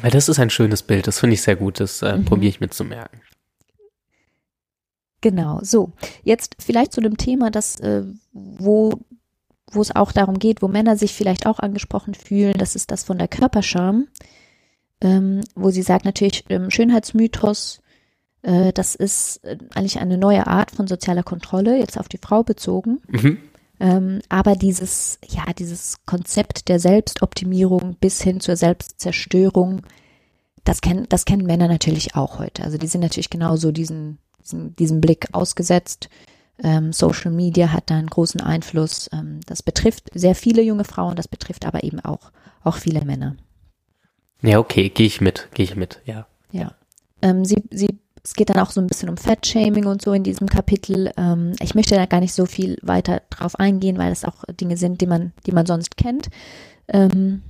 Weil 0.00 0.10
das 0.10 0.28
ist 0.28 0.38
ein 0.38 0.50
schönes 0.50 0.82
Bild, 0.82 1.06
das 1.06 1.18
finde 1.18 1.34
ich 1.34 1.42
sehr 1.42 1.56
gut, 1.56 1.80
das 1.80 2.02
äh, 2.02 2.16
mhm. 2.16 2.24
probiere 2.24 2.50
ich 2.50 2.60
mitzumerken. 2.60 3.20
Genau, 5.20 5.60
so. 5.62 5.92
Jetzt 6.22 6.56
vielleicht 6.58 6.92
zu 6.92 7.02
dem 7.02 7.18
Thema, 7.18 7.50
das, 7.50 7.78
äh, 7.80 8.04
wo 8.32 9.00
wo 9.70 9.80
es 9.80 9.94
auch 9.94 10.12
darum 10.12 10.38
geht, 10.38 10.62
wo 10.62 10.68
Männer 10.68 10.96
sich 10.96 11.14
vielleicht 11.14 11.46
auch 11.46 11.58
angesprochen 11.58 12.14
fühlen, 12.14 12.54
das 12.58 12.76
ist 12.76 12.90
das 12.90 13.04
von 13.04 13.18
der 13.18 13.28
Körperscham, 13.28 14.08
ähm, 15.00 15.40
wo 15.54 15.70
sie 15.70 15.82
sagt 15.82 16.04
natürlich 16.04 16.44
ähm, 16.48 16.70
Schönheitsmythos, 16.70 17.80
äh, 18.42 18.72
das 18.72 18.94
ist 18.94 19.44
äh, 19.44 19.58
eigentlich 19.74 19.98
eine 20.00 20.18
neue 20.18 20.46
Art 20.46 20.70
von 20.70 20.86
sozialer 20.86 21.22
Kontrolle, 21.22 21.78
jetzt 21.78 21.98
auf 21.98 22.08
die 22.08 22.18
Frau 22.18 22.42
bezogen. 22.42 23.00
Mhm. 23.08 23.38
Ähm, 23.78 24.20
aber 24.28 24.56
dieses, 24.56 25.18
ja, 25.26 25.44
dieses 25.58 26.04
Konzept 26.04 26.68
der 26.68 26.78
Selbstoptimierung 26.78 27.96
bis 27.98 28.20
hin 28.20 28.40
zur 28.40 28.56
Selbstzerstörung, 28.56 29.82
das 30.64 30.82
kennen, 30.82 31.06
das 31.08 31.24
kennen 31.24 31.46
Männer 31.46 31.68
natürlich 31.68 32.14
auch 32.14 32.38
heute. 32.38 32.62
Also 32.62 32.76
die 32.76 32.86
sind 32.86 33.00
natürlich 33.00 33.30
genauso 33.30 33.72
diesen, 33.72 34.18
diesen, 34.42 34.76
diesen 34.76 35.00
Blick 35.00 35.28
ausgesetzt. 35.32 36.10
Ähm, 36.62 36.92
Social 36.92 37.30
Media 37.30 37.72
hat 37.72 37.90
da 37.90 37.96
einen 37.96 38.10
großen 38.10 38.40
Einfluss. 38.40 39.08
Ähm, 39.12 39.40
das 39.46 39.62
betrifft 39.62 40.10
sehr 40.14 40.34
viele 40.34 40.62
junge 40.62 40.84
Frauen, 40.84 41.16
das 41.16 41.28
betrifft 41.28 41.64
aber 41.64 41.84
eben 41.84 42.00
auch, 42.00 42.30
auch 42.62 42.76
viele 42.76 43.04
Männer. 43.04 43.36
Ja, 44.42 44.58
okay, 44.58 44.88
gehe 44.88 45.06
ich 45.06 45.20
mit, 45.20 45.48
gehe 45.54 45.64
ich 45.64 45.76
mit, 45.76 46.00
ja. 46.04 46.26
Ja. 46.52 46.74
Ähm, 47.22 47.44
sie, 47.44 47.62
sie, 47.70 48.00
es 48.22 48.34
geht 48.34 48.50
dann 48.50 48.58
auch 48.58 48.70
so 48.70 48.80
ein 48.80 48.86
bisschen 48.86 49.08
um 49.08 49.16
Fettshaming 49.16 49.86
und 49.86 50.02
so 50.02 50.12
in 50.12 50.22
diesem 50.22 50.48
Kapitel. 50.48 51.12
Ähm, 51.16 51.52
ich 51.60 51.74
möchte 51.74 51.94
da 51.94 52.06
gar 52.06 52.20
nicht 52.20 52.32
so 52.34 52.46
viel 52.46 52.78
weiter 52.82 53.22
drauf 53.30 53.58
eingehen, 53.58 53.98
weil 53.98 54.10
das 54.10 54.24
auch 54.24 54.44
Dinge 54.60 54.76
sind, 54.76 55.00
die 55.00 55.06
man, 55.06 55.32
die 55.46 55.52
man 55.52 55.66
sonst 55.66 55.96
kennt. 55.96 56.28
Ähm, 56.88 57.42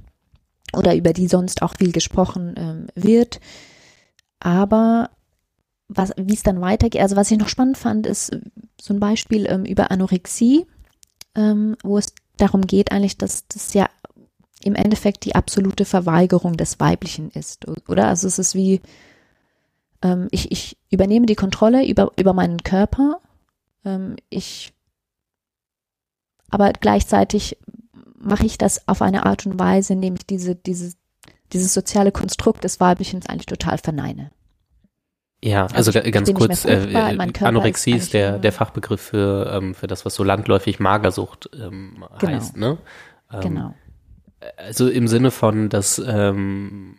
oder 0.72 0.94
über 0.94 1.12
die 1.12 1.26
sonst 1.26 1.62
auch 1.62 1.74
viel 1.76 1.92
gesprochen 1.92 2.54
ähm, 2.56 2.86
wird. 2.94 3.40
Aber 4.38 5.10
was, 5.90 6.12
wie 6.16 6.34
es 6.34 6.42
dann 6.42 6.60
weitergeht. 6.60 7.02
Also 7.02 7.16
was 7.16 7.30
ich 7.30 7.38
noch 7.38 7.48
spannend 7.48 7.76
fand, 7.76 8.06
ist 8.06 8.30
so 8.80 8.94
ein 8.94 9.00
Beispiel 9.00 9.46
ähm, 9.46 9.64
über 9.64 9.90
Anorexie, 9.90 10.66
ähm, 11.34 11.76
wo 11.82 11.98
es 11.98 12.14
darum 12.36 12.66
geht 12.66 12.92
eigentlich, 12.92 13.18
dass 13.18 13.46
das 13.48 13.74
ja 13.74 13.88
im 14.62 14.74
Endeffekt 14.74 15.24
die 15.24 15.34
absolute 15.34 15.84
Verweigerung 15.84 16.56
des 16.56 16.78
Weiblichen 16.80 17.30
ist, 17.30 17.66
oder? 17.88 18.08
Also 18.08 18.26
es 18.26 18.38
ist 18.38 18.54
wie, 18.54 18.80
ähm, 20.02 20.28
ich, 20.30 20.52
ich 20.52 20.76
übernehme 20.90 21.26
die 21.26 21.34
Kontrolle 21.34 21.86
über, 21.86 22.12
über 22.18 22.34
meinen 22.34 22.62
Körper, 22.62 23.20
ähm, 23.84 24.16
ich, 24.28 24.72
aber 26.50 26.72
gleichzeitig 26.72 27.56
mache 28.18 28.46
ich 28.46 28.58
das 28.58 28.86
auf 28.86 29.02
eine 29.02 29.24
Art 29.24 29.46
und 29.46 29.58
Weise, 29.58 29.94
indem 29.94 30.14
ich 30.14 30.26
diese, 30.26 30.54
diese, 30.54 30.92
dieses 31.52 31.72
soziale 31.72 32.12
Konstrukt 32.12 32.62
des 32.64 32.80
Weiblichen 32.80 33.24
eigentlich 33.26 33.46
total 33.46 33.78
verneine. 33.78 34.30
Ja, 35.42 35.66
also, 35.72 35.90
also 35.98 36.10
ganz 36.10 36.34
kurz, 36.34 36.64
äh, 36.66 36.92
äh 36.92 37.18
Anorexie 37.40 37.92
ist, 37.92 38.04
ist 38.04 38.14
der, 38.14 38.38
der 38.38 38.52
Fachbegriff 38.52 39.00
für, 39.00 39.50
ähm, 39.52 39.74
für 39.74 39.86
das, 39.86 40.04
was 40.04 40.14
so 40.14 40.22
landläufig 40.22 40.80
Magersucht 40.80 41.48
ähm, 41.54 42.04
genau. 42.18 42.32
heißt, 42.32 42.56
ne? 42.56 42.78
Ähm, 43.32 43.40
genau. 43.40 43.74
Also 44.56 44.88
im 44.88 45.08
Sinne 45.08 45.30
von, 45.30 45.70
dass 45.70 45.98
ähm, 45.98 46.96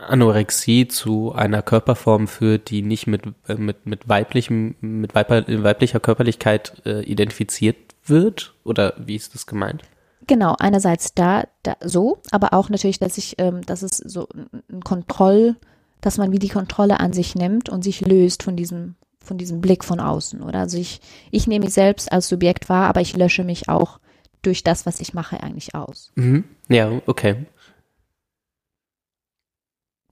Anorexie 0.00 0.88
zu 0.88 1.32
einer 1.32 1.62
Körperform 1.62 2.28
führt, 2.28 2.70
die 2.70 2.82
nicht 2.82 3.06
mit, 3.06 3.22
äh, 3.48 3.54
mit, 3.54 3.86
mit 3.86 4.08
weiblichem, 4.08 4.76
mit 4.80 5.14
weiblicher 5.14 6.00
Körperlichkeit 6.00 6.82
äh, 6.86 7.02
identifiziert 7.02 7.76
wird? 8.04 8.54
Oder 8.64 8.94
wie 8.98 9.16
ist 9.16 9.34
das 9.34 9.46
gemeint? 9.46 9.82
Genau, 10.26 10.54
einerseits 10.58 11.14
da, 11.14 11.44
da 11.62 11.76
so, 11.80 12.18
aber 12.30 12.52
auch 12.52 12.68
natürlich, 12.68 12.98
dass 12.98 13.18
ich, 13.18 13.34
ähm, 13.38 13.62
dass 13.66 13.82
es 13.82 13.96
so 13.96 14.28
ein 14.70 14.82
Kontroll, 14.82 15.56
dass 16.00 16.18
man 16.18 16.32
wie 16.32 16.38
die 16.38 16.48
Kontrolle 16.48 17.00
an 17.00 17.12
sich 17.12 17.34
nimmt 17.34 17.68
und 17.68 17.82
sich 17.82 18.00
löst 18.00 18.42
von 18.42 18.56
diesem, 18.56 18.96
von 19.22 19.38
diesem 19.38 19.60
Blick 19.60 19.84
von 19.84 20.00
außen, 20.00 20.42
oder? 20.42 20.60
Also 20.60 20.78
ich, 20.78 21.00
ich 21.30 21.46
nehme 21.46 21.66
mich 21.66 21.74
selbst 21.74 22.10
als 22.12 22.28
Subjekt 22.28 22.68
wahr, 22.68 22.88
aber 22.88 23.00
ich 23.00 23.16
lösche 23.16 23.44
mich 23.44 23.68
auch 23.68 24.00
durch 24.42 24.62
das, 24.62 24.86
was 24.86 25.00
ich 25.00 25.14
mache, 25.14 25.42
eigentlich 25.42 25.74
aus. 25.74 26.12
Mhm. 26.14 26.44
Ja, 26.68 26.90
okay. 27.06 27.46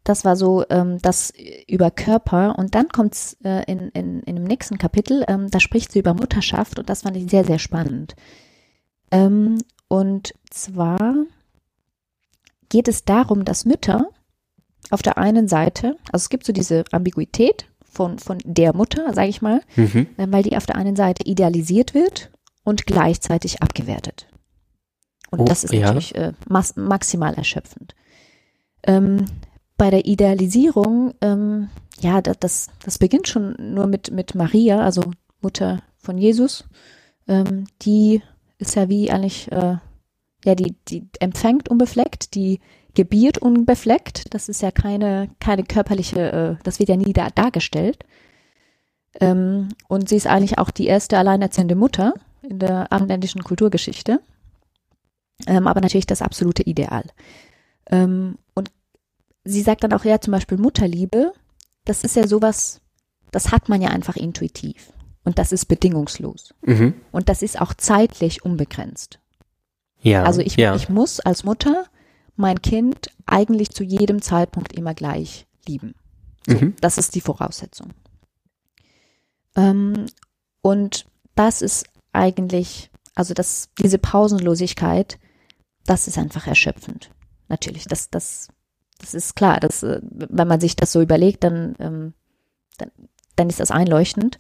Das 0.05 0.25
war 0.25 0.37
so 0.37 0.65
ähm, 0.71 0.99
das 1.03 1.33
über 1.67 1.91
Körper. 1.91 2.59
Und 2.59 2.75
dann 2.75 2.89
kommt 2.89 3.15
es 3.15 3.37
äh, 3.45 3.65
in, 3.71 3.89
in, 3.91 4.23
in 4.23 4.37
dem 4.37 4.45
nächsten 4.45 4.79
Kapitel, 4.79 5.25
ähm, 5.29 5.51
da 5.51 5.61
spricht 5.61 5.93
sie 5.93 5.99
über 5.99 6.15
Mutterschaft 6.15 6.79
und 6.79 6.89
das 6.89 7.03
fand 7.03 7.17
ich 7.17 7.31
sehr, 7.31 7.45
sehr 7.45 7.59
spannend. 7.59 8.17
Ähm, 9.11 9.59
und 9.89 10.33
zwar 10.51 11.15
geht 12.69 12.89
es 12.89 13.05
darum, 13.05 13.45
dass 13.45 13.65
Mütter 13.65 14.09
auf 14.91 15.03
der 15.03 15.19
einen 15.19 15.49
Seite, 15.49 15.97
also 16.13 16.25
es 16.25 16.29
gibt 16.29 16.45
so 16.45 16.53
diese 16.53 16.85
Ambiguität 16.93 17.67
von, 17.85 18.19
von 18.19 18.39
der 18.45 18.75
Mutter, 18.75 19.13
sage 19.15 19.29
ich 19.29 19.43
mal, 19.43 19.61
mhm. 19.77 20.07
Äh, 20.17 20.27
weil 20.31 20.43
die 20.43 20.57
auf 20.57 20.67
der 20.67 20.77
einen 20.77 20.97
Seite 20.97 21.25
idealisiert 21.25 21.95
wird 21.95 22.31
und 22.65 22.87
gleichzeitig 22.87 23.63
abgewertet. 23.63 24.27
Und 25.31 25.41
oh, 25.41 25.45
das 25.45 25.65
ist 25.65 25.73
ja. 25.73 25.81
natürlich 25.81 26.15
äh, 26.15 26.33
maximal 26.47 27.35
erschöpfend. 27.35 27.95
Ähm, 28.85 29.27
bei 29.77 29.91
der 29.91 30.07
Idealisierung, 30.07 31.15
ähm, 31.21 31.69
ja, 32.01 32.21
das, 32.21 32.69
das 32.85 32.99
beginnt 32.99 33.29
schon 33.29 33.57
nur 33.59 33.87
mit, 33.87 34.11
mit 34.11 34.35
Maria, 34.35 34.81
also 34.81 35.03
Mutter 35.41 35.83
von 35.99 36.19
Jesus. 36.19 36.65
Ähm, 37.27 37.67
die 37.83 38.23
ist 38.59 38.77
ja 38.77 38.89
wie 38.89 39.11
eigentlich, 39.11 39.51
äh, 39.53 39.77
ja, 40.45 40.55
die, 40.55 40.77
die 40.89 41.09
empfängt 41.21 41.69
unbefleckt, 41.69 42.35
die 42.35 42.61
gebiert 42.99 43.39
unbefleckt. 43.39 44.35
Das 44.35 44.49
ist 44.49 44.61
ja 44.61 44.73
keine, 44.73 45.31
keine 45.39 45.63
körperliche, 45.63 46.33
äh, 46.33 46.63
das 46.65 46.81
wird 46.81 46.89
ja 46.89 46.97
nie 46.97 47.13
da, 47.13 47.31
dargestellt. 47.31 48.05
Ähm, 49.21 49.69
und 49.87 50.09
sie 50.09 50.17
ist 50.17 50.27
eigentlich 50.27 50.59
auch 50.59 50.73
die 50.73 50.89
erste 50.89 51.17
alleinerziehende 51.17 51.77
Mutter 51.77 52.15
in 52.43 52.59
der 52.59 52.91
abendländischen 52.91 53.45
Kulturgeschichte. 53.45 54.19
Ähm, 55.47 55.69
aber 55.69 55.81
natürlich 55.81 56.09
das 56.09 56.23
absolute 56.23 56.65
Ideal. 56.65 57.05
Ähm, 57.89 58.37
und 58.55 58.73
sie 59.45 59.63
sagt 59.63 59.85
dann 59.85 59.93
auch 59.93 60.05
ja 60.05 60.21
zum 60.21 60.33
Beispiel 60.33 60.59
Mutterliebe, 60.59 61.33
das 61.85 62.03
ist 62.03 62.17
ja 62.17 62.27
sowas, 62.27 62.81
das 63.31 63.53
hat 63.53 63.69
man 63.69 63.81
ja 63.81 63.91
einfach 63.91 64.17
intuitiv. 64.17 64.93
Und 65.23 65.39
das 65.39 65.53
ist 65.53 65.67
bedingungslos. 65.67 66.53
Mhm. 66.63 66.95
Und 67.13 67.29
das 67.29 67.43
ist 67.43 67.61
auch 67.61 67.75
zeitlich 67.75 68.45
unbegrenzt. 68.45 69.21
Ja. 70.01 70.25
Also 70.25 70.41
ich, 70.41 70.57
ja. 70.57 70.75
ich 70.75 70.89
muss 70.89 71.21
als 71.21 71.45
Mutter 71.45 71.85
mein 72.39 72.63
Kind 72.63 73.11
eigentlich 73.27 73.71
zu 73.71 73.85
jedem 73.85 74.23
Zeitpunkt 74.23 74.73
immer 74.73 74.95
gleich 74.95 75.47
lieben. 75.67 75.95
So, 76.47 76.55
Mhm. 76.55 76.77
Das 76.81 76.99
ist 76.99 77.15
die 77.15 77.21
Voraussetzung. 77.21 77.93
Ähm, 79.57 80.07
und 80.63 81.07
das 81.35 81.63
ist 81.63 81.87
eigentlich, 82.13 82.91
also 83.15 83.35
das, 83.35 83.69
diese 83.79 83.99
Pausenlosigkeit, 83.99 85.19
das 85.85 86.09
ist 86.09 86.19
einfach 86.19 86.47
erschöpfend. 86.47 87.11
Natürlich, 87.49 87.85
das, 87.85 88.11
das, 88.11 88.49
das 88.99 89.15
ist 89.15 89.37
klar. 89.37 89.61
Das, 89.61 89.83
äh, 89.83 90.01
wenn 90.03 90.49
man 90.49 90.61
sich 90.61 90.77
das 90.77 90.93
so 90.93 91.01
überlegt, 91.01 91.45
dann, 91.45 91.75
ähm, 91.79 92.15
dann, 92.79 92.91
dann 93.37 93.49
ist 93.49 93.61
das 93.61 93.71
einleuchtend. 93.71 94.39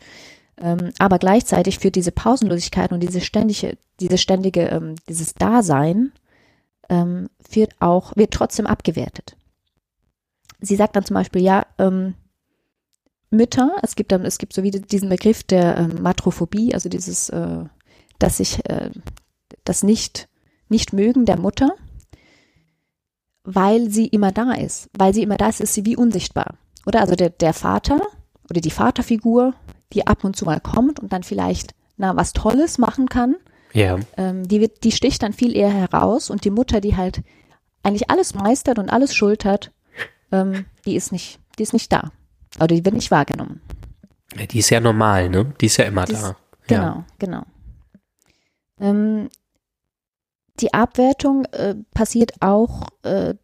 Ähm, 0.61 0.92
aber 0.99 1.18
gleichzeitig 1.18 1.78
führt 1.78 1.94
diese 1.94 2.12
Pausenlosigkeit 2.12 2.92
und 2.92 3.01
diese 3.01 3.20
ständige, 3.20 3.78
diese 4.01 4.18
ständige, 4.18 4.68
ähm, 4.68 4.94
dieses 5.09 5.34
Dasein 5.34 6.12
ähm, 6.89 7.28
wird 7.51 7.72
auch, 7.80 8.16
wird 8.16 8.32
trotzdem 8.32 8.66
abgewertet. 8.66 9.36
Sie 10.61 10.76
sagt 10.76 10.97
dann 10.97 11.05
zum 11.05 11.14
Beispiel, 11.14 11.43
ja, 11.43 11.66
ähm, 11.78 12.14
Mütter, 13.30 13.76
es 13.82 13.95
gibt 13.95 14.12
dann, 14.12 14.24
es 14.24 14.39
gibt 14.39 14.55
so 14.55 14.62
wie 14.62 14.70
diesen 14.70 15.09
Begriff 15.09 15.43
der 15.43 15.76
ähm, 15.76 16.03
Matrophobie, 16.03 16.74
also 16.74 16.89
dieses, 16.89 17.28
äh, 17.28 17.64
dass 18.18 18.39
sich 18.39 18.64
äh, 18.68 18.91
das 19.64 19.82
nicht, 19.82 20.28
nicht 20.68 20.93
mögen 20.93 21.26
der 21.26 21.39
Mutter, 21.39 21.74
weil 23.45 23.91
sie 23.91 24.07
immer 24.07 24.32
da 24.32 24.53
ist. 24.53 24.89
Weil 24.97 25.14
sie 25.14 25.22
immer 25.22 25.36
da 25.36 25.49
ist, 25.49 25.61
ist 25.61 25.74
sie 25.74 25.84
wie 25.84 25.97
unsichtbar. 25.97 26.55
Oder 26.86 27.01
also 27.01 27.14
der, 27.14 27.30
der 27.30 27.53
Vater 27.53 28.01
oder 28.51 28.61
die 28.61 28.70
Vaterfigur, 28.70 29.55
die 29.93 30.07
ab 30.07 30.24
und 30.24 30.36
zu 30.36 30.47
mal 30.47 30.61
kommt 30.61 31.01
und 31.01 31.12
dann 31.12 31.22
vielleicht 31.22 31.74
na 31.99 32.16
was 32.16 32.32
Tolles 32.32 32.78
machen 32.78 33.09
kann, 33.09 33.36
ja. 33.72 33.98
ähm, 34.16 34.46
die 34.48 34.60
wird, 34.60 34.84
die 34.84 34.92
sticht 34.92 35.22
dann 35.22 35.32
viel 35.32 35.56
eher 35.56 35.70
heraus 35.70 36.30
und 36.30 36.44
die 36.44 36.50
Mutter, 36.50 36.80
die 36.80 36.96
halt 36.96 37.22
eigentlich 37.82 38.10
alles 38.10 38.34
meistert 38.34 38.78
und 38.78 38.90
alles 38.90 39.14
schultert, 39.14 39.72
ähm, 40.32 40.66
die 40.84 40.96
ist 40.96 41.12
nicht, 41.12 41.38
die 41.58 41.62
ist 41.62 41.72
nicht 41.72 41.92
da. 41.92 42.12
Oder 42.56 42.68
die 42.68 42.84
wird 42.84 42.94
nicht 42.94 43.10
wahrgenommen. 43.10 43.60
Ja, 44.36 44.46
Die 44.46 44.58
ist 44.58 44.70
ja 44.70 44.80
normal, 44.80 45.28
ne? 45.30 45.54
Die 45.60 45.66
ist 45.66 45.76
ja 45.76 45.84
immer 45.84 46.04
Die 46.04 46.12
ist- 46.12 46.22
da. 46.22 46.36
Genau, 46.66 46.82
Ja. 46.82 47.04
genau. 47.18 47.42
Ähm, 48.80 49.28
die 50.60 50.74
Abwertung 50.74 51.44
äh, 51.46 51.74
passiert 51.94 52.32
auch 52.42 52.88
äh, 53.02 53.34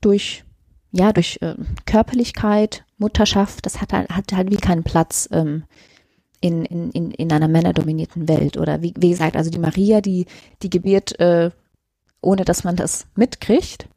durch, 0.00 0.44
ja, 0.92 1.12
durch 1.12 1.38
äh, 1.42 1.54
Körperlichkeit, 1.84 2.84
Mutterschaft. 2.96 3.66
Das 3.66 3.80
hat 3.80 3.92
halt, 3.92 4.08
hat 4.10 4.32
halt 4.32 4.50
wie 4.50 4.56
keinen 4.56 4.84
Platz 4.84 5.28
ähm, 5.32 5.64
in, 6.40 6.64
in, 6.64 6.90
in, 6.90 7.10
in 7.10 7.32
einer 7.32 7.48
männerdominierten 7.48 8.28
Welt. 8.28 8.56
Oder 8.56 8.82
wie, 8.82 8.94
wie 8.96 9.10
gesagt, 9.10 9.36
also 9.36 9.50
die 9.50 9.58
Maria, 9.58 10.00
die, 10.00 10.26
die 10.62 10.70
gebiert, 10.70 11.18
äh, 11.20 11.50
ohne 12.20 12.44
dass 12.44 12.64
man 12.64 12.76
das 12.76 13.06
mitkriegt. 13.14 13.88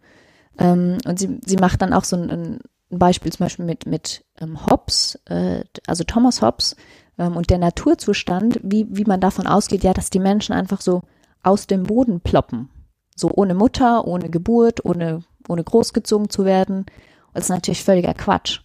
Ähm, 0.57 0.97
und 1.05 1.19
sie, 1.19 1.39
sie 1.45 1.57
macht 1.57 1.81
dann 1.81 1.93
auch 1.93 2.03
so 2.03 2.15
ein, 2.15 2.29
ein 2.29 2.59
Beispiel 2.89 3.31
zum 3.31 3.45
Beispiel 3.45 3.65
mit, 3.65 3.85
mit 3.85 4.23
ähm, 4.39 4.65
Hobbes, 4.65 5.19
äh, 5.25 5.63
also 5.87 6.03
Thomas 6.03 6.41
Hobbes, 6.41 6.75
ähm, 7.17 7.37
und 7.37 7.49
der 7.49 7.57
Naturzustand, 7.57 8.59
wie, 8.63 8.87
wie 8.89 9.05
man 9.05 9.19
davon 9.19 9.47
ausgeht, 9.47 9.83
ja, 9.83 9.93
dass 9.93 10.09
die 10.09 10.19
Menschen 10.19 10.53
einfach 10.53 10.81
so 10.81 11.01
aus 11.43 11.67
dem 11.67 11.83
Boden 11.83 12.21
ploppen. 12.21 12.69
So 13.15 13.29
ohne 13.33 13.53
Mutter, 13.53 14.07
ohne 14.07 14.29
Geburt, 14.29 14.85
ohne, 14.85 15.23
ohne 15.47 15.63
großgezogen 15.63 16.29
zu 16.29 16.45
werden. 16.45 16.77
Und 16.77 17.35
das 17.35 17.45
ist 17.45 17.49
natürlich 17.49 17.83
völliger 17.83 18.13
Quatsch. 18.13 18.61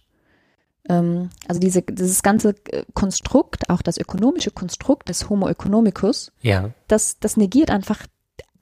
Ähm, 0.89 1.29
also 1.47 1.59
diese, 1.59 1.81
dieses 1.81 2.23
ganze 2.23 2.55
äh, 2.71 2.83
Konstrukt, 2.93 3.69
auch 3.69 3.81
das 3.81 3.97
ökonomische 3.97 4.51
Konstrukt 4.51 5.09
des 5.09 5.29
Homo 5.29 5.47
economicus, 5.47 6.31
Ja. 6.41 6.71
das, 6.87 7.19
das 7.19 7.37
negiert 7.37 7.71
einfach 7.71 8.05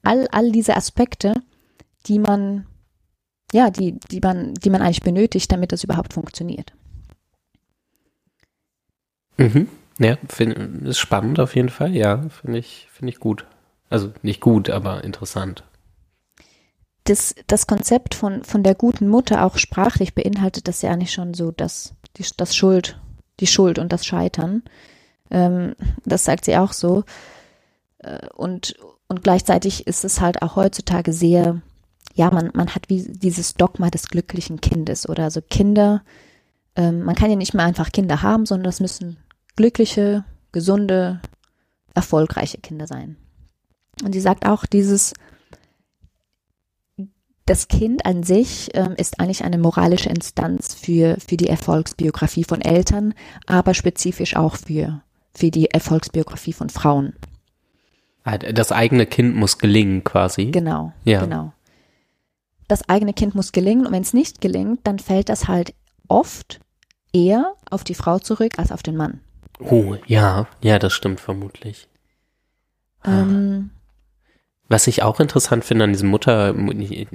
all, 0.02 0.26
all 0.28 0.50
diese 0.52 0.76
Aspekte, 0.76 1.34
die 2.06 2.18
man, 2.18 2.66
ja, 3.52 3.70
die, 3.70 3.98
die 4.10 4.20
man, 4.20 4.54
die 4.54 4.70
man 4.70 4.82
eigentlich 4.82 5.02
benötigt, 5.02 5.50
damit 5.52 5.72
das 5.72 5.84
überhaupt 5.84 6.12
funktioniert. 6.12 6.72
Mhm. 9.36 9.68
Ja, 9.98 10.16
find, 10.28 10.86
ist 10.86 10.98
spannend 10.98 11.40
auf 11.40 11.54
jeden 11.56 11.68
Fall. 11.70 11.94
Ja, 11.94 12.28
finde 12.28 12.58
ich, 12.58 12.88
finde 12.92 13.12
ich 13.12 13.20
gut. 13.20 13.46
Also 13.88 14.12
nicht 14.22 14.40
gut, 14.40 14.68
aber 14.68 15.04
interessant. 15.04 15.64
Das, 17.08 17.34
das 17.46 17.66
Konzept 17.66 18.14
von, 18.14 18.44
von 18.44 18.62
der 18.62 18.74
guten 18.74 19.08
Mutter 19.08 19.44
auch 19.44 19.58
sprachlich 19.58 20.14
beinhaltet 20.14 20.68
das 20.68 20.82
ja 20.82 20.90
eigentlich 20.90 21.12
schon 21.12 21.34
so, 21.34 21.50
dass 21.50 21.94
die, 22.16 22.24
das 22.36 22.54
Schuld, 22.54 23.00
die 23.40 23.46
Schuld 23.46 23.78
und 23.78 23.92
das 23.92 24.04
Scheitern. 24.04 24.62
Ähm, 25.30 25.74
das 26.04 26.24
sagt 26.24 26.44
sie 26.44 26.56
auch 26.56 26.72
so. 26.72 27.04
Äh, 27.98 28.28
und, 28.34 28.76
und 29.08 29.22
gleichzeitig 29.22 29.86
ist 29.86 30.04
es 30.04 30.20
halt 30.20 30.42
auch 30.42 30.56
heutzutage 30.56 31.12
sehr, 31.12 31.62
ja, 32.14 32.30
man, 32.30 32.50
man 32.54 32.74
hat 32.74 32.88
wie 32.88 33.02
dieses 33.02 33.54
Dogma 33.54 33.90
des 33.90 34.08
glücklichen 34.08 34.60
Kindes 34.60 35.08
oder 35.08 35.30
so 35.30 35.40
Kinder. 35.40 36.02
Ähm, 36.74 37.02
man 37.02 37.14
kann 37.14 37.30
ja 37.30 37.36
nicht 37.36 37.54
mehr 37.54 37.64
einfach 37.64 37.92
Kinder 37.92 38.22
haben, 38.22 38.46
sondern 38.46 38.64
das 38.64 38.80
müssen 38.80 39.18
glückliche, 39.54 40.24
gesunde, 40.52 41.20
erfolgreiche 41.94 42.58
Kinder 42.58 42.86
sein. 42.86 43.16
Und 44.04 44.12
sie 44.12 44.20
sagt 44.20 44.46
auch, 44.46 44.66
dieses, 44.66 45.14
das 47.46 47.68
Kind 47.68 48.04
an 48.04 48.22
sich 48.24 48.70
ähm, 48.74 48.94
ist 48.96 49.20
eigentlich 49.20 49.44
eine 49.44 49.58
moralische 49.58 50.08
Instanz 50.08 50.74
für, 50.74 51.16
für 51.26 51.36
die 51.36 51.48
Erfolgsbiografie 51.48 52.44
von 52.44 52.60
Eltern, 52.60 53.14
aber 53.46 53.72
spezifisch 53.74 54.36
auch 54.36 54.56
für, 54.56 55.00
für 55.32 55.50
die 55.50 55.70
Erfolgsbiografie 55.70 56.52
von 56.52 56.68
Frauen. 56.68 57.14
Ah, 58.24 58.38
Das 58.38 58.72
eigene 58.72 59.06
Kind 59.06 59.36
muss 59.36 59.58
gelingen, 59.58 60.02
quasi. 60.02 60.46
Genau, 60.46 60.92
Ja. 61.04 61.20
genau. 61.20 61.52
Das 62.68 62.88
eigene 62.88 63.14
Kind 63.14 63.36
muss 63.36 63.52
gelingen 63.52 63.86
und 63.86 63.92
wenn 63.92 64.02
es 64.02 64.12
nicht 64.12 64.40
gelingt, 64.40 64.80
dann 64.84 64.98
fällt 64.98 65.28
das 65.28 65.46
halt 65.46 65.72
oft 66.08 66.58
eher 67.12 67.54
auf 67.70 67.84
die 67.84 67.94
Frau 67.94 68.18
zurück 68.18 68.58
als 68.58 68.72
auf 68.72 68.82
den 68.82 68.96
Mann. 68.96 69.20
Oh, 69.60 69.94
ja, 70.06 70.48
ja, 70.60 70.80
das 70.80 70.92
stimmt 70.92 71.20
vermutlich. 71.20 71.86
Ah. 73.02 73.20
Ähm, 73.22 73.70
Was 74.68 74.86
ich 74.86 75.02
auch 75.02 75.20
interessant 75.20 75.64
finde 75.64 75.84
an 75.84 75.92
diesem 75.92 76.08
Mutter, 76.08 76.48
an, 76.48 77.10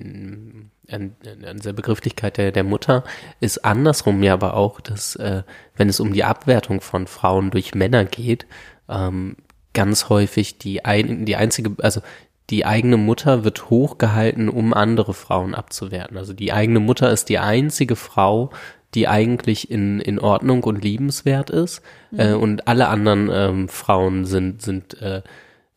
an 0.89 1.57
dieser 1.57 1.73
Begrifflichkeit 1.73 2.37
der, 2.37 2.51
der 2.51 2.63
Mutter, 2.63 3.03
ist 3.39 3.65
andersrum 3.65 4.23
ja 4.23 4.33
aber 4.33 4.55
auch, 4.55 4.79
dass 4.79 5.15
äh, 5.17 5.43
wenn 5.75 5.89
es 5.89 5.99
um 5.99 6.13
die 6.13 6.23
Abwertung 6.23 6.81
von 6.81 7.07
Frauen 7.07 7.51
durch 7.51 7.75
Männer 7.75 8.05
geht, 8.05 8.45
ähm, 8.89 9.35
ganz 9.73 10.09
häufig 10.09 10.57
die, 10.57 10.85
ein, 10.85 11.25
die 11.25 11.35
einzige, 11.35 11.71
also 11.81 12.01
die 12.49 12.65
eigene 12.65 12.97
Mutter 12.97 13.43
wird 13.43 13.69
hochgehalten, 13.69 14.49
um 14.49 14.73
andere 14.73 15.13
Frauen 15.13 15.55
abzuwerten. 15.55 16.17
Also 16.17 16.33
die 16.33 16.51
eigene 16.51 16.79
Mutter 16.79 17.11
ist 17.11 17.29
die 17.29 17.39
einzige 17.39 17.95
Frau, 17.95 18.51
die 18.93 19.07
eigentlich 19.07 19.71
in, 19.71 20.01
in 20.01 20.19
Ordnung 20.19 20.63
und 20.63 20.83
liebenswert 20.83 21.49
ist. 21.49 21.81
Äh, 22.15 22.33
und 22.33 22.67
alle 22.67 22.89
anderen 22.89 23.29
ähm, 23.31 23.69
Frauen 23.69 24.25
sind, 24.25 24.61
sind 24.61 25.01
äh, 25.01 25.21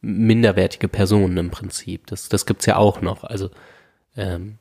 minderwertige 0.05 0.89
Personen 0.89 1.37
im 1.37 1.51
Prinzip. 1.51 2.07
Das, 2.07 2.29
das 2.29 2.47
gibt's 2.47 2.67
ja 2.67 2.77
auch 2.77 3.01
noch. 3.01 3.25
Also 3.25 3.51
ähm, 4.17 4.59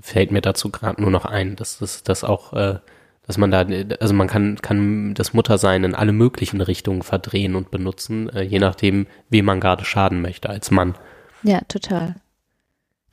fällt 0.00 0.30
mir 0.30 0.40
dazu 0.40 0.70
gerade 0.70 1.00
nur 1.00 1.10
noch 1.10 1.24
ein, 1.24 1.56
dass 1.56 1.78
das 1.78 2.02
dass 2.02 2.24
auch, 2.24 2.52
äh, 2.52 2.78
dass 3.26 3.38
man 3.38 3.50
da, 3.50 3.66
also 4.00 4.14
man 4.14 4.26
kann, 4.26 4.56
kann 4.56 5.14
das 5.14 5.34
Muttersein 5.34 5.84
in 5.84 5.94
alle 5.94 6.12
möglichen 6.12 6.60
Richtungen 6.60 7.02
verdrehen 7.02 7.54
und 7.54 7.70
benutzen, 7.70 8.28
äh, 8.30 8.42
je 8.42 8.58
nachdem, 8.58 9.06
wem 9.28 9.44
man 9.44 9.60
gerade 9.60 9.84
schaden 9.84 10.20
möchte 10.22 10.48
als 10.48 10.70
Mann. 10.70 10.96
Ja, 11.42 11.60
total. 11.68 12.16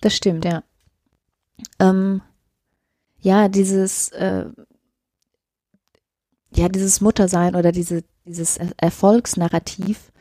Das 0.02 0.16
stimmt, 0.16 0.46
ja. 0.46 0.64
Ähm, 1.80 2.22
ja, 3.20 3.50
dieses, 3.50 4.10
äh, 4.10 4.46
ja, 6.52 6.70
dieses 6.70 7.02
Muttersein 7.02 7.56
oder 7.56 7.72
diese, 7.72 8.04
dieses 8.26 8.58
Er- 8.58 8.74
Erfolgsnarrativ, 8.78 10.12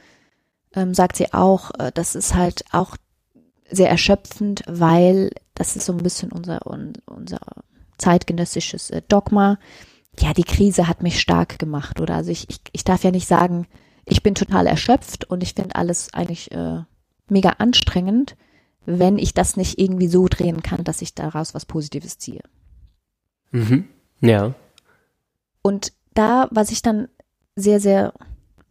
ähm, 0.75 0.95
sagt 0.95 1.17
sie 1.17 1.33
auch, 1.33 1.71
äh, 1.79 1.93
das 1.93 2.15
ist 2.15 2.35
halt 2.35 2.65
auch 2.73 2.97
sehr 3.71 3.91
erschöpfend, 3.91 4.63
weil 4.67 5.31
das 5.55 5.77
ist 5.77 5.87
so 5.87 5.93
ein 5.93 6.03
bisschen 6.03 6.33
unser, 6.33 6.67
un, 6.67 6.95
unser 7.07 7.41
zeitgenössisches 7.99 8.91
äh, 8.91 9.03
Dogma. 9.09 9.59
Ja, 10.19 10.33
die 10.33 10.45
Krise 10.45 10.87
hat 10.87 11.03
mich 11.03 11.21
stark 11.21 11.59
gemacht, 11.59 12.01
oder? 12.01 12.15
Also 12.15 12.31
ich, 12.31 12.49
ich, 12.49 12.61
ich 12.73 12.85
darf 12.85 13.03
ja 13.05 13.11
nicht 13.11 13.27
sagen, 13.27 13.67
ich 14.05 14.23
bin 14.23 14.35
total 14.35 14.67
erschöpft 14.67 15.25
und 15.25 15.43
ich 15.43 15.55
finde 15.55 15.75
alles 15.77 16.13
eigentlich 16.13 16.53
äh, 16.53 16.83
mega 17.29 17.51
anstrengend, 17.59 18.37
wenn 18.87 19.19
ich 19.19 19.35
das 19.35 19.57
nicht 19.57 19.79
irgendwie 19.79 20.09
so 20.09 20.29
drehen 20.29 20.63
kann, 20.63 20.85
dass 20.85 21.03
ich 21.03 21.15
daraus 21.15 21.55
was 21.55 21.65
Positives 21.65 22.19
ziehe. 22.19 22.43
Mhm. 23.51 23.89
Ja. 24.21 24.55
Und 25.63 25.93
da, 26.13 26.49
was 26.51 26.71
ich 26.71 26.83
dann 26.83 27.09
sehr, 27.57 27.81
sehr 27.81 28.13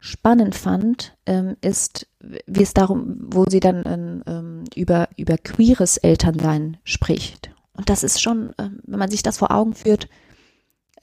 spannend 0.03 0.55
fand, 0.55 1.15
ähm, 1.25 1.55
ist, 1.61 2.07
wie 2.19 2.63
es 2.63 2.73
darum, 2.73 3.15
wo 3.19 3.45
sie 3.49 3.59
dann 3.59 3.83
ähm, 3.85 4.23
ähm, 4.27 4.63
über, 4.75 5.07
über 5.15 5.37
queeres 5.37 5.97
Elternsein 5.97 6.77
spricht 6.83 7.53
und 7.75 7.89
das 7.89 8.03
ist 8.03 8.21
schon, 8.21 8.51
äh, 8.57 8.69
wenn 8.83 8.99
man 8.99 9.09
sich 9.09 9.23
das 9.23 9.37
vor 9.37 9.51
Augen 9.51 9.73
führt, 9.73 10.07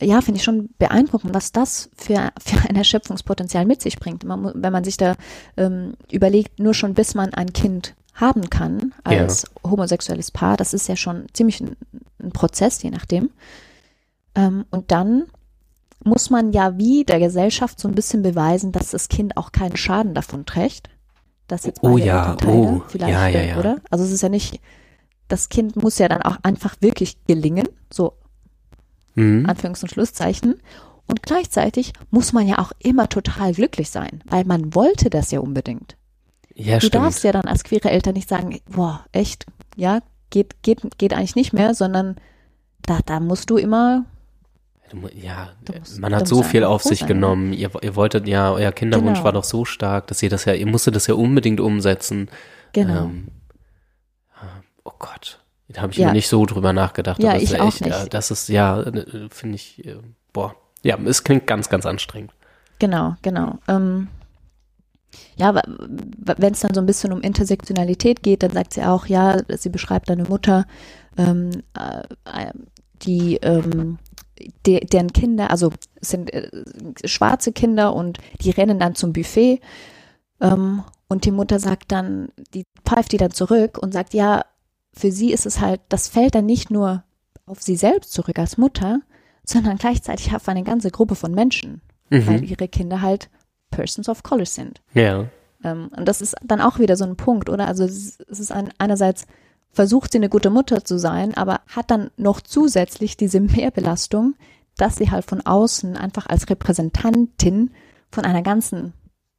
ja, 0.01 0.21
finde 0.23 0.39
ich 0.39 0.45
schon 0.45 0.71
beeindruckend, 0.79 1.35
was 1.35 1.53
das 1.53 1.91
für, 1.95 2.31
für 2.39 2.69
ein 2.69 2.77
Erschöpfungspotenzial 2.77 3.67
mit 3.67 3.83
sich 3.83 3.99
bringt. 3.99 4.25
Man, 4.25 4.53
wenn 4.55 4.73
man 4.73 4.85
sich 4.85 4.97
da 4.97 5.17
ähm, 5.57 5.95
überlegt, 6.11 6.59
nur 6.59 6.73
schon 6.73 6.95
bis 6.95 7.15
man 7.15 7.35
ein 7.35 7.53
Kind 7.53 7.95
haben 8.15 8.51
kann 8.51 8.95
als 9.05 9.43
ja. 9.43 9.71
homosexuelles 9.71 10.31
Paar, 10.31 10.57
das 10.57 10.75
ist 10.75 10.89
ja 10.89 10.97
schon 10.97 11.27
ziemlich 11.33 11.61
ein, 11.61 11.77
ein 12.23 12.33
Prozess, 12.33 12.83
je 12.83 12.91
nachdem. 12.91 13.31
Ähm, 14.35 14.65
und 14.71 14.91
dann 14.91 15.25
muss 16.05 16.31
man 16.31 16.53
ja 16.53 16.79
wie 16.79 17.05
der 17.05 17.19
Gesellschaft 17.19 17.79
so 17.79 17.89
ein 17.89 17.95
bisschen 17.95 18.23
beweisen, 18.23 18.73
dass 18.73 18.91
das 18.91 19.09
Kind 19.09 19.37
auch 19.37 19.53
keinen 19.53 19.77
Schaden 19.77 20.15
davon 20.15 20.47
trägt. 20.47 20.89
Das 21.47 21.65
jetzt 21.65 21.83
oh 21.83 21.99
ja, 21.99 22.37
oh, 22.47 22.81
vielleicht, 22.89 23.13
ja, 23.13 23.29
ja, 23.29 23.43
ja. 23.43 23.59
oder? 23.59 23.77
Also 23.91 24.05
es 24.05 24.13
ist 24.13 24.23
ja 24.23 24.29
nicht, 24.29 24.61
das 25.29 25.49
Kind 25.49 25.77
muss 25.77 25.99
ja 25.99 26.09
dann 26.09 26.23
auch 26.23 26.39
einfach 26.43 26.77
wirklich 26.81 27.17
gelingen, 27.27 27.69
so 27.93 28.15
mhm. 29.15 29.47
Anführungs- 29.47 29.83
und 29.83 29.91
Schlusszeichen. 29.91 30.61
Und 31.07 31.25
gleichzeitig 31.25 31.93
muss 32.11 32.33
man 32.33 32.47
ja 32.47 32.61
auch 32.61 32.71
immer 32.79 33.09
total 33.09 33.53
glücklich 33.53 33.91
sein, 33.91 34.23
weil 34.27 34.45
man 34.45 34.75
wollte 34.77 35.11
das 35.11 35.33
ja 35.33 35.41
unbedingt. 35.41 35.97
Ja, 36.55 36.75
du 36.79 36.87
stimmt. 36.87 36.95
darfst 36.95 37.25
ja 37.25 37.33
dann 37.33 37.47
als 37.47 37.65
queere 37.65 37.91
Eltern 37.91 38.15
nicht 38.15 38.29
sagen, 38.29 38.61
boah, 38.69 39.05
echt, 39.11 39.47
ja, 39.77 40.01
geht, 40.31 40.63
geht, 40.63 40.99
geht 40.99 41.13
eigentlich 41.13 41.35
nicht 41.35 41.53
mehr, 41.53 41.75
sondern 41.75 42.17
da, 42.83 43.01
da 43.05 43.19
musst 43.19 43.51
du 43.51 43.57
immer 43.57 44.05
ja, 45.15 45.51
musst, 45.79 46.01
man 46.01 46.15
hat 46.15 46.27
so 46.27 46.43
viel 46.43 46.65
auf 46.65 46.83
sich 46.83 47.01
sein, 47.01 47.09
genommen. 47.09 47.53
Ihr, 47.53 47.71
ihr 47.83 47.97
wolltet 47.97 48.27
ja, 48.27 48.53
euer 48.53 48.73
Kinderwunsch 48.73 49.19
genau. 49.19 49.25
war 49.25 49.33
doch 49.33 49.45
so 49.45 49.65
stark, 49.65 50.07
dass 50.09 50.23
ihr 50.23 50.31
das 50.31 50.45
ja, 50.45 50.55
ihr 50.55 50.67
musstet 50.67 50.97
das 50.97 51.07
ja 51.07 51.15
unbedingt 51.15 51.61
umsetzen. 51.61 52.29
Genau. 52.73 53.05
Ähm, 53.05 53.29
oh 54.85 54.93
Gott, 54.99 55.41
da 55.69 55.83
habe 55.83 55.93
ich 55.93 55.99
ja. 55.99 56.09
mir 56.09 56.13
nicht 56.13 56.29
so 56.29 56.45
drüber 56.47 56.73
nachgedacht. 56.73 57.23
Ja, 57.23 57.37
ich 57.37 57.61
auch 57.61 57.81
nicht. 57.81 58.15
Das 58.15 58.31
ist 58.31 58.49
ja, 58.49 58.81
äh, 58.81 59.29
finde 59.31 59.57
ich, 59.57 59.85
äh, 59.85 59.97
boah, 60.33 60.55
ja, 60.83 60.99
es 61.05 61.25
klingt 61.25 61.47
ganz, 61.47 61.69
ganz 61.69 61.87
anstrengend. 61.87 62.33
Genau, 62.79 63.17
genau. 63.23 63.59
Ähm, 63.69 64.09
ja, 65.37 65.55
wenn 65.55 66.53
es 66.53 66.61
dann 66.61 66.75
so 66.75 66.81
ein 66.81 66.87
bisschen 66.87 67.13
um 67.13 67.21
Intersektionalität 67.21 68.23
geht, 68.23 68.43
dann 68.43 68.53
sagt 68.53 68.75
sie 68.75 68.83
auch, 68.83 69.07
ja, 69.07 69.39
sie 69.49 69.69
beschreibt 69.69 70.11
eine 70.11 70.25
Mutter, 70.25 70.67
ähm, 71.17 71.51
äh, 71.75 72.53
die 73.03 73.37
ähm, 73.37 73.99
de, 74.67 74.85
deren 74.85 75.13
Kinder, 75.13 75.51
also 75.51 75.73
es 76.01 76.11
sind 76.11 76.33
äh, 76.33 76.51
schwarze 77.05 77.53
Kinder 77.53 77.95
und 77.95 78.19
die 78.41 78.51
rennen 78.51 78.79
dann 78.79 78.95
zum 78.95 79.13
Buffet 79.13 79.61
ähm, 80.41 80.83
und 81.09 81.25
die 81.25 81.31
Mutter 81.31 81.59
sagt 81.59 81.93
dann, 81.93 82.31
die 82.55 82.67
pfeift 82.85 83.13
die 83.13 83.17
dann 83.17 83.33
zurück 83.33 83.79
und 83.79 83.93
sagt, 83.93 84.15
ja, 84.15 84.45
für 84.93 85.13
sie 85.13 85.33
ist 85.33 85.47
es 85.47 85.61
halt, 85.61 85.81
das 85.89 86.09
fällt 86.09 86.35
dann 86.35 86.47
nicht 86.47 86.71
nur 86.71 87.05
auf 87.47 87.63
sie 87.63 87.77
selbst 87.77 88.13
zurück 88.13 88.39
als 88.39 88.59
Mutter, 88.59 89.01
sondern 89.45 89.77
gleichzeitig 89.77 90.35
auf 90.35 90.49
eine 90.49 90.63
ganze 90.63 90.91
Gruppe 90.91 91.15
von 91.15 91.33
Menschen, 91.33 91.83
mhm. 92.11 92.27
weil 92.27 92.45
ihre 92.45 92.69
Kinder 92.69 93.01
halt 93.01 93.31
Persons 93.71 94.09
of 94.09 94.23
Color 94.23 94.47
sind. 94.47 94.81
Ja. 94.95 95.27
Ähm, 95.65 95.91
und 95.97 96.07
das 96.07 96.21
ist 96.21 96.37
dann 96.43 96.61
auch 96.61 96.79
wieder 96.79 96.97
so 96.97 97.05
ein 97.05 97.17
Punkt, 97.17 97.49
oder? 97.49 97.67
Also 97.67 97.85
es 97.85 98.21
ist 98.21 98.53
ein, 98.53 98.71
einerseits 98.79 99.27
versucht 99.73 100.13
sie 100.13 100.19
eine 100.19 100.29
gute 100.29 100.51
Mutter 100.51 100.85
zu 100.85 100.99
sein, 100.99 101.35
aber 101.37 101.61
hat 101.69 101.91
dann 101.91 102.11
noch 102.17 102.41
zusätzlich 102.41 103.17
diese 103.17 103.41
Mehrbelastung, 103.41 104.35
dass 104.77 104.97
sie 104.97 105.11
halt 105.11 105.25
von 105.25 105.41
außen 105.41 105.97
einfach 105.97 106.27
als 106.27 106.49
Repräsentantin 106.49 107.71
von 108.11 108.25
einer 108.25 108.43
ganzen, 108.43 108.93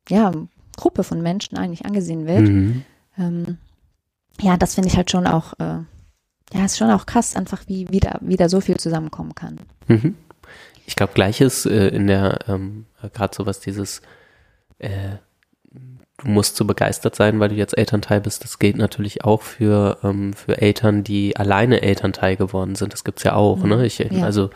ja, 0.09 0.31
Gruppe 0.77 1.03
von 1.03 1.21
Menschen 1.21 1.57
eigentlich 1.57 1.85
angesehen 1.85 2.25
wird. 2.25 2.47
Mhm. 2.47 2.83
Ähm, 3.17 3.57
ja, 4.39 4.57
das 4.57 4.75
finde 4.75 4.89
ich 4.89 4.97
halt 4.97 5.11
schon 5.11 5.27
auch, 5.27 5.53
äh, 5.59 5.79
ja, 6.53 6.65
ist 6.65 6.77
schon 6.77 6.89
auch 6.91 7.05
krass, 7.05 7.35
einfach 7.35 7.63
wie 7.67 7.89
wieder, 7.89 8.19
wieder 8.21 8.49
so 8.49 8.61
viel 8.61 8.77
zusammenkommen 8.77 9.35
kann. 9.35 9.59
Mhm. 9.87 10.15
Ich 10.85 10.95
glaube, 10.95 11.13
gleiches 11.13 11.65
äh, 11.65 11.87
in 11.87 12.07
der, 12.07 12.39
ähm, 12.47 12.85
gerade 13.13 13.35
so 13.35 13.45
was 13.45 13.59
dieses, 13.59 14.01
äh, 14.79 15.17
du 15.71 16.27
musst 16.29 16.55
so 16.55 16.65
begeistert 16.65 17.15
sein, 17.15 17.39
weil 17.39 17.49
du 17.49 17.55
jetzt 17.55 17.77
Elternteil 17.77 18.21
bist. 18.21 18.43
Das 18.43 18.59
gilt 18.59 18.77
natürlich 18.77 19.23
auch 19.23 19.41
für, 19.41 19.97
ähm, 20.03 20.33
für 20.33 20.61
Eltern, 20.61 21.03
die 21.03 21.35
alleine 21.35 21.81
Elternteil 21.81 22.35
geworden 22.35 22.75
sind. 22.75 22.93
Das 22.93 23.03
gibt's 23.03 23.23
ja 23.23 23.33
auch, 23.33 23.57
mhm. 23.57 23.69
ne? 23.69 23.85
Ich, 23.85 23.99
ja. 23.99 24.23
Also 24.23 24.49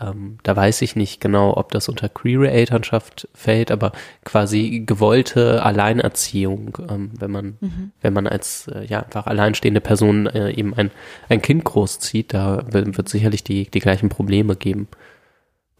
ähm, 0.00 0.38
da 0.44 0.54
weiß 0.54 0.82
ich 0.82 0.94
nicht 0.94 1.20
genau, 1.20 1.56
ob 1.56 1.72
das 1.72 1.88
unter 1.88 2.08
queere 2.08 2.50
Elternschaft 2.50 3.28
fällt, 3.34 3.70
aber 3.72 3.92
quasi 4.24 4.84
gewollte 4.86 5.62
Alleinerziehung, 5.62 6.78
ähm, 6.88 7.10
wenn 7.18 7.30
man, 7.30 7.56
mhm. 7.60 7.92
wenn 8.00 8.12
man 8.12 8.28
als 8.28 8.68
äh, 8.68 8.84
ja 8.84 9.00
einfach 9.00 9.26
alleinstehende 9.26 9.80
Person 9.80 10.26
äh, 10.26 10.52
eben 10.52 10.74
ein, 10.74 10.92
ein 11.28 11.42
Kind 11.42 11.64
großzieht, 11.64 12.32
da 12.32 12.62
wird, 12.72 12.96
wird 12.96 13.08
sicherlich 13.08 13.42
die, 13.42 13.68
die 13.68 13.80
gleichen 13.80 14.08
Probleme 14.08 14.54
geben. 14.54 14.88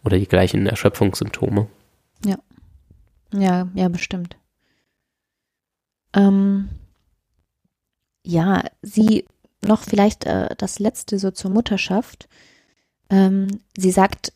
Oder 0.05 0.18
die 0.18 0.28
gleichen 0.28 0.66
Erschöpfungssymptome. 0.66 1.66
Ja. 2.24 2.39
Ja, 3.34 3.68
ja, 3.74 3.89
bestimmt. 3.89 4.38
Ähm, 6.14 6.68
ja, 8.24 8.64
sie 8.82 9.24
noch 9.64 9.82
vielleicht 9.82 10.24
äh, 10.24 10.54
das 10.56 10.78
letzte 10.78 11.18
so 11.18 11.30
zur 11.30 11.50
Mutterschaft. 11.50 12.28
Ähm, 13.11 13.48
sie 13.76 13.90
sagt, 13.90 14.32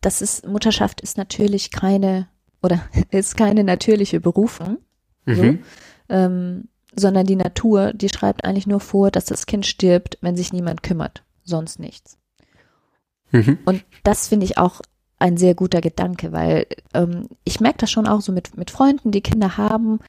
das 0.00 0.22
ist, 0.22 0.46
Mutterschaft 0.46 1.00
ist 1.00 1.16
natürlich 1.16 1.70
keine 1.70 2.28
oder 2.62 2.80
ist 3.10 3.36
keine 3.36 3.64
natürliche 3.64 4.20
Berufung, 4.20 4.78
mhm. 5.26 5.34
so, 5.34 6.14
ähm, 6.14 6.68
sondern 6.96 7.26
die 7.26 7.36
Natur, 7.36 7.92
die 7.92 8.08
schreibt 8.08 8.44
eigentlich 8.44 8.66
nur 8.66 8.80
vor, 8.80 9.10
dass 9.10 9.24
das 9.24 9.46
Kind 9.46 9.66
stirbt, 9.66 10.18
wenn 10.20 10.36
sich 10.36 10.52
niemand 10.52 10.82
kümmert, 10.82 11.24
sonst 11.42 11.78
nichts. 11.78 12.18
Mhm. 13.32 13.58
Und 13.64 13.84
das 14.04 14.28
finde 14.28 14.46
ich 14.46 14.58
auch 14.58 14.80
ein 15.18 15.36
sehr 15.36 15.54
guter 15.54 15.80
Gedanke, 15.80 16.32
weil 16.32 16.66
ähm, 16.92 17.28
ich 17.44 17.60
merke 17.60 17.78
das 17.78 17.90
schon 17.90 18.06
auch 18.06 18.20
so 18.20 18.32
mit, 18.32 18.56
mit 18.56 18.70
Freunden, 18.70 19.10
die 19.10 19.22
Kinder 19.22 19.56
haben. 19.56 20.00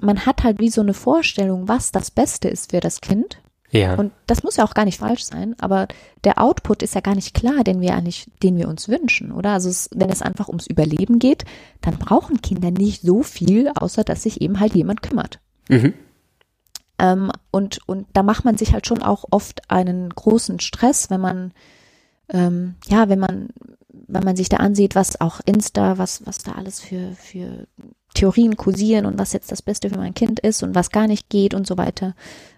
Man 0.00 0.26
hat 0.26 0.44
halt 0.44 0.60
wie 0.60 0.70
so 0.70 0.80
eine 0.80 0.94
Vorstellung, 0.94 1.68
was 1.68 1.92
das 1.92 2.10
Beste 2.10 2.48
ist 2.48 2.70
für 2.70 2.80
das 2.80 3.00
Kind. 3.00 3.40
Ja. 3.70 3.96
Und 3.96 4.12
das 4.26 4.42
muss 4.42 4.56
ja 4.56 4.64
auch 4.64 4.72
gar 4.72 4.86
nicht 4.86 4.98
falsch 4.98 5.24
sein, 5.24 5.54
aber 5.60 5.88
der 6.24 6.40
Output 6.40 6.82
ist 6.82 6.94
ja 6.94 7.02
gar 7.02 7.14
nicht 7.14 7.34
klar, 7.34 7.64
den 7.64 7.82
wir 7.82 7.94
eigentlich, 7.94 8.30
den 8.42 8.56
wir 8.56 8.66
uns 8.66 8.88
wünschen, 8.88 9.30
oder? 9.30 9.52
Also 9.52 9.68
es, 9.68 9.90
wenn 9.94 10.08
es 10.08 10.22
einfach 10.22 10.48
ums 10.48 10.66
Überleben 10.66 11.18
geht, 11.18 11.44
dann 11.82 11.98
brauchen 11.98 12.40
Kinder 12.40 12.70
nicht 12.70 13.02
so 13.02 13.22
viel, 13.22 13.68
außer 13.68 14.04
dass 14.04 14.22
sich 14.22 14.40
eben 14.40 14.58
halt 14.58 14.74
jemand 14.74 15.02
kümmert. 15.02 15.40
Mhm. 15.68 15.92
Ähm, 16.98 17.30
und, 17.50 17.80
und 17.86 18.06
da 18.14 18.22
macht 18.22 18.44
man 18.44 18.56
sich 18.56 18.72
halt 18.72 18.86
schon 18.86 19.02
auch 19.02 19.24
oft 19.30 19.70
einen 19.70 20.08
großen 20.10 20.60
Stress, 20.60 21.10
wenn 21.10 21.20
man, 21.20 21.52
ähm, 22.30 22.76
ja, 22.88 23.08
wenn 23.10 23.18
man, 23.18 23.50
wenn 24.08 24.24
man 24.24 24.36
sich 24.36 24.48
da 24.48 24.56
ansieht, 24.56 24.94
was 24.94 25.20
auch 25.20 25.40
Insta, 25.44 25.98
was, 25.98 26.26
was 26.26 26.38
da 26.38 26.52
alles 26.52 26.80
für, 26.80 27.12
für 27.14 27.66
Theorien 28.14 28.56
kursieren 28.56 29.06
und 29.06 29.18
was 29.18 29.32
jetzt 29.32 29.52
das 29.52 29.62
Beste 29.62 29.90
für 29.90 29.98
mein 29.98 30.14
Kind 30.14 30.40
ist 30.40 30.62
und 30.62 30.74
was 30.74 30.90
gar 30.90 31.06
nicht 31.06 31.28
geht 31.28 31.54
und 31.54 31.66
so 31.66 31.76
weiter. 31.76 32.14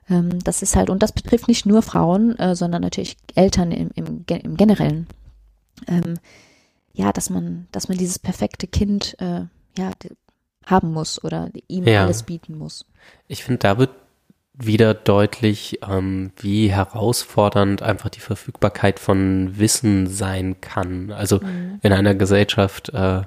Ähm, 0.08 0.38
das 0.44 0.62
ist 0.62 0.76
halt, 0.76 0.90
und 0.90 1.02
das 1.02 1.12
betrifft 1.12 1.48
nicht 1.48 1.66
nur 1.66 1.82
Frauen, 1.82 2.38
äh, 2.38 2.54
sondern 2.54 2.82
natürlich 2.82 3.16
Eltern 3.34 3.72
im, 3.72 3.90
im, 3.94 4.24
im 4.26 4.56
Generellen. 4.56 5.06
Ähm, 5.88 6.18
ja, 6.92 7.12
dass 7.12 7.30
man, 7.30 7.66
dass 7.72 7.88
man 7.88 7.98
dieses 7.98 8.18
perfekte 8.18 8.66
Kind 8.66 9.16
äh, 9.20 9.42
ja, 9.76 9.90
haben 10.66 10.92
muss 10.92 11.22
oder 11.22 11.50
ihm 11.68 11.84
ja. 11.84 12.04
alles 12.04 12.22
bieten 12.22 12.56
muss. 12.56 12.86
Ich 13.26 13.44
finde, 13.44 13.58
da 13.58 13.78
wird 13.78 13.90
wieder 14.60 14.94
deutlich, 14.94 15.80
ähm, 15.88 16.32
wie 16.36 16.70
herausfordernd 16.70 17.82
einfach 17.82 18.10
die 18.10 18.20
Verfügbarkeit 18.20 18.98
von 18.98 19.58
Wissen 19.58 20.06
sein 20.06 20.60
kann. 20.60 21.12
Also 21.12 21.40
mhm. 21.40 21.80
in 21.82 21.92
einer 21.92 22.14
Gesellschaft 22.14 22.90
äh, 22.90 23.22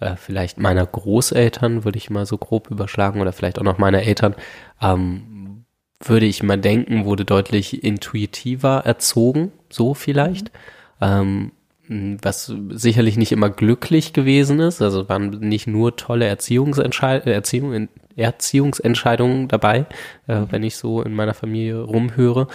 äh, 0.00 0.16
vielleicht 0.16 0.58
meiner 0.58 0.84
Großeltern, 0.84 1.84
würde 1.84 1.98
ich 1.98 2.10
mal 2.10 2.26
so 2.26 2.36
grob 2.36 2.70
überschlagen, 2.70 3.20
oder 3.20 3.32
vielleicht 3.32 3.58
auch 3.58 3.64
noch 3.64 3.78
meiner 3.78 4.02
Eltern, 4.02 4.34
ähm, 4.82 5.64
würde 6.00 6.26
ich 6.26 6.42
mal 6.42 6.58
denken, 6.58 7.04
wurde 7.04 7.24
deutlich 7.24 7.82
intuitiver 7.82 8.82
erzogen, 8.84 9.52
so 9.70 9.94
vielleicht. 9.94 10.52
Mhm. 11.00 11.06
Ähm, 11.06 11.52
was 11.88 12.52
sicherlich 12.70 13.16
nicht 13.16 13.32
immer 13.32 13.50
glücklich 13.50 14.12
gewesen 14.12 14.60
ist. 14.60 14.80
Also 14.80 15.08
waren 15.08 15.30
nicht 15.40 15.66
nur 15.66 15.96
tolle 15.96 16.26
Erziehungsentscheid 16.26 17.26
Erziehung, 17.26 17.88
Erziehungsentscheidungen 18.16 19.48
dabei, 19.48 19.86
äh, 20.28 20.40
mhm. 20.40 20.46
wenn 20.50 20.62
ich 20.62 20.76
so 20.76 21.02
in 21.02 21.14
meiner 21.14 21.34
Familie 21.34 21.82
rumhöre. 21.82 22.48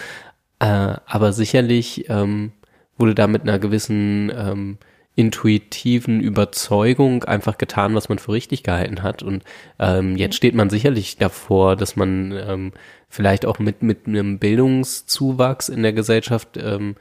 Äh, 0.58 0.94
aber 1.06 1.32
sicherlich 1.32 2.08
ähm, 2.08 2.52
wurde 2.98 3.14
da 3.14 3.26
mit 3.26 3.42
einer 3.42 3.58
gewissen 3.58 4.32
ähm, 4.34 4.78
intuitiven 5.16 6.20
Überzeugung 6.20 7.24
einfach 7.24 7.58
getan, 7.58 7.94
was 7.94 8.08
man 8.08 8.18
für 8.18 8.32
richtig 8.32 8.62
gehalten 8.62 9.02
hat. 9.02 9.22
Und 9.22 9.44
ähm, 9.78 10.16
jetzt 10.16 10.36
steht 10.36 10.54
man 10.54 10.70
sicherlich 10.70 11.18
davor, 11.18 11.76
dass 11.76 11.96
man 11.96 12.32
ähm, 12.32 12.72
vielleicht 13.08 13.44
auch 13.44 13.58
mit, 13.58 13.82
mit 13.82 14.06
einem 14.06 14.38
Bildungszuwachs 14.38 15.68
in 15.68 15.82
der 15.82 15.92
Gesellschaft 15.92 16.56
ähm, 16.56 16.94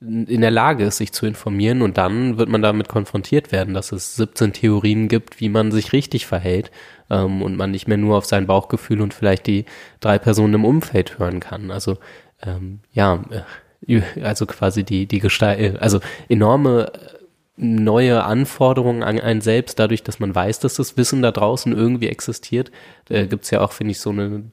in 0.00 0.40
der 0.42 0.50
Lage 0.50 0.84
ist, 0.84 0.98
sich 0.98 1.12
zu 1.12 1.24
informieren 1.24 1.80
und 1.80 1.96
dann 1.96 2.36
wird 2.36 2.50
man 2.50 2.60
damit 2.60 2.88
konfrontiert 2.88 3.50
werden, 3.50 3.72
dass 3.72 3.92
es 3.92 4.16
17 4.16 4.52
Theorien 4.52 5.08
gibt, 5.08 5.40
wie 5.40 5.48
man 5.48 5.72
sich 5.72 5.92
richtig 5.92 6.26
verhält 6.26 6.70
ähm, 7.08 7.40
und 7.42 7.56
man 7.56 7.70
nicht 7.70 7.88
mehr 7.88 7.96
nur 7.96 8.18
auf 8.18 8.26
sein 8.26 8.46
Bauchgefühl 8.46 9.00
und 9.00 9.14
vielleicht 9.14 9.46
die 9.46 9.64
drei 10.00 10.18
Personen 10.18 10.54
im 10.54 10.64
Umfeld 10.66 11.18
hören 11.18 11.40
kann. 11.40 11.70
Also 11.70 11.96
ähm, 12.42 12.80
ja, 12.92 13.24
äh, 13.30 14.02
also 14.22 14.44
quasi 14.44 14.84
die, 14.84 15.06
die 15.06 15.20
Gestalt, 15.20 15.80
also 15.80 16.00
enorme 16.28 16.92
neue 17.56 18.22
Anforderungen 18.22 19.02
an 19.02 19.18
einen 19.18 19.40
selbst, 19.40 19.78
dadurch, 19.78 20.02
dass 20.02 20.18
man 20.20 20.34
weiß, 20.34 20.60
dass 20.60 20.74
das 20.74 20.98
Wissen 20.98 21.22
da 21.22 21.32
draußen 21.32 21.72
irgendwie 21.72 22.08
existiert. 22.08 22.70
Äh, 23.08 23.26
Gibt 23.28 23.44
es 23.44 23.50
ja 23.50 23.62
auch, 23.62 23.72
finde 23.72 23.92
ich, 23.92 24.00
so 24.00 24.10
eine 24.10 24.50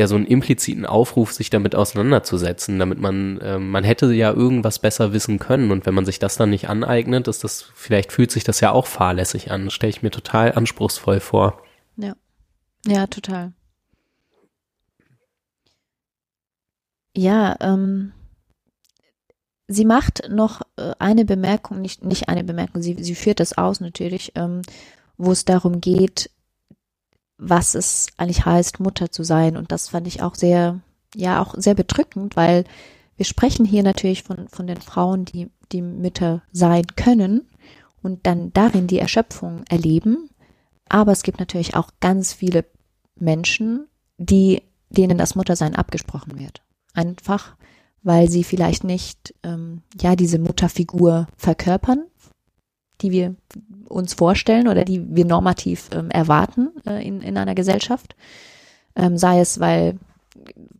ja 0.00 0.08
so 0.08 0.16
einen 0.16 0.26
impliziten 0.26 0.84
Aufruf, 0.84 1.32
sich 1.32 1.50
damit 1.50 1.74
auseinanderzusetzen, 1.74 2.78
damit 2.78 2.98
man, 2.98 3.38
äh, 3.38 3.58
man 3.58 3.84
hätte 3.84 4.12
ja 4.12 4.32
irgendwas 4.32 4.80
besser 4.80 5.12
wissen 5.12 5.38
können 5.38 5.70
und 5.70 5.86
wenn 5.86 5.94
man 5.94 6.04
sich 6.04 6.18
das 6.18 6.36
dann 6.36 6.50
nicht 6.50 6.68
aneignet, 6.68 7.28
ist 7.28 7.44
das, 7.44 7.70
vielleicht 7.74 8.12
fühlt 8.12 8.30
sich 8.30 8.44
das 8.44 8.60
ja 8.60 8.72
auch 8.72 8.86
fahrlässig 8.86 9.50
an. 9.50 9.70
Stelle 9.70 9.90
ich 9.90 10.02
mir 10.02 10.10
total 10.10 10.52
anspruchsvoll 10.52 11.20
vor. 11.20 11.62
Ja. 11.96 12.14
Ja, 12.86 13.06
total. 13.06 13.52
Ja, 17.16 17.56
ähm, 17.60 18.12
sie 19.68 19.84
macht 19.84 20.28
noch 20.30 20.62
äh, 20.76 20.92
eine 20.98 21.24
Bemerkung, 21.24 21.80
nicht, 21.80 22.04
nicht 22.04 22.28
eine 22.28 22.44
Bemerkung, 22.44 22.82
sie, 22.82 22.96
sie 23.02 23.14
führt 23.14 23.40
das 23.40 23.56
aus 23.58 23.80
natürlich, 23.80 24.32
ähm, 24.36 24.62
wo 25.16 25.32
es 25.32 25.44
darum 25.44 25.80
geht, 25.80 26.30
was 27.40 27.74
es 27.74 28.08
eigentlich 28.18 28.44
heißt, 28.44 28.80
Mutter 28.80 29.10
zu 29.10 29.24
sein. 29.24 29.56
Und 29.56 29.72
das 29.72 29.88
fand 29.88 30.06
ich 30.06 30.22
auch 30.22 30.34
sehr, 30.34 30.80
ja, 31.14 31.42
auch 31.42 31.54
sehr 31.56 31.74
bedrückend, 31.74 32.36
weil 32.36 32.64
wir 33.16 33.24
sprechen 33.24 33.64
hier 33.64 33.82
natürlich 33.82 34.22
von, 34.22 34.48
von 34.48 34.66
den 34.66 34.80
Frauen, 34.80 35.24
die, 35.24 35.50
die 35.72 35.82
Mütter 35.82 36.42
sein 36.52 36.86
können 36.96 37.48
und 38.02 38.26
dann 38.26 38.52
darin 38.52 38.86
die 38.86 38.98
Erschöpfung 38.98 39.64
erleben. 39.68 40.28
Aber 40.88 41.12
es 41.12 41.22
gibt 41.22 41.40
natürlich 41.40 41.74
auch 41.74 41.90
ganz 42.00 42.32
viele 42.32 42.64
Menschen, 43.16 43.86
die, 44.18 44.62
denen 44.90 45.18
das 45.18 45.34
Muttersein 45.34 45.74
abgesprochen 45.74 46.38
wird. 46.38 46.62
Einfach, 46.92 47.56
weil 48.02 48.28
sie 48.28 48.44
vielleicht 48.44 48.84
nicht, 48.84 49.34
ähm, 49.42 49.82
ja, 50.00 50.16
diese 50.16 50.38
Mutterfigur 50.38 51.26
verkörpern, 51.36 52.04
die 53.02 53.10
wir 53.10 53.34
uns 53.88 54.14
vorstellen 54.14 54.68
oder 54.68 54.84
die 54.84 55.04
wir 55.14 55.24
normativ 55.24 55.88
ähm, 55.92 56.10
erwarten 56.10 56.70
äh, 56.86 57.06
in, 57.06 57.22
in 57.22 57.36
einer 57.36 57.54
Gesellschaft. 57.54 58.14
Ähm, 58.96 59.18
sei 59.18 59.40
es, 59.40 59.60
weil, 59.60 59.98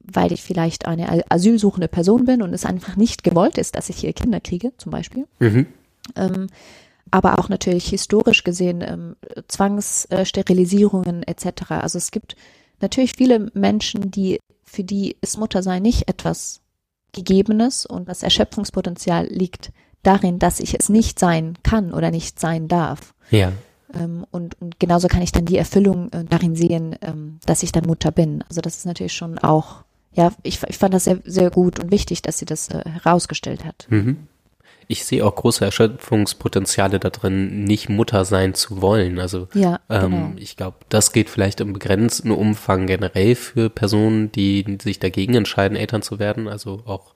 weil 0.03 0.33
ich 0.33 0.43
vielleicht 0.43 0.87
eine 0.87 1.31
asylsuchende 1.31 1.89
Person 1.89 2.25
bin 2.25 2.43
und 2.43 2.53
es 2.55 2.65
einfach 2.65 2.97
nicht 2.97 3.25
gewollt 3.25 3.59
ist, 3.59 3.77
dass 3.77 3.89
ich 3.89 3.97
hier 3.97 4.13
Kinder 4.13 4.41
kriege, 4.41 4.73
zum 4.79 4.93
Beispiel. 4.93 5.27
Mhm. 5.39 5.67
Ähm, 6.17 6.47
aber 7.11 7.39
auch 7.39 7.49
natürlich 7.49 7.89
historisch 7.89 8.45
gesehen 8.45 8.83
ähm, 8.83 9.17
Zwangssterilisierungen 9.49 11.23
etc. 11.25 11.71
Also 11.71 11.99
es 11.99 12.11
gibt 12.11 12.37
natürlich 12.81 13.15
viele 13.17 13.51
Menschen, 13.55 14.11
die 14.11 14.39
für 14.65 14.85
die 14.85 15.17
ist 15.21 15.39
Muttersein 15.39 15.83
nicht 15.83 16.09
etwas 16.09 16.61
Gegebenes 17.13 17.87
und 17.87 18.09
das 18.09 18.23
Erschöpfungspotenzial 18.23 19.27
liegt 19.27 19.73
darin, 20.03 20.39
dass 20.39 20.61
ich 20.61 20.79
es 20.79 20.89
nicht 20.89 21.19
sein 21.19 21.59
kann 21.63 21.93
oder 21.93 22.11
nicht 22.11 22.39
sein 22.41 22.69
darf. 22.69 23.15
Ja. 23.31 23.53
Ähm, 23.95 24.25
und, 24.31 24.61
und 24.61 24.79
genauso 24.79 25.09
kann 25.09 25.23
ich 25.23 25.33
dann 25.33 25.47
die 25.47 25.57
Erfüllung 25.57 26.11
äh, 26.13 26.25
darin 26.25 26.57
sehen, 26.57 26.97
ähm, 27.03 27.39
dass 27.47 27.63
ich 27.63 27.73
dann 27.73 27.85
Mutter 27.85 28.11
bin. 28.11 28.45
Also 28.49 28.61
das 28.61 28.77
ist 28.77 28.87
natürlich 28.87 29.15
schon 29.15 29.39
auch, 29.39 29.85
ja, 30.13 30.33
ich, 30.43 30.61
ich 30.69 30.79
fand 30.79 30.95
das 30.95 31.05
sehr, 31.05 31.19
sehr 31.25 31.51
gut 31.51 31.81
und 31.81 31.91
wichtig, 31.91 32.23
dass 32.23 32.39
sie 32.39 32.47
das 32.47 32.69
äh, 32.69 32.83
herausgestellt 32.89 33.65
hat. 33.65 33.87
Mhm 33.89 34.29
ich 34.91 35.05
sehe 35.05 35.25
auch 35.25 35.37
große 35.37 35.65
Erschöpfungspotenziale 35.65 36.99
da 36.99 37.11
drin, 37.11 37.63
nicht 37.63 37.89
Mutter 37.89 38.25
sein 38.25 38.55
zu 38.55 38.83
wollen. 38.83 39.21
Also 39.21 39.47
ja, 39.55 39.79
ähm, 39.89 40.11
genau. 40.11 40.33
ich 40.35 40.57
glaube, 40.57 40.79
das 40.89 41.13
geht 41.13 41.31
vielleicht 41.31 41.61
im 41.61 41.73
begrenzten 41.73 42.33
Umfang 42.33 42.89
generell 42.89 43.37
für 43.37 43.71
Personen, 43.71 44.33
die 44.33 44.79
sich 44.83 44.99
dagegen 44.99 45.35
entscheiden, 45.35 45.77
Eltern 45.77 46.03
zu 46.03 46.19
werden, 46.19 46.49
also 46.49 46.83
auch 46.87 47.15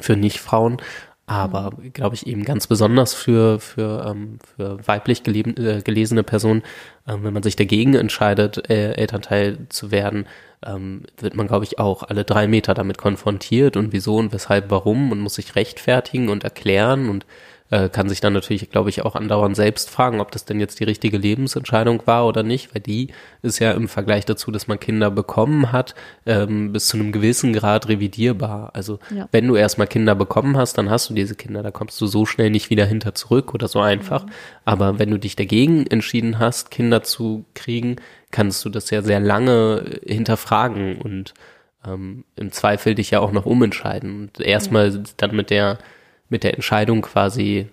für 0.00 0.16
Nicht-Frauen. 0.16 0.78
Aber 1.26 1.72
mhm. 1.76 1.92
glaube 1.92 2.14
ich 2.14 2.26
eben 2.26 2.44
ganz 2.44 2.66
besonders 2.68 3.12
für, 3.12 3.58
für, 3.58 4.06
ähm, 4.08 4.38
für 4.56 4.86
weiblich 4.86 5.24
geleben, 5.24 5.56
äh, 5.56 5.82
gelesene 5.82 6.22
Personen, 6.22 6.62
ähm, 7.06 7.24
wenn 7.24 7.34
man 7.34 7.42
sich 7.42 7.56
dagegen 7.56 7.94
entscheidet, 7.94 8.70
äh, 8.70 8.92
Elternteil 8.92 9.58
zu 9.68 9.90
werden, 9.90 10.26
ähm, 10.64 11.02
wird 11.18 11.34
man, 11.34 11.48
glaube 11.48 11.64
ich, 11.64 11.78
auch 11.80 12.04
alle 12.04 12.24
drei 12.24 12.46
Meter 12.46 12.74
damit 12.74 12.96
konfrontiert 12.98 13.76
und 13.76 13.92
wieso 13.92 14.16
und 14.16 14.32
weshalb, 14.32 14.70
warum 14.70 15.10
und 15.10 15.20
muss 15.20 15.34
sich 15.34 15.56
rechtfertigen 15.56 16.28
und 16.28 16.44
erklären 16.44 17.08
und 17.08 17.26
äh, 17.70 17.88
kann 17.88 18.08
sich 18.08 18.20
dann 18.20 18.32
natürlich, 18.32 18.70
glaube 18.70 18.90
ich, 18.90 19.02
auch 19.02 19.16
andauernd 19.16 19.56
selbst 19.56 19.90
fragen, 19.90 20.20
ob 20.20 20.30
das 20.30 20.44
denn 20.44 20.60
jetzt 20.60 20.78
die 20.78 20.84
richtige 20.84 21.18
Lebensentscheidung 21.18 22.02
war 22.06 22.26
oder 22.26 22.42
nicht, 22.42 22.74
weil 22.74 22.82
die 22.82 23.08
ist 23.42 23.58
ja 23.58 23.72
im 23.72 23.88
Vergleich 23.88 24.24
dazu, 24.24 24.50
dass 24.50 24.68
man 24.68 24.78
Kinder 24.78 25.10
bekommen 25.10 25.72
hat, 25.72 25.94
ähm, 26.26 26.72
bis 26.72 26.88
zu 26.88 26.96
einem 26.96 27.12
gewissen 27.12 27.52
Grad 27.52 27.88
revidierbar. 27.88 28.70
Also 28.74 28.98
ja. 29.14 29.28
wenn 29.32 29.48
du 29.48 29.56
erstmal 29.56 29.88
Kinder 29.88 30.14
bekommen 30.14 30.56
hast, 30.56 30.78
dann 30.78 30.90
hast 30.90 31.10
du 31.10 31.14
diese 31.14 31.34
Kinder, 31.34 31.62
da 31.62 31.70
kommst 31.70 32.00
du 32.00 32.06
so 32.06 32.24
schnell 32.24 32.50
nicht 32.50 32.70
wieder 32.70 32.86
hinter 32.86 33.14
zurück 33.14 33.52
oder 33.52 33.66
so 33.66 33.80
einfach. 33.80 34.24
Mhm. 34.24 34.30
Aber 34.64 34.98
wenn 34.98 35.10
du 35.10 35.18
dich 35.18 35.34
dagegen 35.34 35.86
entschieden 35.86 36.38
hast, 36.38 36.70
Kinder 36.70 37.02
zu 37.02 37.46
kriegen, 37.54 37.96
kannst 38.30 38.64
du 38.64 38.68
das 38.68 38.90
ja 38.90 39.02
sehr 39.02 39.20
lange 39.20 40.00
hinterfragen 40.04 41.00
und 41.00 41.34
ähm, 41.84 42.24
im 42.36 42.52
Zweifel 42.52 42.94
dich 42.94 43.10
ja 43.10 43.20
auch 43.20 43.32
noch 43.32 43.46
umentscheiden. 43.46 44.20
Und 44.20 44.40
erstmal 44.40 45.02
dann 45.16 45.34
mit 45.34 45.50
der 45.50 45.78
mit 46.28 46.44
der 46.44 46.54
Entscheidung 46.54 47.02
quasi 47.02 47.70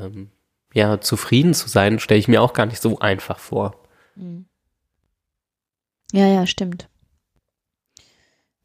ähm, 0.00 0.30
ja 0.72 1.00
zufrieden 1.00 1.54
zu 1.54 1.68
sein, 1.68 1.98
stelle 1.98 2.20
ich 2.20 2.28
mir 2.28 2.42
auch 2.42 2.52
gar 2.52 2.66
nicht 2.66 2.80
so 2.80 2.98
einfach 2.98 3.38
vor. 3.38 3.82
Mhm. 4.14 4.46
Ja, 6.12 6.26
ja, 6.26 6.46
stimmt. 6.46 6.88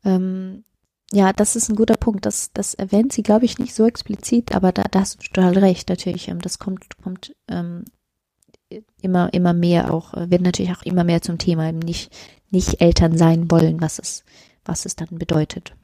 Ähm, 0.04 0.64
ja, 1.12 1.34
das 1.34 1.56
ist 1.56 1.70
ein 1.70 1.76
guter 1.76 1.98
Punkt. 1.98 2.26
Das, 2.26 2.54
das 2.54 2.74
erwähnt 2.74 3.14
sie, 3.14 3.24
glaube 3.24 3.46
ich, 3.46 3.60
nicht 3.60 3.74
so 3.74 3.86
explizit, 3.86 4.56
aber 4.56 4.72
da, 4.72 4.84
da 4.84 5.02
hast 5.02 5.16
du 5.16 5.28
total 5.28 5.58
recht, 5.58 5.90
natürlich. 5.90 6.28
Ähm, 6.28 6.40
das 6.40 6.60
kommt, 6.60 6.98
kommt 7.02 7.36
ähm, 7.48 7.86
immer, 9.02 9.34
immer 9.34 9.54
mehr 9.54 9.94
auch, 9.94 10.14
äh, 10.14 10.30
wird 10.30 10.42
natürlich 10.42 10.72
auch 10.72 10.84
immer 10.84 11.04
mehr 11.04 11.22
zum 11.22 11.38
Thema, 11.38 11.68
eben 11.68 11.80
nicht, 11.80 12.16
nicht 12.50 12.82
Eltern 12.82 13.18
sein 13.18 13.52
wollen, 13.52 13.82
was 13.82 14.00
es, 14.00 14.24
was 14.64 14.86
es 14.86 14.96
dann 14.96 15.10
bedeutet. 15.12 15.76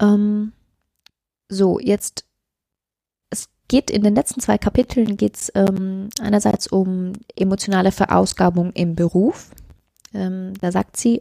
Ähm, 0.00 0.52
so, 1.48 1.78
jetzt, 1.78 2.24
es 3.30 3.48
geht 3.68 3.90
in 3.90 4.02
den 4.02 4.14
letzten 4.14 4.40
zwei 4.40 4.58
Kapiteln 4.58 5.16
geht 5.16 5.36
es 5.36 5.52
ähm, 5.54 6.08
einerseits 6.20 6.66
um 6.66 7.12
emotionale 7.36 7.92
Verausgabung 7.92 8.72
im 8.72 8.94
Beruf. 8.94 9.50
Ähm, 10.12 10.54
da 10.60 10.72
sagt 10.72 10.96
sie, 10.96 11.20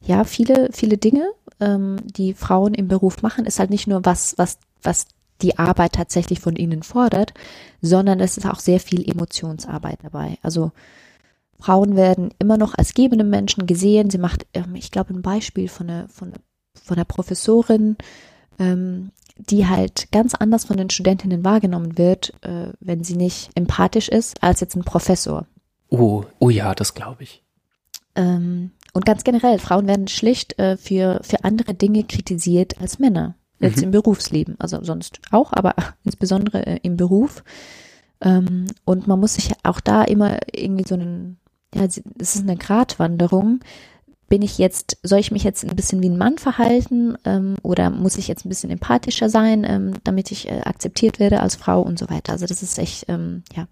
ja, 0.00 0.24
viele, 0.24 0.70
viele 0.72 0.96
Dinge, 0.96 1.30
ähm, 1.60 1.98
die 2.04 2.34
Frauen 2.34 2.74
im 2.74 2.88
Beruf 2.88 3.22
machen, 3.22 3.46
ist 3.46 3.58
halt 3.58 3.70
nicht 3.70 3.86
nur 3.86 4.04
was, 4.04 4.36
was, 4.38 4.58
was 4.82 5.06
die 5.42 5.58
Arbeit 5.58 5.92
tatsächlich 5.92 6.40
von 6.40 6.56
ihnen 6.56 6.82
fordert, 6.82 7.32
sondern 7.80 8.20
es 8.20 8.36
ist 8.36 8.46
auch 8.46 8.60
sehr 8.60 8.80
viel 8.80 9.08
Emotionsarbeit 9.08 9.98
dabei. 10.02 10.38
Also 10.42 10.72
Frauen 11.60 11.96
werden 11.96 12.30
immer 12.38 12.56
noch 12.56 12.74
als 12.74 12.94
gebende 12.94 13.24
Menschen 13.24 13.66
gesehen. 13.66 14.10
Sie 14.10 14.18
macht, 14.18 14.46
ähm, 14.54 14.74
ich 14.74 14.90
glaube, 14.90 15.14
ein 15.14 15.22
Beispiel 15.22 15.68
von 15.68 15.90
einer, 15.90 16.08
von, 16.08 16.32
von 16.74 16.96
einer 16.96 17.04
Professorin, 17.04 17.96
ähm, 18.58 19.10
die 19.38 19.66
halt 19.66 20.10
ganz 20.12 20.34
anders 20.34 20.64
von 20.64 20.76
den 20.76 20.90
Studentinnen 20.90 21.44
wahrgenommen 21.44 21.96
wird, 21.96 22.34
äh, 22.42 22.72
wenn 22.80 23.04
sie 23.04 23.16
nicht 23.16 23.50
empathisch 23.54 24.08
ist, 24.08 24.42
als 24.42 24.60
jetzt 24.60 24.76
ein 24.76 24.84
Professor. 24.84 25.46
Oh, 25.88 26.24
oh 26.38 26.50
ja, 26.50 26.74
das 26.74 26.94
glaube 26.94 27.22
ich. 27.22 27.42
Ähm, 28.14 28.72
und 28.92 29.06
ganz 29.06 29.24
generell, 29.24 29.58
Frauen 29.58 29.86
werden 29.86 30.08
schlicht 30.08 30.58
äh, 30.58 30.76
für, 30.76 31.20
für 31.22 31.44
andere 31.44 31.74
Dinge 31.74 32.04
kritisiert 32.04 32.80
als 32.80 32.98
Männer. 32.98 33.36
Jetzt 33.60 33.78
mhm. 33.78 33.84
im 33.84 33.90
Berufsleben, 33.92 34.56
also 34.58 34.82
sonst 34.82 35.20
auch, 35.30 35.52
aber 35.52 35.74
insbesondere 36.04 36.66
äh, 36.66 36.80
im 36.82 36.96
Beruf. 36.96 37.44
Ähm, 38.20 38.66
und 38.84 39.06
man 39.06 39.20
muss 39.20 39.34
sich 39.34 39.52
auch 39.62 39.80
da 39.80 40.02
immer 40.02 40.38
irgendwie 40.52 40.86
so 40.86 40.94
einen, 40.94 41.38
ja, 41.74 41.84
es 41.84 41.98
ist 42.18 42.42
eine 42.42 42.56
Gratwanderung, 42.56 43.60
bin 44.28 44.42
ich 44.42 44.58
jetzt, 44.58 44.98
soll 45.02 45.18
ich 45.18 45.30
mich 45.30 45.42
jetzt 45.42 45.64
ein 45.64 45.74
bisschen 45.74 46.02
wie 46.02 46.08
ein 46.08 46.18
Mann 46.18 46.38
verhalten 46.38 47.16
ähm, 47.24 47.56
oder 47.62 47.90
muss 47.90 48.18
ich 48.18 48.28
jetzt 48.28 48.44
ein 48.44 48.50
bisschen 48.50 48.70
empathischer 48.70 49.30
sein, 49.30 49.64
ähm, 49.64 49.94
damit 50.04 50.30
ich 50.30 50.48
äh, 50.48 50.60
akzeptiert 50.60 51.18
werde 51.18 51.40
als 51.40 51.56
Frau 51.56 51.80
und 51.80 51.98
so 51.98 52.08
weiter. 52.10 52.32
Also 52.32 52.46
das 52.46 52.62
ist 52.62 52.78
echt, 52.78 53.06
ähm, 53.08 53.42
ja, 53.54 53.68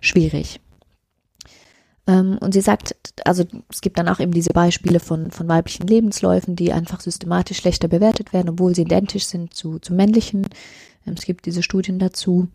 schwierig. 0.00 0.60
Ähm, 2.06 2.38
und 2.40 2.52
sie 2.52 2.60
sagt, 2.60 2.96
also 3.24 3.44
es 3.70 3.80
gibt 3.80 3.98
dann 3.98 4.08
auch 4.08 4.20
eben 4.20 4.32
diese 4.32 4.52
Beispiele 4.52 5.00
von, 5.00 5.30
von 5.30 5.48
weiblichen 5.48 5.86
Lebensläufen, 5.86 6.56
die 6.56 6.72
einfach 6.72 7.00
systematisch 7.00 7.58
schlechter 7.58 7.88
bewertet 7.88 8.32
werden, 8.32 8.50
obwohl 8.50 8.74
sie 8.74 8.82
identisch 8.82 9.26
sind 9.26 9.54
zu, 9.54 9.78
zu 9.78 9.92
männlichen. 9.94 10.46
Ähm, 11.06 11.14
es 11.16 11.24
gibt 11.24 11.46
diese 11.46 11.62
Studien 11.62 11.98
dazu. 11.98 12.48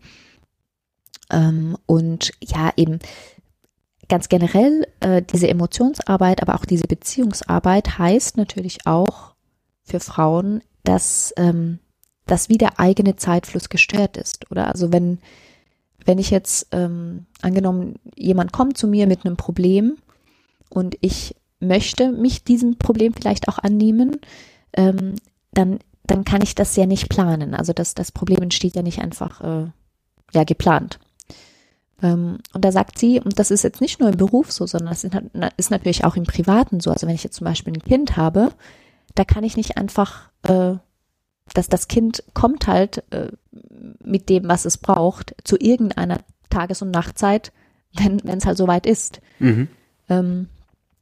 Ähm, 1.30 1.76
und 1.86 2.32
ja, 2.42 2.72
eben 2.76 2.98
ganz 4.10 4.28
generell 4.28 4.86
äh, 5.00 5.22
diese 5.22 5.48
Emotionsarbeit, 5.48 6.42
aber 6.42 6.54
auch 6.54 6.66
diese 6.66 6.86
Beziehungsarbeit 6.86 7.98
heißt 7.98 8.36
natürlich 8.36 8.86
auch 8.86 9.34
für 9.82 10.00
Frauen, 10.00 10.62
dass, 10.84 11.32
ähm, 11.38 11.78
dass 12.26 12.50
wie 12.50 12.58
der 12.58 12.78
eigene 12.78 13.16
Zeitfluss 13.16 13.70
gestört 13.70 14.18
ist. 14.18 14.50
Oder 14.50 14.68
also 14.68 14.92
wenn, 14.92 15.18
wenn 16.04 16.18
ich 16.18 16.30
jetzt 16.30 16.68
ähm, 16.72 17.26
angenommen, 17.40 17.94
jemand 18.14 18.52
kommt 18.52 18.76
zu 18.76 18.86
mir 18.86 19.06
mit 19.06 19.24
einem 19.24 19.38
Problem 19.38 19.96
und 20.68 20.96
ich 21.00 21.34
möchte 21.58 22.12
mich 22.12 22.44
diesem 22.44 22.76
Problem 22.76 23.14
vielleicht 23.14 23.48
auch 23.48 23.58
annehmen, 23.58 24.20
ähm, 24.74 25.14
dann 25.52 25.78
dann 26.10 26.24
kann 26.24 26.42
ich 26.42 26.54
das 26.54 26.74
ja 26.76 26.86
nicht 26.86 27.08
planen. 27.08 27.54
Also 27.54 27.72
das, 27.72 27.94
das 27.94 28.10
Problem 28.10 28.42
entsteht 28.42 28.74
ja 28.74 28.82
nicht 28.82 29.00
einfach 29.00 29.40
äh, 29.42 29.70
ja 30.32 30.44
geplant. 30.44 30.98
Ähm, 32.02 32.38
und 32.52 32.64
da 32.64 32.72
sagt 32.72 32.98
sie, 32.98 33.20
und 33.20 33.38
das 33.38 33.50
ist 33.50 33.62
jetzt 33.62 33.80
nicht 33.80 34.00
nur 34.00 34.08
im 34.08 34.16
Beruf 34.16 34.52
so, 34.52 34.66
sondern 34.66 34.90
das 34.90 35.04
ist 35.56 35.70
natürlich 35.70 36.04
auch 36.04 36.16
im 36.16 36.24
Privaten 36.24 36.80
so. 36.80 36.90
Also 36.90 37.06
wenn 37.06 37.14
ich 37.14 37.24
jetzt 37.24 37.36
zum 37.36 37.44
Beispiel 37.44 37.72
ein 37.72 37.82
Kind 37.82 38.16
habe, 38.16 38.52
da 39.14 39.24
kann 39.24 39.44
ich 39.44 39.56
nicht 39.56 39.76
einfach, 39.76 40.30
äh, 40.42 40.74
dass 41.52 41.68
das 41.68 41.88
Kind 41.88 42.22
kommt 42.32 42.66
halt 42.66 43.04
äh, 43.10 43.30
mit 44.02 44.28
dem, 44.28 44.48
was 44.48 44.64
es 44.64 44.78
braucht, 44.78 45.34
zu 45.44 45.56
irgendeiner 45.58 46.18
Tages- 46.48 46.82
und 46.82 46.90
Nachtzeit, 46.90 47.52
wenn 47.92 48.20
es 48.24 48.46
halt 48.46 48.56
soweit 48.56 48.86
ist. 48.86 49.20
Mhm. 49.38 49.68
Ähm, 50.08 50.48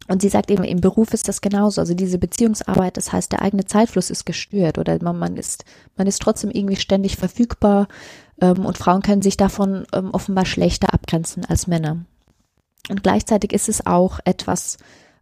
und 0.09 0.23
sie 0.23 0.31
sagt 0.31 0.51
eben, 0.51 0.65
im 0.65 0.81
Beruf 0.81 1.13
ist 1.13 1.29
das 1.29 1.43
genauso. 1.43 1.83
Also 1.83 1.95
diese 1.95 2.19
Beziehungsarbeit, 2.19 2.97
das 2.97 3.13
heißt, 3.13 3.31
der 3.31 3.43
eigene 3.43 3.67
Zeitfluss 3.67 4.09
ist 4.11 4.25
gestört 4.25 4.79
oder 4.79 4.99
man, 5.03 5.19
man 5.19 5.37
ist, 5.37 5.65
man 5.97 6.07
ist 6.07 6.23
trotzdem 6.23 6.51
irgendwie 6.51 6.77
ständig 6.77 7.17
verfügbar 7.17 7.89
ähm, 8.41 8.65
und 8.65 8.79
Frauen 8.79 9.03
können 9.03 9.23
sich 9.23 9.37
davon 9.37 9.87
ähm, 9.93 10.11
offenbar 10.13 10.47
schlechter 10.47 10.95
abgrenzen 10.95 11.45
als 11.45 11.67
Männer. 11.67 11.99
Und 12.89 13.03
gleichzeitig 13.03 13.53
ist 13.53 13.69
es 13.69 13.87
auch 13.87 14.19
etwas, 14.25 14.79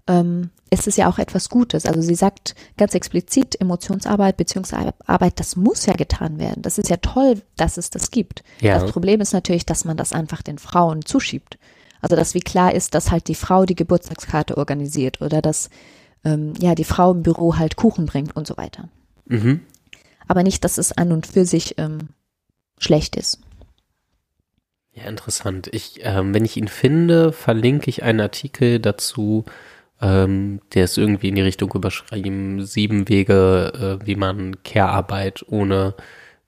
ähm, 0.06 0.50
ist 0.70 0.86
es 0.86 0.96
ja 0.96 1.08
auch 1.08 1.18
etwas 1.18 1.48
Gutes. 1.48 1.84
Also 1.84 2.00
sie 2.00 2.14
sagt 2.14 2.54
ganz 2.76 2.94
explizit, 2.94 3.60
Emotionsarbeit, 3.60 4.36
Beziehungsarbeit, 4.36 5.40
das 5.40 5.56
muss 5.56 5.86
ja 5.86 5.94
getan 5.94 6.38
werden. 6.38 6.62
Das 6.62 6.78
ist 6.78 6.90
ja 6.90 6.98
toll, 6.98 7.42
dass 7.56 7.76
es 7.76 7.90
das 7.90 8.12
gibt. 8.12 8.44
Ja. 8.60 8.78
Das 8.78 8.92
Problem 8.92 9.20
ist 9.20 9.32
natürlich, 9.32 9.66
dass 9.66 9.84
man 9.84 9.96
das 9.96 10.12
einfach 10.12 10.42
den 10.42 10.58
Frauen 10.58 11.04
zuschiebt. 11.04 11.58
Also 12.06 12.14
dass 12.14 12.34
wie 12.34 12.40
klar 12.40 12.72
ist, 12.72 12.94
dass 12.94 13.10
halt 13.10 13.26
die 13.26 13.34
Frau 13.34 13.64
die 13.64 13.74
Geburtstagskarte 13.74 14.56
organisiert 14.56 15.20
oder 15.20 15.42
dass 15.42 15.70
ähm, 16.24 16.52
ja 16.60 16.76
die 16.76 16.84
Frau 16.84 17.10
im 17.10 17.24
Büro 17.24 17.56
halt 17.56 17.74
Kuchen 17.74 18.06
bringt 18.06 18.36
und 18.36 18.46
so 18.46 18.56
weiter. 18.56 18.88
Mhm. 19.24 19.62
Aber 20.28 20.44
nicht, 20.44 20.62
dass 20.62 20.78
es 20.78 20.92
an 20.92 21.10
und 21.10 21.26
für 21.26 21.44
sich 21.44 21.78
ähm, 21.78 22.10
schlecht 22.78 23.16
ist. 23.16 23.40
Ja, 24.92 25.02
interessant. 25.06 25.68
Ich, 25.72 25.98
ähm, 26.02 26.32
wenn 26.32 26.44
ich 26.44 26.56
ihn 26.56 26.68
finde, 26.68 27.32
verlinke 27.32 27.90
ich 27.90 28.04
einen 28.04 28.20
Artikel 28.20 28.78
dazu, 28.78 29.44
ähm, 30.00 30.60
der 30.74 30.84
ist 30.84 30.98
irgendwie 30.98 31.30
in 31.30 31.34
die 31.34 31.42
Richtung 31.42 31.72
überschrieben, 31.74 32.64
sieben 32.64 33.08
Wege, 33.08 33.98
äh, 34.00 34.06
wie 34.06 34.14
man 34.14 34.62
Care-Arbeit 34.62 35.44
ohne 35.48 35.96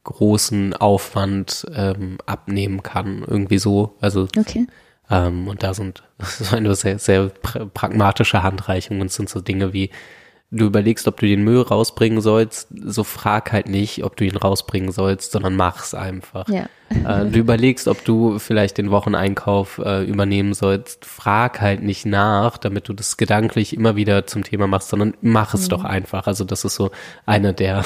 großen 0.05 0.73
Aufwand 0.75 1.67
ähm, 1.75 2.19
abnehmen 2.27 2.85
kann. 2.85 3.25
Irgendwie 3.27 3.59
so. 3.59 3.97
Also 4.01 4.29
okay. 4.39 4.69
Ähm, 5.11 5.49
und 5.49 5.63
da 5.63 5.75
sind 5.75 6.03
so 6.19 6.57
eine 6.57 6.75
sehr, 6.75 6.99
sehr 6.99 7.29
pragmatische 7.29 8.43
Handreichungen 8.43 9.03
und 9.03 9.13
sind 9.13 9.29
so 9.29 9.41
Dinge 9.41 9.73
wie, 9.73 9.91
du 10.51 10.67
überlegst, 10.67 11.07
ob 11.07 11.21
du 11.21 11.27
den 11.27 11.45
Müll 11.45 11.61
rausbringen 11.61 12.21
sollst, 12.21 12.69
so 12.71 13.05
frag 13.05 13.53
halt 13.53 13.69
nicht, 13.69 14.03
ob 14.05 14.17
du 14.17 14.25
ihn 14.25 14.37
rausbringen 14.37 14.93
sollst, 14.93 15.33
sondern 15.33 15.57
mach's 15.57 15.93
einfach. 15.95 16.49
Ja. 16.49 16.69
Äh, 16.91 17.27
du 17.27 17.39
überlegst, 17.39 17.87
ob 17.87 18.03
du 18.05 18.39
vielleicht 18.39 18.79
den 18.79 18.91
Wocheneinkauf 18.91 19.79
äh, 19.79 20.05
übernehmen 20.05 20.55
sollst, 20.55 21.05
frag 21.05 21.61
halt 21.61 21.83
nicht 21.83 22.07
nach, 22.07 22.57
damit 22.57 22.89
du 22.89 22.95
das 22.95 23.19
gedanklich 23.19 23.77
immer 23.77 23.97
wieder 23.97 24.27
zum 24.27 24.43
Thema 24.43 24.67
machst, 24.67 24.89
sondern 24.89 25.15
mach 25.21 25.53
es 25.53 25.67
mhm. 25.67 25.71
doch 25.71 25.85
einfach. 25.85 26.27
Also 26.27 26.45
das 26.45 26.65
ist 26.65 26.77
so 26.77 26.91
eine 27.27 27.53
der, 27.53 27.85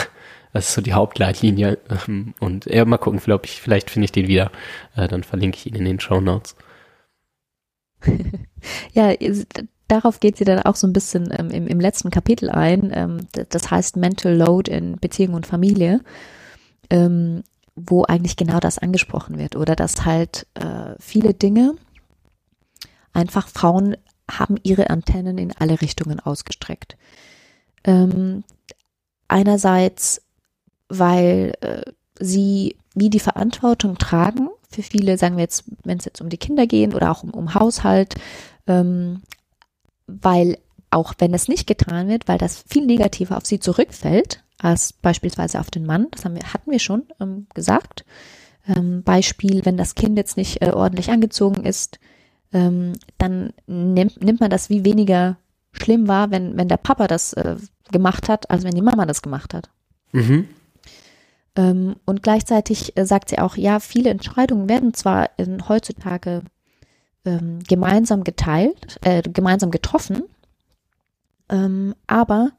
das 0.52 0.68
ist 0.68 0.74
so 0.74 0.82
die 0.82 0.92
Hauptleitlinie. 0.92 1.78
Ähm, 2.06 2.34
und 2.38 2.66
ja, 2.66 2.84
mal 2.84 2.98
gucken, 2.98 3.18
vielleicht, 3.18 3.48
vielleicht 3.48 3.90
finde 3.90 4.04
ich 4.04 4.12
den 4.12 4.28
wieder. 4.28 4.52
Äh, 4.94 5.08
dann 5.08 5.24
verlinke 5.24 5.56
ich 5.56 5.66
ihn 5.66 5.74
in 5.74 5.84
den 5.84 5.98
Show 5.98 6.20
Notes. 6.20 6.54
ja, 8.92 9.12
darauf 9.88 10.20
geht 10.20 10.36
sie 10.36 10.44
dann 10.44 10.60
auch 10.60 10.76
so 10.76 10.86
ein 10.86 10.92
bisschen 10.92 11.32
ähm, 11.36 11.50
im, 11.50 11.66
im, 11.66 11.80
letzten 11.80 12.10
Kapitel 12.10 12.50
ein. 12.50 12.90
Ähm, 12.94 13.26
das 13.32 13.70
heißt 13.70 13.96
Mental 13.96 14.34
Load 14.34 14.70
in 14.70 14.96
Beziehung 14.98 15.34
und 15.34 15.46
Familie, 15.46 16.00
ähm, 16.90 17.42
wo 17.74 18.04
eigentlich 18.04 18.36
genau 18.36 18.60
das 18.60 18.78
angesprochen 18.78 19.38
wird. 19.38 19.56
Oder 19.56 19.76
dass 19.76 20.04
halt 20.04 20.46
äh, 20.54 20.94
viele 20.98 21.34
Dinge 21.34 21.74
einfach 23.12 23.48
Frauen 23.48 23.96
haben 24.30 24.56
ihre 24.62 24.90
Antennen 24.90 25.38
in 25.38 25.52
alle 25.58 25.80
Richtungen 25.80 26.20
ausgestreckt. 26.20 26.96
Ähm, 27.84 28.44
einerseits, 29.28 30.22
weil 30.88 31.54
äh, 31.60 31.82
sie 32.18 32.76
wie 32.94 33.10
die 33.10 33.20
Verantwortung 33.20 33.98
tragen 33.98 34.48
für 34.72 34.82
viele, 34.82 35.18
sagen 35.18 35.36
wir 35.36 35.42
jetzt, 35.42 35.64
wenn 35.84 35.98
es 35.98 36.04
jetzt 36.04 36.20
um 36.20 36.28
die 36.28 36.38
Kinder 36.38 36.66
gehen 36.66 36.94
oder 36.94 37.10
auch 37.10 37.22
um, 37.22 37.30
um 37.30 37.54
Haushalt, 37.54 38.14
ähm, 38.66 39.22
weil 40.06 40.58
auch 40.90 41.14
wenn 41.18 41.32
es 41.34 41.48
nicht 41.48 41.66
getan 41.66 42.08
wird, 42.08 42.28
weil 42.28 42.38
das 42.38 42.64
viel 42.68 42.86
negativer 42.86 43.36
auf 43.36 43.46
sie 43.46 43.60
zurückfällt 43.60 44.42
als 44.58 44.92
beispielsweise 44.92 45.58
auf 45.58 45.70
den 45.70 45.86
Mann, 45.86 46.06
das 46.10 46.24
haben 46.24 46.36
wir, 46.36 46.52
hatten 46.52 46.70
wir 46.70 46.78
schon 46.78 47.04
ähm, 47.20 47.46
gesagt. 47.54 48.04
Ähm, 48.68 49.02
Beispiel, 49.02 49.64
wenn 49.64 49.76
das 49.76 49.94
Kind 49.96 50.16
jetzt 50.16 50.36
nicht 50.36 50.62
äh, 50.62 50.70
ordentlich 50.70 51.10
angezogen 51.10 51.64
ist, 51.64 51.98
ähm, 52.52 52.92
dann 53.18 53.52
nimmt, 53.66 54.22
nimmt 54.22 54.40
man 54.40 54.50
das 54.50 54.70
wie 54.70 54.84
weniger 54.84 55.36
schlimm 55.72 56.06
wahr, 56.06 56.30
wenn, 56.30 56.56
wenn 56.56 56.68
der 56.68 56.76
Papa 56.76 57.08
das 57.08 57.32
äh, 57.32 57.56
gemacht 57.90 58.28
hat, 58.28 58.50
als 58.50 58.62
wenn 58.62 58.74
die 58.74 58.82
Mama 58.82 59.06
das 59.06 59.22
gemacht 59.22 59.54
hat. 59.54 59.70
Mhm. 60.12 60.46
Ähm, 61.56 61.96
und 62.06 62.22
gleichzeitig 62.22 62.96
äh, 62.96 63.04
sagt 63.04 63.28
sie 63.28 63.38
auch, 63.38 63.56
ja, 63.56 63.80
viele 63.80 64.10
Entscheidungen 64.10 64.68
werden 64.68 64.94
zwar 64.94 65.30
in, 65.36 65.68
heutzutage 65.68 66.42
ähm, 67.24 67.60
gemeinsam 67.68 68.24
geteilt, 68.24 68.98
äh, 69.02 69.22
gemeinsam 69.22 69.70
getroffen, 69.70 70.24
ähm, 71.50 71.94
aber 72.06 72.52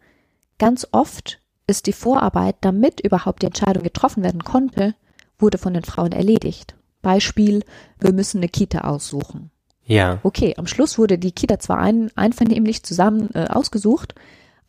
ganz 0.59 0.87
oft 0.91 1.39
ist 1.65 1.87
die 1.87 1.93
Vorarbeit, 1.93 2.57
damit 2.61 3.01
überhaupt 3.01 3.41
die 3.41 3.47
Entscheidung 3.47 3.83
getroffen 3.83 4.23
werden 4.23 4.43
konnte, 4.43 4.95
wurde 5.39 5.57
von 5.57 5.73
den 5.73 5.83
Frauen 5.83 6.11
erledigt. 6.11 6.75
Beispiel, 7.01 7.63
wir 7.99 8.13
müssen 8.13 8.37
eine 8.37 8.49
Kita 8.49 8.81
aussuchen. 8.81 9.49
Ja. 9.85 10.19
Okay, 10.23 10.53
am 10.57 10.67
Schluss 10.67 10.97
wurde 10.97 11.17
die 11.17 11.31
Kita 11.31 11.59
zwar 11.59 11.79
ein, 11.79 12.09
einvernehmlich 12.15 12.83
zusammen 12.83 13.29
äh, 13.33 13.47
ausgesucht, 13.47 14.15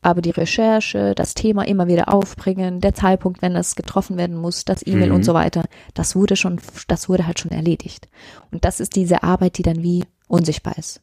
aber 0.04 0.20
die 0.20 0.30
Recherche, 0.30 1.14
das 1.14 1.32
Thema 1.32 1.66
immer 1.66 1.86
wieder 1.86 2.12
aufbringen, 2.12 2.80
der 2.80 2.94
Zeitpunkt, 2.94 3.40
wenn 3.40 3.54
das 3.54 3.74
getroffen 3.74 4.18
werden 4.18 4.36
muss, 4.36 4.64
das 4.64 4.86
E-Mail 4.86 5.08
mhm. 5.08 5.14
und 5.16 5.24
so 5.24 5.32
weiter, 5.32 5.64
das 5.94 6.14
wurde 6.14 6.36
schon, 6.36 6.60
das 6.88 7.08
wurde 7.08 7.26
halt 7.26 7.40
schon 7.40 7.52
erledigt. 7.52 8.08
Und 8.50 8.64
das 8.66 8.80
ist 8.80 8.96
diese 8.96 9.22
Arbeit, 9.22 9.56
die 9.56 9.62
dann 9.62 9.82
wie 9.82 10.04
unsichtbar 10.28 10.76
ist. 10.76 11.00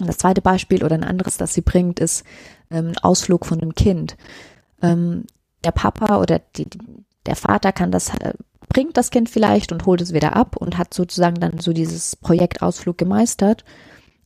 Und 0.00 0.06
das 0.06 0.16
zweite 0.16 0.40
Beispiel 0.40 0.84
oder 0.84 0.94
ein 0.94 1.04
anderes, 1.04 1.36
das 1.36 1.52
sie 1.52 1.60
bringt, 1.60 2.00
ist 2.00 2.24
ähm, 2.70 2.92
Ausflug 3.02 3.44
von 3.44 3.60
einem 3.60 3.74
Kind. 3.74 4.16
Ähm, 4.80 5.24
der 5.64 5.72
Papa 5.72 6.18
oder 6.18 6.38
die, 6.56 6.66
der 7.26 7.36
Vater 7.36 7.72
kann 7.72 7.90
das, 7.90 8.08
äh, 8.20 8.32
bringt 8.70 8.96
das 8.96 9.10
Kind 9.10 9.28
vielleicht 9.28 9.70
und 9.70 9.84
holt 9.84 10.00
es 10.00 10.14
wieder 10.14 10.34
ab 10.34 10.56
und 10.56 10.78
hat 10.78 10.94
sozusagen 10.94 11.40
dann 11.40 11.58
so 11.58 11.74
dieses 11.74 12.16
Projekt 12.16 12.62
Ausflug 12.62 12.96
gemeistert. 12.96 13.64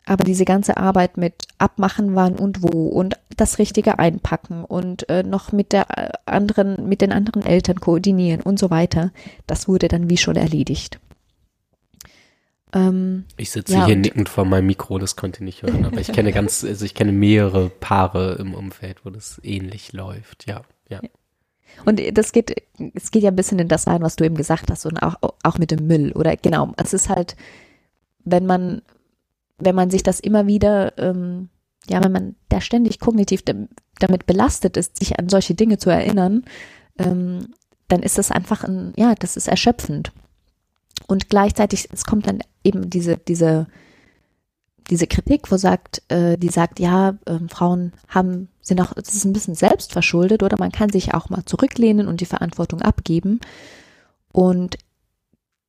Aber 0.05 0.25
diese 0.25 0.45
ganze 0.45 0.77
Arbeit 0.79 1.17
mit 1.17 1.47
Abmachen 1.59 2.17
wann 2.17 2.35
und 2.37 2.63
wo 2.63 2.89
und 2.89 3.19
das 3.37 3.59
Richtige 3.59 3.99
einpacken 3.99 4.65
und 4.65 5.09
äh, 5.09 5.23
noch 5.23 5.53
mit 5.53 5.73
der 5.73 5.87
äh, 5.97 6.11
anderen, 6.27 6.89
mit 6.89 7.01
den 7.01 7.13
anderen 7.13 7.47
Eltern 7.47 7.81
koordinieren 7.81 8.41
und 8.41 8.59
so 8.59 8.71
weiter, 8.71 9.13
das 9.47 9.69
wurde 9.69 9.89
dann 9.89 10.11
wie 10.11 10.17
schon 10.17 10.37
erledigt. 10.37 10.99
Ähm, 12.75 13.25
ich 13.37 13.51
sitze 13.51 13.75
ja, 13.75 13.87
hier 13.87 13.97
nickend 13.97 14.29
vor 14.29 14.45
meinem 14.45 14.67
Mikro, 14.67 14.99
das 14.99 15.15
konnte 15.15 15.41
ihr 15.41 15.45
nicht 15.45 15.63
hören, 15.63 15.85
aber 15.85 16.01
ich 16.01 16.13
kenne 16.13 16.33
ganz, 16.33 16.65
also 16.65 16.85
ich 16.85 16.95
kenne 16.95 17.13
mehrere 17.13 17.69
Paare 17.69 18.37
im 18.41 18.55
Umfeld, 18.55 19.05
wo 19.05 19.11
das 19.11 19.41
ähnlich 19.45 19.93
läuft, 19.93 20.47
ja, 20.47 20.63
ja. 20.89 21.01
Und 21.85 22.01
das 22.17 22.33
geht, 22.33 22.55
es 22.95 23.11
geht 23.11 23.23
ja 23.23 23.31
ein 23.31 23.37
bisschen 23.37 23.59
in 23.59 23.69
das 23.69 23.87
rein, 23.87 24.03
was 24.03 24.17
du 24.17 24.25
eben 24.25 24.37
gesagt 24.37 24.71
hast 24.71 24.85
und 24.85 25.03
auch, 25.03 25.17
auch 25.43 25.59
mit 25.59 25.71
dem 25.71 25.87
Müll 25.87 26.13
oder 26.13 26.37
genau, 26.37 26.73
es 26.77 26.93
ist 26.93 27.09
halt, 27.09 27.37
wenn 28.25 28.47
man 28.47 28.83
wenn 29.65 29.75
man 29.75 29.91
sich 29.91 30.03
das 30.03 30.21
immer 30.21 30.47
wieder, 30.47 30.97
ähm, 30.99 31.49
ja, 31.89 32.03
wenn 32.03 32.13
man 32.13 32.37
da 32.49 32.61
ständig 32.61 33.01
kognitiv 33.01 33.43
damit 33.99 34.27
belastet 34.27 34.77
ist, 34.77 34.99
sich 34.99 35.19
an 35.19 35.29
solche 35.29 35.55
Dinge 35.55 35.79
zu 35.79 35.91
erinnern, 35.91 36.45
ähm, 36.99 37.49
dann 37.89 38.03
ist 38.03 38.19
das 38.19 38.31
einfach 38.31 38.65
ein, 38.65 38.93
ja, 38.97 39.15
das 39.15 39.37
ist 39.37 39.49
erschöpfend. 39.49 40.13
Und 41.07 41.29
gleichzeitig, 41.29 41.89
es 41.93 42.05
kommt 42.05 42.27
dann 42.27 42.41
eben 42.65 42.89
diese, 42.89 43.17
diese, 43.17 43.67
diese 44.91 45.07
Kritik, 45.07 45.51
wo 45.51 45.57
sagt, 45.57 46.03
äh, 46.09 46.37
die 46.39 46.49
sagt, 46.49 46.81
ja, 46.81 47.19
äh, 47.27 47.39
Frauen 47.49 47.93
haben, 48.09 48.49
sind 48.61 48.81
auch, 48.81 48.93
das 48.95 49.15
ist 49.15 49.25
ein 49.25 49.33
bisschen 49.33 49.55
selbstverschuldet 49.55 50.43
oder 50.43 50.57
man 50.59 50.73
kann 50.73 50.91
sich 50.91 51.15
auch 51.15 51.29
mal 51.29 51.45
zurücklehnen 51.45 52.09
und 52.09 52.21
die 52.21 52.27
Verantwortung 52.27 52.81
abgeben. 52.83 53.41
Und 54.33 54.79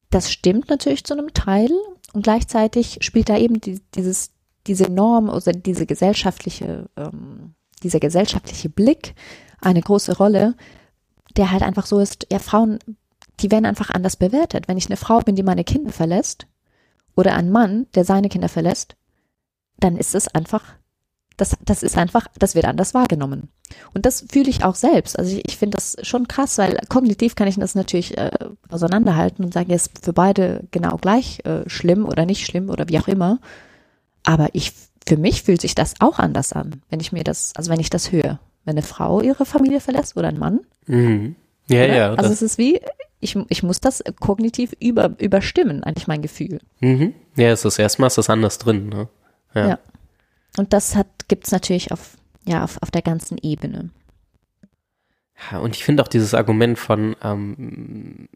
das 0.10 0.32
stimmt 0.32 0.70
natürlich 0.70 1.04
zu 1.04 1.14
einem 1.14 1.34
Teil, 1.34 1.72
und 2.14 2.24
gleichzeitig 2.24 2.99
spielt 3.01 3.30
da 3.30 3.38
eben 3.38 3.59
die, 3.59 3.82
dieses, 3.95 4.32
diese 4.68 4.86
Norm 4.91 5.30
oder 5.30 5.51
diese 5.51 5.86
gesellschaftliche, 5.86 6.89
ähm, 6.95 7.55
dieser 7.84 7.99
gesellschaftliche 7.99 8.70
Blick 8.70 9.16
eine 9.59 9.82
große 9.82 10.18
Rolle, 10.18 10.55
der 11.36 11.51
halt 11.51 11.64
einfach 11.64 11.86
so 11.86 11.99
ist, 11.99 12.28
ja, 12.32 12.39
Frauen, 12.39 12.80
die 13.39 13.51
werden 13.51 13.66
einfach 13.66 13.89
anders 13.89 14.16
bewertet. 14.16 14.68
Wenn 14.68 14.78
ich 14.78 14.88
eine 14.88 14.97
Frau 14.97 15.20
bin, 15.20 15.36
die 15.36 15.43
meine 15.43 15.64
Kinder 15.64 15.91
verlässt, 15.91 16.47
oder 17.16 17.36
ein 17.36 17.51
Mann, 17.51 17.88
der 17.95 18.05
seine 18.05 18.30
Kinder 18.30 18.49
verlässt, 18.49 18.95
dann 19.80 19.97
ist 19.97 20.16
es 20.16 20.28
einfach 20.28 20.64
das, 21.38 21.55
das 21.65 21.84
ist 21.84 21.97
einfach, 21.97 22.27
das 22.38 22.55
wird 22.55 22.65
anders 22.65 22.93
wahrgenommen. 22.93 23.49
Und 23.93 24.05
das 24.05 24.25
fühle 24.31 24.49
ich 24.49 24.63
auch 24.63 24.75
selbst. 24.75 25.17
Also 25.17 25.36
ich, 25.36 25.47
ich 25.47 25.57
finde 25.57 25.77
das 25.77 25.97
schon 26.03 26.27
krass, 26.27 26.57
weil 26.57 26.77
kognitiv 26.89 27.36
kann 27.36 27.47
ich 27.47 27.55
das 27.55 27.75
natürlich 27.75 28.17
äh, 28.17 28.31
auseinanderhalten 28.69 29.43
und 29.43 29.53
sagen, 29.53 29.71
es 29.71 29.88
ist 29.88 30.05
für 30.05 30.13
beide 30.13 30.65
genau 30.71 30.97
gleich 30.97 31.43
äh, 31.45 31.67
schlimm 31.67 32.05
oder 32.05 32.25
nicht 32.25 32.45
schlimm 32.45 32.69
oder 32.69 32.88
wie 32.89 32.99
auch 32.99 33.07
immer. 33.07 33.39
Aber 34.23 34.49
ich, 34.53 34.73
für 35.07 35.17
mich 35.17 35.43
fühlt 35.43 35.61
sich 35.61 35.75
das 35.75 35.95
auch 35.99 36.19
anders 36.19 36.53
an, 36.53 36.81
wenn 36.89 36.99
ich 36.99 37.11
mir 37.11 37.23
das, 37.23 37.53
also 37.55 37.71
wenn 37.71 37.79
ich 37.79 37.89
das 37.89 38.11
höre. 38.11 38.39
Wenn 38.65 38.75
eine 38.75 38.81
Frau 38.81 39.19
ihre 39.21 39.45
Familie 39.45 39.81
verlässt 39.81 40.15
oder 40.15 40.29
ein 40.29 40.39
Mann. 40.39 40.61
Mhm. 40.86 41.36
Ja, 41.67 41.84
oder? 41.84 41.95
ja. 41.95 42.13
Also 42.13 42.31
es 42.31 42.41
ist 42.41 42.57
wie, 42.57 42.79
ich, 43.19 43.38
ich 43.49 43.63
muss 43.63 43.81
das 43.81 44.03
kognitiv 44.19 44.73
über, 44.79 45.15
überstimmen, 45.19 45.84
eigentlich 45.84 46.07
mein 46.07 46.21
Gefühl. 46.21 46.59
Mhm. 46.79 47.13
Ja, 47.36 47.49
es 47.49 47.65
ist 47.65 47.79
erstmal 47.79 48.07
ist 48.07 48.17
das 48.17 48.29
anders 48.29 48.57
drin, 48.59 48.89
ne? 48.89 49.09
Ja. 49.53 49.67
Ja. 49.67 49.79
Und 50.58 50.74
das 50.74 50.95
hat, 50.95 51.08
gibt's 51.28 51.51
natürlich 51.51 51.91
auf, 51.91 52.18
ja, 52.45 52.64
auf, 52.64 52.82
auf 52.82 52.91
der 52.91 53.01
ganzen 53.01 53.38
Ebene. 53.38 53.89
Und 55.62 55.76
ich 55.76 55.84
finde 55.84 56.04
auch 56.04 56.08
dieses 56.08 56.34
Argument 56.34 56.78
von, 56.78 57.16
ähm, 57.24 58.30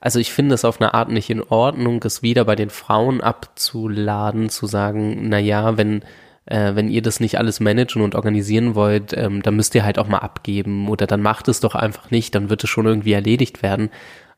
also 0.00 0.18
ich 0.18 0.32
finde 0.32 0.54
es 0.54 0.64
auf 0.64 0.80
eine 0.80 0.94
Art 0.94 1.10
nicht 1.10 1.30
in 1.30 1.42
Ordnung, 1.42 2.02
es 2.04 2.22
wieder 2.22 2.44
bei 2.44 2.56
den 2.56 2.70
Frauen 2.70 3.20
abzuladen, 3.20 4.50
zu 4.50 4.66
sagen, 4.66 5.28
na 5.28 5.38
ja, 5.38 5.76
wenn 5.76 6.02
äh, 6.46 6.74
wenn 6.74 6.88
ihr 6.88 7.02
das 7.02 7.20
nicht 7.20 7.38
alles 7.38 7.60
managen 7.60 8.02
und 8.02 8.14
organisieren 8.14 8.74
wollt, 8.74 9.16
ähm, 9.16 9.42
dann 9.42 9.56
müsst 9.56 9.74
ihr 9.74 9.84
halt 9.84 9.98
auch 9.98 10.08
mal 10.08 10.18
abgeben 10.18 10.88
oder 10.88 11.06
dann 11.06 11.22
macht 11.22 11.48
es 11.48 11.60
doch 11.60 11.74
einfach 11.74 12.10
nicht, 12.10 12.34
dann 12.34 12.50
wird 12.50 12.64
es 12.64 12.70
schon 12.70 12.86
irgendwie 12.86 13.12
erledigt 13.12 13.62
werden. 13.62 13.90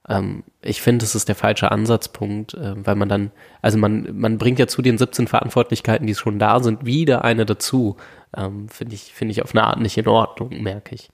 Ähm, 0.08 0.44
ich 0.62 0.82
finde, 0.82 1.04
das 1.04 1.14
ist 1.14 1.28
der 1.28 1.34
falsche 1.34 1.70
Ansatzpunkt, 1.70 2.54
äh, 2.54 2.74
weil 2.84 2.94
man 2.96 3.08
dann, 3.08 3.30
also 3.62 3.78
man, 3.78 4.16
man 4.18 4.38
bringt 4.38 4.58
ja 4.58 4.66
zu 4.66 4.82
den 4.82 4.98
17 4.98 5.26
Verantwortlichkeiten, 5.26 6.06
die 6.06 6.14
schon 6.14 6.38
da 6.38 6.60
sind, 6.62 6.86
wieder 6.86 7.24
eine 7.24 7.46
dazu. 7.46 7.96
Ähm, 8.36 8.68
finde 8.68 8.94
ich, 8.94 9.12
finde 9.14 9.32
ich 9.32 9.42
auf 9.42 9.54
eine 9.54 9.64
Art 9.64 9.80
nicht 9.80 9.98
in 9.98 10.08
Ordnung, 10.08 10.62
merke 10.62 10.94
ich. 10.94 11.10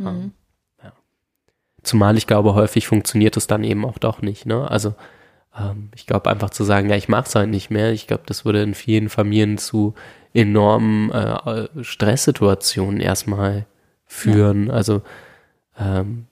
Ähm, 0.00 0.32
ja. 0.82 0.92
Zumal 1.82 2.16
ich 2.16 2.26
glaube, 2.26 2.54
häufig 2.54 2.86
funktioniert 2.86 3.36
es 3.36 3.46
dann 3.46 3.64
eben 3.64 3.84
auch 3.84 3.98
doch 3.98 4.22
nicht, 4.22 4.46
ne? 4.46 4.70
Also, 4.70 4.94
ähm, 5.58 5.90
ich 5.94 6.06
glaube 6.06 6.30
einfach 6.30 6.50
zu 6.50 6.64
sagen, 6.64 6.88
ja, 6.90 6.96
ich 6.96 7.08
mache 7.08 7.28
es 7.28 7.34
halt 7.34 7.50
nicht 7.50 7.70
mehr. 7.70 7.92
Ich 7.92 8.06
glaube, 8.06 8.22
das 8.26 8.44
würde 8.44 8.62
in 8.62 8.74
vielen 8.74 9.08
Familien 9.08 9.58
zu 9.58 9.94
enormen 10.34 11.10
äh, 11.10 11.68
Stresssituationen 11.82 13.00
erstmal 13.00 13.66
führen. 14.04 14.70
Also 14.70 15.02
ähm, 15.78 16.26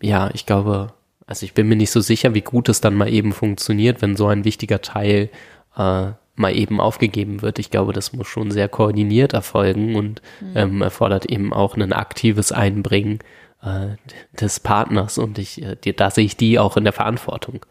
ja, 0.00 0.30
ich 0.32 0.46
glaube, 0.46 0.92
also 1.26 1.44
ich 1.44 1.54
bin 1.54 1.68
mir 1.68 1.76
nicht 1.76 1.90
so 1.90 2.00
sicher, 2.00 2.34
wie 2.34 2.42
gut 2.42 2.68
es 2.68 2.80
dann 2.80 2.94
mal 2.94 3.12
eben 3.12 3.32
funktioniert, 3.32 4.02
wenn 4.02 4.16
so 4.16 4.26
ein 4.26 4.44
wichtiger 4.44 4.82
Teil 4.82 5.30
äh, 5.76 6.12
mal 6.36 6.56
eben 6.56 6.80
aufgegeben 6.80 7.42
wird. 7.42 7.58
Ich 7.58 7.70
glaube, 7.70 7.92
das 7.92 8.12
muss 8.12 8.26
schon 8.26 8.50
sehr 8.50 8.68
koordiniert 8.68 9.32
erfolgen 9.32 9.94
und 9.94 10.20
ähm, 10.54 10.82
erfordert 10.82 11.26
eben 11.26 11.52
auch 11.52 11.76
ein 11.76 11.92
aktives 11.92 12.52
Einbringen 12.52 13.20
äh, 13.62 13.96
des 14.38 14.60
Partners 14.60 15.18
und 15.18 15.38
ich, 15.38 15.62
äh, 15.62 15.92
da 15.92 16.10
sehe 16.10 16.24
ich 16.24 16.36
die 16.36 16.58
auch 16.58 16.76
in 16.76 16.84
der 16.84 16.92
Verantwortung. 16.92 17.64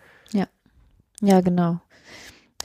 Ja, 1.23 1.41
genau. 1.41 1.79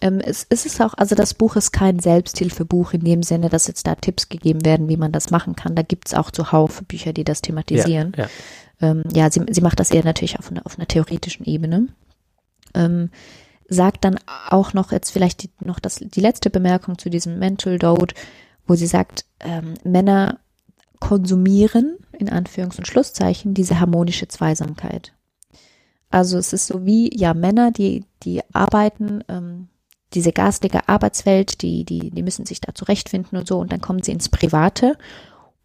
Ähm, 0.00 0.20
es, 0.20 0.46
es 0.48 0.66
ist 0.66 0.80
auch, 0.80 0.94
also 0.94 1.14
das 1.14 1.34
Buch 1.34 1.56
ist 1.56 1.72
kein 1.72 1.98
Selbsthilfebuch 1.98 2.92
in 2.92 3.00
dem 3.00 3.22
Sinne, 3.22 3.48
dass 3.48 3.66
jetzt 3.66 3.86
da 3.86 3.94
Tipps 3.94 4.28
gegeben 4.28 4.64
werden, 4.64 4.88
wie 4.88 4.96
man 4.96 5.12
das 5.12 5.30
machen 5.30 5.56
kann. 5.56 5.74
Da 5.74 5.82
gibt's 5.82 6.14
auch 6.14 6.30
zuhauf 6.30 6.82
Bücher, 6.84 7.12
die 7.12 7.24
das 7.24 7.42
thematisieren. 7.42 8.12
Ja, 8.16 8.24
ja. 8.24 8.30
Ähm, 8.80 9.04
ja, 9.12 9.30
sie, 9.30 9.42
sie 9.50 9.60
macht 9.60 9.80
das 9.80 9.90
eher 9.90 10.04
natürlich 10.04 10.38
auf 10.38 10.50
einer, 10.50 10.64
auf 10.66 10.78
einer 10.78 10.88
theoretischen 10.88 11.46
Ebene. 11.46 11.88
Ähm, 12.74 13.10
sagt 13.68 14.04
dann 14.04 14.18
auch 14.48 14.72
noch 14.72 14.92
jetzt 14.92 15.10
vielleicht 15.10 15.42
die, 15.42 15.50
noch 15.60 15.78
das, 15.78 15.96
die 15.96 16.20
letzte 16.20 16.50
Bemerkung 16.50 16.98
zu 16.98 17.10
diesem 17.10 17.38
Mental 17.38 17.78
Load, 17.80 18.14
wo 18.66 18.74
sie 18.74 18.86
sagt, 18.86 19.24
ähm, 19.40 19.74
Männer 19.84 20.40
konsumieren, 21.00 21.96
in 22.12 22.28
Anführungs- 22.28 22.78
und 22.78 22.86
Schlusszeichen, 22.86 23.54
diese 23.54 23.78
harmonische 23.78 24.28
Zweisamkeit. 24.28 25.12
Also 26.10 26.38
es 26.38 26.52
ist 26.52 26.66
so 26.66 26.84
wie, 26.86 27.14
ja, 27.16 27.34
Männer, 27.34 27.70
die, 27.70 28.04
die 28.22 28.40
arbeiten, 28.52 29.22
ähm, 29.28 29.68
diese 30.14 30.32
garstige 30.32 30.88
Arbeitswelt, 30.88 31.60
die, 31.62 31.84
die, 31.84 32.10
die 32.10 32.22
müssen 32.22 32.46
sich 32.46 32.60
da 32.60 32.74
zurechtfinden 32.74 33.38
und 33.38 33.46
so, 33.46 33.58
und 33.58 33.70
dann 33.72 33.82
kommen 33.82 34.02
sie 34.02 34.12
ins 34.12 34.30
Private 34.30 34.96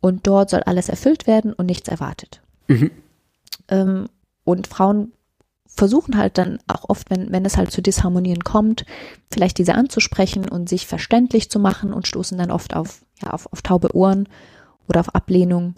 und 0.02 0.28
dort 0.28 0.50
soll 0.50 0.62
alles 0.64 0.90
erfüllt 0.90 1.28
werden 1.28 1.54
und 1.54 1.66
nichts 1.66 1.88
erwartet. 1.88 2.42
Mhm. 2.68 2.92
Ähm, 3.70 4.08
und 4.44 4.68
Frauen 4.68 5.14
versuchen 5.68 6.18
halt 6.18 6.38
dann 6.38 6.60
auch 6.68 6.90
oft, 6.90 7.10
wenn, 7.10 7.32
wenn 7.32 7.46
es 7.46 7.58
halt 7.58 7.72
zu 7.72 7.82
Disharmonien 7.82 8.44
kommt, 8.44 8.86
vielleicht 9.32 9.58
diese 9.58 9.76
anzusprechen 9.76 10.48
und 10.48 10.70
sich 10.70 10.86
verständlich 10.86 11.50
zu 11.50 11.60
machen 11.60 11.94
und 11.94 12.08
stoßen 12.08 12.38
dann 12.38 12.52
oft 12.52 12.76
auf, 12.76 13.02
ja, 13.22 13.32
auf, 13.32 13.52
auf 13.52 13.62
taube 13.62 13.96
Ohren 13.96 14.30
oder 14.88 15.00
auf 15.00 15.16
Ablehnung. 15.16 15.76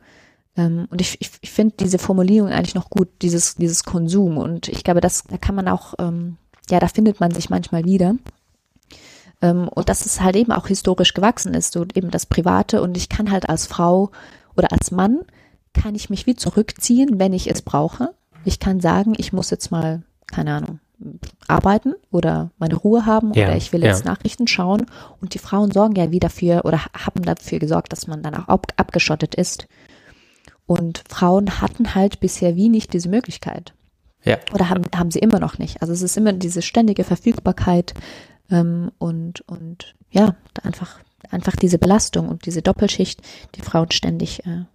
Ähm, 0.57 0.87
und 0.89 0.99
ich, 0.99 1.21
ich, 1.21 1.31
ich 1.41 1.51
finde 1.51 1.75
diese 1.79 1.97
Formulierung 1.97 2.49
eigentlich 2.49 2.75
noch 2.75 2.89
gut, 2.89 3.07
dieses, 3.21 3.55
dieses 3.55 3.83
Konsum. 3.83 4.37
Und 4.37 4.67
ich 4.67 4.83
glaube, 4.83 5.01
das, 5.01 5.23
da 5.23 5.37
kann 5.37 5.55
man 5.55 5.67
auch, 5.67 5.93
ähm, 5.99 6.37
ja, 6.69 6.79
da 6.79 6.87
findet 6.87 7.19
man 7.19 7.31
sich 7.31 7.49
manchmal 7.49 7.85
wieder. 7.85 8.15
Und 9.41 9.89
dass 9.89 10.05
es 10.05 10.21
halt 10.21 10.35
eben 10.37 10.51
auch 10.51 10.67
historisch 10.67 11.13
gewachsen 11.13 11.53
ist, 11.53 11.73
so 11.73 11.85
eben 11.93 12.09
das 12.09 12.25
Private. 12.25 12.81
Und 12.81 12.97
ich 12.97 13.09
kann 13.09 13.29
halt 13.29 13.47
als 13.47 13.67
Frau 13.67 14.09
oder 14.55 14.71
als 14.71 14.89
Mann, 14.91 15.19
kann 15.75 15.95
ich 15.95 16.09
mich 16.09 16.25
wie 16.25 16.35
zurückziehen, 16.35 17.19
wenn 17.19 17.33
ich 17.33 17.49
es 17.49 17.61
brauche. 17.61 18.13
Ich 18.43 18.59
kann 18.59 18.79
sagen, 18.79 19.13
ich 19.17 19.33
muss 19.33 19.49
jetzt 19.49 19.71
mal, 19.71 20.03
keine 20.27 20.53
Ahnung, 20.53 20.79
arbeiten 21.47 21.93
oder 22.11 22.51
meine 22.57 22.75
Ruhe 22.75 23.05
haben 23.05 23.33
Ja, 23.33 23.45
oder 23.45 23.57
ich 23.57 23.73
will 23.73 23.83
ja. 23.83 23.87
jetzt 23.89 24.05
Nachrichten 24.05 24.47
schauen. 24.47 24.85
Und 25.21 25.33
die 25.33 25.39
Frauen 25.39 25.71
sorgen 25.71 25.95
ja 25.95 26.11
wie 26.11 26.19
dafür 26.19 26.65
oder 26.65 26.79
haben 26.93 27.23
dafür 27.23 27.59
gesorgt, 27.59 27.91
dass 27.91 28.07
man 28.07 28.23
dann 28.23 28.35
auch 28.35 28.47
ab, 28.47 28.67
abgeschottet 28.77 29.35
ist. 29.35 29.67
Und 30.65 31.03
Frauen 31.07 31.61
hatten 31.61 31.93
halt 31.93 32.19
bisher 32.19 32.55
wie 32.55 32.69
nicht 32.69 32.93
diese 32.93 33.09
Möglichkeit. 33.09 33.73
Ja. 34.23 34.37
Oder 34.53 34.69
haben, 34.69 34.83
haben 34.95 35.11
sie 35.11 35.19
immer 35.19 35.39
noch 35.39 35.59
nicht. 35.59 35.81
Also 35.81 35.93
es 35.93 36.01
ist 36.01 36.17
immer 36.17 36.33
diese 36.33 36.61
ständige 36.61 37.03
Verfügbarkeit 37.03 37.93
ähm, 38.49 38.91
und, 38.97 39.41
und 39.41 39.95
ja, 40.09 40.35
einfach, 40.63 40.99
einfach 41.29 41.55
diese 41.55 41.77
Belastung 41.77 42.29
und 42.29 42.45
diese 42.45 42.63
Doppelschicht, 42.63 43.21
die 43.55 43.61
Frauen 43.61 43.91
ständig 43.91 44.45
äh, 44.47 44.65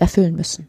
erfüllen 0.00 0.36
müssen. 0.36 0.68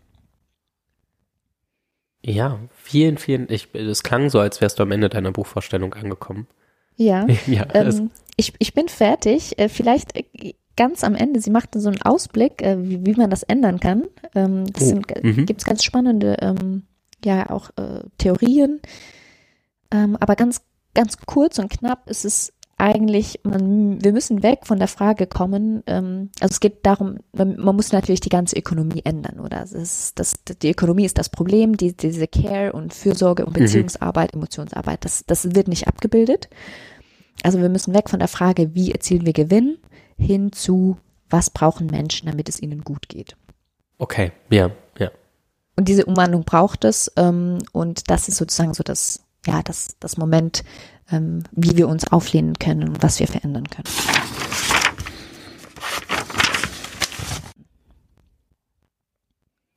Ja, 2.24 2.60
vielen, 2.74 3.18
vielen, 3.18 3.50
ich, 3.50 3.74
es 3.74 4.04
klang 4.04 4.30
so, 4.30 4.40
als 4.40 4.60
wärst 4.60 4.80
du 4.80 4.84
am 4.84 4.92
Ende 4.92 5.08
deiner 5.10 5.32
Buchvorstellung 5.32 5.94
angekommen. 5.94 6.48
Ja. 6.96 7.26
ja, 7.48 7.66
es, 7.74 8.00
Ähm, 8.00 8.12
ich, 8.36 8.54
ich 8.60 8.74
bin 8.74 8.90
fertig. 8.90 9.58
Äh, 9.60 9.70
vielleicht 9.70 10.16
äh, 10.16 10.54
ganz 10.76 11.04
am 11.04 11.16
Ende, 11.16 11.40
sie 11.42 11.52
macht 11.52 11.70
so 11.76 11.90
einen 11.90 12.02
Ausblick, 12.02 12.62
äh, 12.62 12.78
wie, 12.84 13.06
wie 13.06 13.14
man 13.14 13.30
das 13.30 13.44
ändern 13.44 13.80
kann. 13.80 14.08
Ähm, 14.36 14.66
das 14.74 14.92
Oh, 14.92 15.02
mhm. 15.22 15.46
gibt's 15.46 15.66
ganz 15.66 15.84
spannende, 15.84 16.38
ähm, 16.42 16.84
ja, 17.24 17.50
auch 17.50 17.70
äh, 17.78 18.02
Theorien. 18.18 18.82
Ähm, 19.92 20.18
aber 20.20 20.36
ganz, 20.36 20.62
ganz 20.94 21.18
kurz 21.26 21.60
und 21.60 21.70
knapp 21.70 22.10
ist 22.10 22.26
es 22.26 22.54
eigentlich, 22.78 23.40
man, 23.44 24.04
wir 24.04 24.14
müssen 24.14 24.44
weg 24.44 24.60
von 24.66 24.78
der 24.78 24.88
Frage 24.88 25.26
kommen, 25.26 25.84
ähm, 25.88 26.30
also 26.40 26.54
es 26.54 26.60
geht 26.60 26.86
darum, 26.86 27.18
man, 27.34 27.58
man 27.58 27.76
muss 27.76 27.92
natürlich 27.92 28.20
die 28.20 28.30
ganze 28.30 28.56
Ökonomie 28.56 29.02
ändern, 29.04 29.40
oder? 29.40 29.64
Es 29.64 29.74
ist, 29.74 30.20
das, 30.20 30.36
die 30.62 30.70
Ökonomie 30.70 31.06
ist 31.06 31.18
das 31.18 31.30
Problem, 31.30 31.76
die, 31.76 31.98
diese 31.98 32.28
Care 32.28 32.74
und 32.74 32.94
Fürsorge 32.94 33.46
und 33.46 33.58
Mhm. 33.58 33.62
Beziehungsarbeit, 33.62 34.34
Emotionsarbeit, 34.34 35.04
das, 35.06 35.24
das 35.26 35.56
wird 35.56 35.68
nicht 35.68 35.88
abgebildet. 35.88 36.50
Also 37.44 37.60
wir 37.60 37.70
müssen 37.70 37.94
weg 37.96 38.10
von 38.10 38.20
der 38.20 38.28
Frage, 38.28 38.76
wie 38.76 38.92
erzielen 38.92 39.26
wir 39.26 39.34
Gewinn, 39.34 39.78
hin 40.18 40.52
zu, 40.52 40.98
was 41.30 41.50
brauchen 41.50 41.88
Menschen, 41.88 42.28
damit 42.28 42.48
es 42.50 42.62
ihnen 42.62 42.84
gut 42.84 43.10
geht. 43.10 43.36
okay, 44.00 44.32
ja, 44.52 44.70
ja. 45.00 45.10
Und 45.76 45.88
diese 45.88 46.06
Umwandlung 46.06 46.44
braucht 46.44 46.84
es. 46.86 47.12
Ähm, 47.18 47.60
und 47.72 48.10
das 48.10 48.28
ist 48.28 48.38
sozusagen 48.38 48.74
so 48.74 48.84
das, 48.84 49.24
ja, 49.46 49.62
das, 49.64 49.96
das 50.00 50.18
Moment, 50.18 50.64
ähm, 51.12 51.44
wie 51.52 51.78
wir 51.78 51.88
uns 51.88 52.12
auflehnen 52.12 52.54
können 52.60 52.90
und 52.90 53.04
was 53.04 53.20
wir 53.20 53.28
verändern 53.28 53.66
können. 53.70 53.88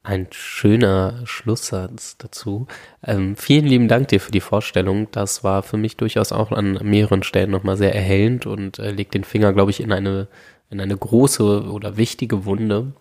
Ein 0.02 0.26
schöner 0.30 1.20
Schlusssatz 1.24 2.16
dazu. 2.16 2.66
Ähm, 3.06 3.36
vielen 3.36 3.66
lieben 3.66 3.86
Dank 3.86 4.08
dir 4.08 4.18
für 4.18 4.32
die 4.32 4.40
Vorstellung. 4.40 5.08
Das 5.12 5.44
war 5.44 5.62
für 5.62 5.76
mich 5.76 5.96
durchaus 5.96 6.32
auch 6.32 6.52
an 6.52 6.80
mehreren 6.82 7.22
Stellen 7.22 7.50
nochmal 7.50 7.76
sehr 7.76 7.94
erhellend 7.94 8.46
und 8.46 8.78
äh, 8.78 8.90
legt 8.90 9.14
den 9.14 9.24
Finger, 9.24 9.52
glaube 9.52 9.70
ich, 9.70 9.80
in 9.80 9.92
eine, 9.92 10.26
in 10.68 10.80
eine 10.80 10.96
große 10.96 11.70
oder 11.70 11.96
wichtige 11.96 12.44
Wunde. 12.44 12.92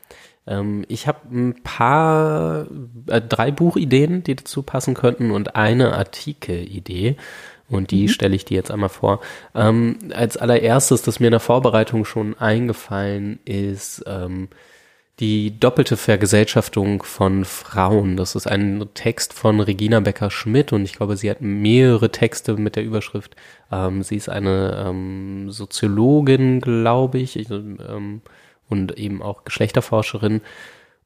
Ähm, 0.45 0.84
ich 0.88 1.07
habe 1.07 1.19
ein 1.32 1.55
paar, 1.63 2.67
äh, 3.07 3.21
drei 3.21 3.51
Buchideen, 3.51 4.23
die 4.23 4.36
dazu 4.36 4.61
passen 4.61 4.93
könnten 4.93 5.32
und 5.32 5.55
eine 5.55 5.93
Artikelidee. 5.93 7.15
Und 7.70 7.91
die 7.91 8.09
stelle 8.09 8.36
ich 8.36 8.45
dir 8.45 8.55
jetzt 8.55 8.72
einmal 8.72 8.89
vor. 8.89 9.22
Ähm, 9.53 9.99
als 10.13 10.38
allererstes, 10.38 11.01
das 11.01 11.20
mir 11.20 11.28
in 11.28 11.32
der 11.32 11.39
Vorbereitung 11.39 12.03
schon 12.05 12.38
eingefallen 12.38 13.39
ist, 13.45 14.03
ähm, 14.07 14.49
die 15.20 15.59
doppelte 15.59 15.97
Vergesellschaftung 15.97 17.03
von 17.03 17.43
Frauen. 17.43 18.15
Das 18.15 18.36
ist 18.36 18.47
ein 18.47 18.86
Text 18.93 19.34
von 19.34 19.59
Regina 19.59 19.99
Becker-Schmidt 19.99 20.72
und 20.72 20.86
ich 20.86 20.93
glaube, 20.93 21.17
sie 21.17 21.30
hat 21.30 21.41
mehrere 21.41 22.09
Texte 22.09 22.55
mit 22.55 22.78
der 22.78 22.84
Überschrift. 22.84 23.36
Ähm, 23.72 24.01
sie 24.01 24.15
ist 24.15 24.30
eine 24.30 24.86
ähm, 24.88 25.51
Soziologin, 25.51 26.61
glaube 26.61 27.20
ich, 27.20 27.49
ähm, 27.49 28.22
und 28.70 28.97
eben 28.97 29.22
auch 29.22 29.43
Geschlechterforscherin. 29.43 30.41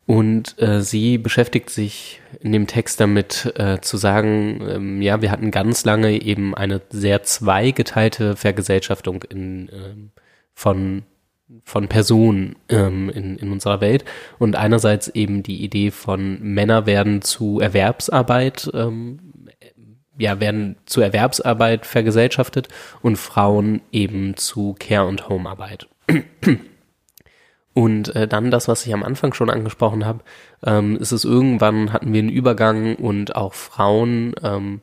Und 0.06 0.62
äh, 0.62 0.82
sie 0.82 1.18
beschäftigt 1.18 1.70
sich 1.70 2.22
in 2.41 2.51
dem 2.51 2.68
Text 2.68 2.99
damit 2.99 3.54
äh, 3.58 3.80
zu 3.80 3.95
sagen, 3.97 4.62
ähm, 4.68 5.01
ja, 5.01 5.22
wir 5.22 5.32
hatten 5.32 5.49
ganz 5.49 5.86
lange 5.86 6.22
eben 6.22 6.54
eine 6.54 6.82
sehr 6.89 7.24
zweigeteilte 7.24 8.36
Vergesellschaftung 8.36 9.24
in, 9.24 9.70
äh, 9.70 9.95
von 10.54 11.04
von 11.66 11.88
Personen 11.88 12.56
ähm, 12.70 13.10
in, 13.10 13.38
in 13.38 13.51
unserer 13.51 13.80
Welt 13.80 14.06
und 14.39 14.56
einerseits 14.56 15.10
eben 15.10 15.43
die 15.43 15.64
Idee 15.64 15.91
von 15.91 16.41
Männer 16.41 16.86
werden 16.86 17.22
zu 17.22 17.60
Erwerbsarbeit 17.60 18.72
ähm, 18.74 19.20
ja 20.18 20.39
werden 20.39 20.78
zu 20.86 21.01
Erwerbsarbeit 21.01 21.86
vergesellschaftet 21.86 22.70
und 23.01 23.18
Frauen 23.18 23.82
eben 23.91 24.36
zu 24.36 24.76
Care- 24.80 25.08
und 25.08 25.30
Homearbeit. 25.30 25.88
Und 27.74 28.15
äh, 28.15 28.28
dann 28.28 28.51
das, 28.51 28.67
was 28.67 28.86
ich 28.86 28.93
am 28.93 29.03
Anfang 29.03 29.34
schon 29.34 29.49
angesprochen 29.49 30.05
habe, 30.05 30.19
ähm, 30.63 30.97
ist 30.97 31.11
es 31.11 31.26
irgendwann 31.26 31.91
hatten 31.91 32.13
wir 32.13 32.19
einen 32.19 32.30
Übergang 32.30 32.95
und 32.95 33.36
auch 33.36 33.53
Frauen 33.53 34.36
ähm, 34.43 34.82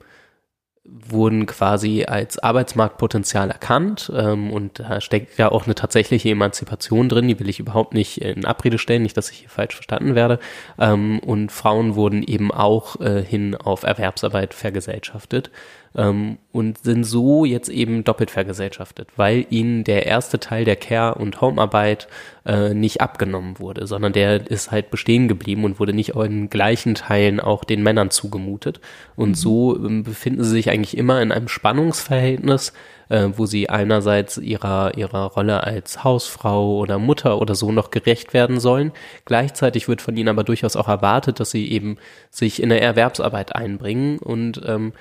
wurden 0.85 1.47
quasi 1.47 2.05
als 2.05 2.39
Arbeitsmarktpotenzial 2.39 3.51
erkannt 3.51 4.11
ähm, 4.15 4.51
und 4.51 4.81
da 4.81 5.01
steckt 5.01 5.39
ja 5.39 5.53
auch 5.53 5.67
eine 5.67 5.77
tatsächliche 5.77 6.31
Emanzipation 6.31 7.09
drin, 7.09 7.29
die 7.29 7.39
will 7.39 7.49
ich 7.49 7.61
überhaupt 7.61 7.95
nicht 7.95 8.21
in 8.21 8.45
Abrede 8.45 8.79
stellen, 8.79 9.03
nicht, 9.03 9.17
dass 9.17 9.31
ich 9.31 9.39
hier 9.39 9.51
falsch 9.51 9.75
verstanden 9.75 10.17
werde. 10.17 10.41
Ähm, 10.79 11.21
und 11.21 11.53
Frauen 11.53 11.95
wurden 11.95 12.25
eben 12.25 12.51
auch 12.51 13.01
äh, 13.01 13.23
hin 13.23 13.55
auf 13.55 13.85
Erwerbsarbeit 13.85 14.53
vergesellschaftet 14.53 15.51
ähm, 15.97 16.39
und 16.53 16.79
sind 16.79 17.05
so 17.05 17.45
jetzt 17.45 17.69
eben 17.69 18.05
doppelt 18.05 18.31
vergesellschaftet, 18.31 19.09
weil 19.17 19.47
ihnen 19.51 19.85
der 19.85 20.07
erste 20.07 20.39
Teil 20.39 20.65
der 20.65 20.77
Care- 20.77 21.17
und 21.17 21.41
Homearbeit 21.41 22.09
äh, 22.47 22.75
nicht 22.75 23.01
abgenommen 23.01 23.59
wurde, 23.59 23.87
sondern 23.87 24.13
der 24.13 24.51
ist 24.51 24.71
halt 24.71 24.91
bestehen 24.91 25.29
geblieben 25.29 25.65
und 25.65 25.81
wurde 25.81 25.93
nicht 25.93 26.11
in 26.11 26.49
gleichen 26.49 26.95
Teilen 26.95 27.41
auch 27.41 27.65
den 27.65 27.83
Männern 27.83 28.11
zugemutet. 28.11 28.81
Und 29.17 29.31
mhm. 29.31 29.35
so 29.35 29.77
ähm, 29.77 30.05
befinden 30.05 30.45
sie 30.45 30.51
sich 30.51 30.71
eigentlich 30.71 30.97
immer 30.97 31.21
in 31.23 31.33
einem 31.33 31.49
Spannungsverhältnis, 31.49 32.73
äh, 33.09 33.29
wo 33.37 33.47
sie 33.47 33.69
einerseits 33.69 34.39
ihrer, 34.39 34.97
ihrer 34.97 35.27
Rolle 35.27 35.65
als 35.65 36.05
Hausfrau 36.05 36.79
oder 36.79 36.99
Mutter 36.99 37.41
oder 37.41 37.55
so 37.55 37.73
noch 37.73 37.91
gerecht 37.91 38.33
werden 38.33 38.61
sollen. 38.61 38.93
Gleichzeitig 39.25 39.89
wird 39.89 40.03
von 40.03 40.17
ihnen 40.17 40.29
aber 40.29 40.45
durchaus 40.45 40.77
auch 40.77 40.89
erwartet, 40.89 41.41
dass 41.41 41.51
sie 41.51 41.71
eben 41.71 41.99
sich 42.31 42.63
in 42.63 42.69
der 42.69 42.81
Erwerbsarbeit 42.81 43.55
einbringen 43.55 44.19
und 44.19 44.63
ähm, 44.67 44.93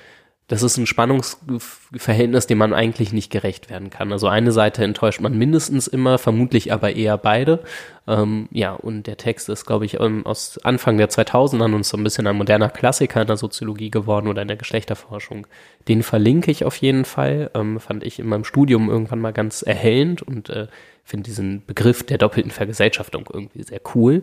das 0.50 0.64
ist 0.64 0.76
ein 0.78 0.86
Spannungsverhältnis, 0.86 2.48
dem 2.48 2.58
man 2.58 2.74
eigentlich 2.74 3.12
nicht 3.12 3.30
gerecht 3.30 3.70
werden 3.70 3.88
kann. 3.88 4.10
Also 4.10 4.26
eine 4.26 4.50
Seite 4.50 4.82
enttäuscht 4.82 5.20
man 5.20 5.38
mindestens 5.38 5.86
immer, 5.86 6.18
vermutlich 6.18 6.72
aber 6.72 6.96
eher 6.96 7.16
beide. 7.18 7.60
Ähm, 8.08 8.48
ja, 8.50 8.72
und 8.72 9.06
der 9.06 9.16
Text 9.16 9.48
ist, 9.48 9.64
glaube 9.64 9.84
ich, 9.84 10.00
ähm, 10.00 10.26
aus 10.26 10.58
Anfang 10.64 10.98
der 10.98 11.08
2000er 11.08 11.72
und 11.72 11.86
so 11.86 11.96
ein 11.96 12.02
bisschen 12.02 12.26
ein 12.26 12.34
moderner 12.34 12.68
Klassiker 12.68 13.20
in 13.20 13.28
der 13.28 13.36
Soziologie 13.36 13.92
geworden 13.92 14.26
oder 14.26 14.42
in 14.42 14.48
der 14.48 14.56
Geschlechterforschung. 14.56 15.46
Den 15.86 16.02
verlinke 16.02 16.50
ich 16.50 16.64
auf 16.64 16.74
jeden 16.78 17.04
Fall. 17.04 17.52
Ähm, 17.54 17.78
fand 17.78 18.02
ich 18.02 18.18
in 18.18 18.26
meinem 18.26 18.44
Studium 18.44 18.90
irgendwann 18.90 19.20
mal 19.20 19.32
ganz 19.32 19.62
erhellend 19.62 20.20
und 20.20 20.50
äh, 20.50 20.66
finde 21.04 21.28
diesen 21.28 21.64
Begriff 21.64 22.02
der 22.02 22.18
doppelten 22.18 22.50
Vergesellschaftung 22.50 23.30
irgendwie 23.32 23.62
sehr 23.62 23.80
cool. 23.94 24.22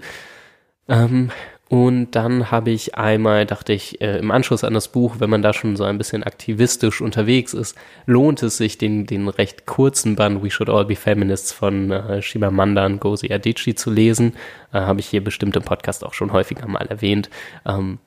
Ähm, 0.89 1.31
und 1.69 2.11
dann 2.11 2.49
habe 2.49 2.69
ich 2.71 2.95
einmal, 2.95 3.45
dachte 3.45 3.73
ich, 3.73 3.99
äh, 3.99 4.19
im 4.19 4.31
Anschluss 4.31 4.63
an 4.63 4.73
das 4.73 4.87
Buch, 4.87 5.15
wenn 5.19 5.29
man 5.29 5.41
da 5.41 5.51
schon 5.51 5.75
so 5.75 5.83
ein 5.83 5.97
bisschen 5.97 6.23
aktivistisch 6.23 7.01
unterwegs 7.01 7.53
ist, 7.53 7.77
lohnt 8.05 8.41
es 8.41 8.57
sich, 8.57 8.77
den, 8.77 9.05
den 9.05 9.27
recht 9.27 9.65
kurzen 9.65 10.15
Band 10.15 10.41
We 10.43 10.49
Should 10.49 10.69
All 10.69 10.85
Be 10.85 10.95
Feminists 10.95 11.51
von 11.51 11.91
äh, 11.91 12.21
Shimamanda 12.21 12.87
Ngozi 12.87 13.33
Adichie 13.33 13.75
zu 13.75 13.91
lesen. 13.91 14.33
Äh, 14.71 14.79
habe 14.79 15.01
ich 15.01 15.07
hier 15.07 15.21
bestimmt 15.21 15.57
im 15.57 15.63
Podcast 15.63 16.05
auch 16.05 16.13
schon 16.13 16.31
häufiger 16.31 16.67
mal 16.67 16.85
erwähnt. 16.87 17.29
Ähm, 17.65 17.99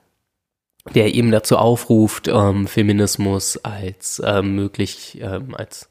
der 0.94 1.14
eben 1.14 1.30
dazu 1.30 1.58
aufruft, 1.58 2.28
ähm, 2.28 2.66
Feminismus 2.66 3.58
als 3.58 4.18
äh, 4.20 4.40
möglich, 4.40 5.18
ähm, 5.20 5.54
als 5.54 5.90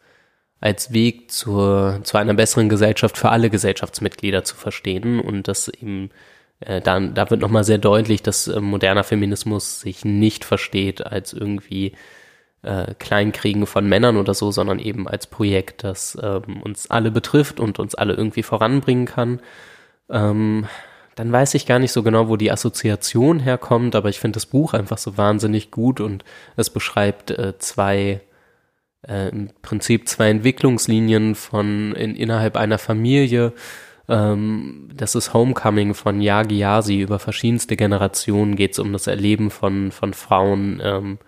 als 0.62 0.92
Weg 0.92 1.32
zur, 1.32 2.02
zu 2.04 2.18
einer 2.18 2.34
besseren 2.34 2.68
Gesellschaft 2.68 3.18
für 3.18 3.30
alle 3.30 3.50
Gesellschaftsmitglieder 3.50 4.44
zu 4.44 4.58
verstehen 4.58 5.22
und 5.22 5.48
das 5.48 5.70
eben 5.70 6.10
äh, 6.60 6.82
dann, 6.82 7.14
da 7.14 7.30
wird 7.30 7.42
nochmal 7.42 7.64
sehr 7.64 7.78
deutlich, 7.78 8.22
dass 8.24 8.48
äh, 8.48 8.60
moderner 8.60 9.04
Feminismus 9.04 9.82
sich 9.82 10.06
nicht 10.06 10.46
versteht 10.46 11.06
als 11.06 11.34
irgendwie 11.34 11.94
äh, 12.62 12.94
Kleinkriegen 13.00 13.66
von 13.66 13.88
Männern 13.88 14.18
oder 14.18 14.34
so, 14.34 14.52
sondern 14.52 14.80
eben 14.80 15.08
als 15.08 15.28
Projekt, 15.28 15.84
das 15.84 16.18
ähm, 16.22 16.62
uns 16.62 16.92
alle 16.92 17.12
betrifft 17.12 17.60
und 17.60 17.80
uns 17.80 17.96
alle 17.96 18.14
irgendwie 18.14 18.44
voranbringen 18.44 19.06
kann. 19.06 19.40
Ähm, 20.10 20.68
dann 21.16 21.32
weiß 21.32 21.54
ich 21.56 21.66
gar 21.66 21.80
nicht 21.80 21.92
so 21.92 22.04
genau, 22.04 22.30
wo 22.30 22.38
die 22.38 22.52
Assoziation 22.52 23.40
herkommt, 23.40 23.96
aber 23.96 24.10
ich 24.10 24.20
finde 24.20 24.38
das 24.38 24.46
Buch 24.46 24.74
einfach 24.74 24.98
so 24.98 25.18
wahnsinnig 25.18 25.72
gut 25.72 26.00
und 26.00 26.24
es 26.56 26.70
beschreibt 26.70 27.32
äh, 27.32 27.58
zwei 27.60 28.22
äh, 29.08 29.30
im 29.30 29.50
Prinzip 29.62 30.08
zwei 30.08 30.30
Entwicklungslinien 30.30 31.36
von 31.36 31.94
in, 31.94 32.16
innerhalb 32.16 32.58
einer 32.58 32.78
Familie 32.78 33.54
ähm, 34.10 34.90
das 34.94 35.16
ist 35.16 35.34
Homecoming 35.34 35.94
von 35.94 36.22
Yagi 36.22 36.58
Yasi. 36.58 37.00
Über 37.02 37.20
verschiedenste 37.20 37.78
Generationen 37.78 38.56
geht 38.56 38.74
es 38.74 38.80
um 38.80 38.92
das 38.92 39.08
Erleben 39.08 39.52
von, 39.52 39.92
von 39.92 40.14
Frauen. 40.14 40.82
Ähm, 40.84 41.20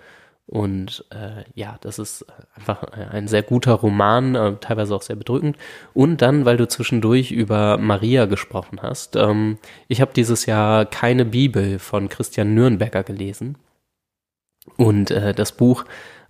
und 0.48 1.06
äh, 1.12 1.46
ja, 1.56 1.78
das 1.80 1.98
ist 1.98 2.26
einfach 2.56 2.84
ein 2.84 3.30
sehr 3.30 3.44
guter 3.44 3.74
Roman, 3.74 4.36
äh, 4.36 4.56
teilweise 4.60 4.94
auch 4.94 5.02
sehr 5.02 5.16
bedrückend. 5.16 5.56
Und 5.94 6.22
dann, 6.22 6.44
weil 6.44 6.58
du 6.58 6.68
zwischendurch 6.68 7.32
über 7.32 7.78
Maria 7.78 8.26
gesprochen 8.26 8.80
hast, 8.82 9.16
ähm, 9.16 9.60
ich 9.88 10.02
habe 10.02 10.12
dieses 10.14 10.46
Jahr 10.48 10.86
keine 10.86 11.24
Bibel 11.24 11.80
von 11.80 12.10
Christian 12.10 12.54
Nürnberger 12.54 13.04
gelesen. 13.04 13.58
Und 14.76 15.12
äh, 15.12 15.34
das 15.34 15.54
Buch 15.54 15.86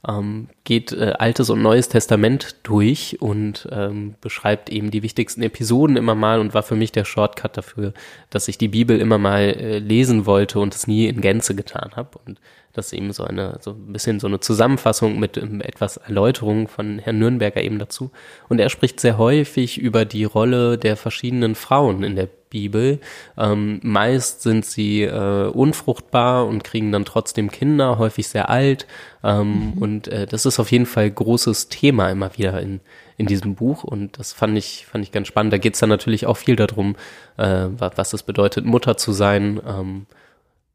ähm, 0.07 0.49
geht 0.63 0.91
äh, 0.93 1.13
Altes 1.19 1.49
und 1.49 1.61
Neues 1.61 1.89
Testament 1.89 2.55
durch 2.63 3.17
und 3.21 3.67
ähm, 3.71 4.15
beschreibt 4.19 4.69
eben 4.69 4.89
die 4.89 5.03
wichtigsten 5.03 5.43
Episoden 5.43 5.97
immer 5.97 6.15
mal 6.15 6.39
und 6.39 6.53
war 6.53 6.63
für 6.63 6.75
mich 6.75 6.91
der 6.91 7.05
Shortcut 7.05 7.57
dafür, 7.57 7.93
dass 8.29 8.47
ich 8.47 8.57
die 8.57 8.67
Bibel 8.67 8.99
immer 8.99 9.17
mal 9.17 9.41
äh, 9.41 9.79
lesen 9.79 10.25
wollte 10.25 10.59
und 10.59 10.73
es 10.73 10.87
nie 10.87 11.07
in 11.07 11.21
Gänze 11.21 11.55
getan 11.55 11.91
habe. 11.95 12.17
Und 12.25 12.39
das 12.73 12.87
ist 12.87 12.93
eben 12.93 13.13
so 13.13 13.23
eine, 13.23 13.57
so 13.61 13.71
ein 13.71 13.93
bisschen 13.93 14.19
so 14.19 14.27
eine 14.27 14.39
Zusammenfassung 14.39 15.19
mit 15.19 15.37
ähm, 15.37 15.61
etwas 15.61 15.97
Erläuterung 15.97 16.67
von 16.67 16.97
Herrn 16.99 17.19
Nürnberger 17.19 17.61
eben 17.61 17.77
dazu. 17.77 18.11
Und 18.49 18.59
er 18.59 18.69
spricht 18.69 18.99
sehr 18.99 19.17
häufig 19.17 19.77
über 19.77 20.05
die 20.05 20.23
Rolle 20.23 20.77
der 20.77 20.97
verschiedenen 20.97 21.53
Frauen 21.53 22.03
in 22.03 22.15
der 22.15 22.29
Bibel. 22.51 22.99
Ähm, 23.35 23.79
meist 23.81 24.43
sind 24.43 24.63
sie 24.63 25.01
äh, 25.01 25.47
unfruchtbar 25.47 26.45
und 26.45 26.63
kriegen 26.63 26.91
dann 26.91 27.05
trotzdem 27.05 27.49
Kinder, 27.49 27.97
häufig 27.97 28.27
sehr 28.27 28.51
alt. 28.51 28.85
Ähm, 29.23 29.73
mhm. 29.73 29.81
Und 29.81 30.07
äh, 30.09 30.27
das 30.27 30.45
ist 30.45 30.59
auf 30.59 30.71
jeden 30.71 30.85
Fall 30.85 31.09
großes 31.09 31.69
Thema 31.69 32.11
immer 32.11 32.37
wieder 32.37 32.61
in, 32.61 32.81
in 33.17 33.25
diesem 33.25 33.55
Buch. 33.55 33.83
Und 33.83 34.19
das 34.19 34.33
fand 34.33 34.55
ich, 34.55 34.85
fand 34.85 35.03
ich 35.03 35.11
ganz 35.11 35.27
spannend. 35.27 35.51
Da 35.51 35.57
geht 35.57 35.73
es 35.73 35.79
dann 35.79 35.89
natürlich 35.89 36.27
auch 36.27 36.37
viel 36.37 36.55
darum, 36.55 36.95
äh, 37.37 37.67
was 37.77 38.13
es 38.13 38.21
bedeutet, 38.21 38.65
Mutter 38.65 38.97
zu 38.97 39.13
sein. 39.13 39.59
Ähm, 39.65 40.05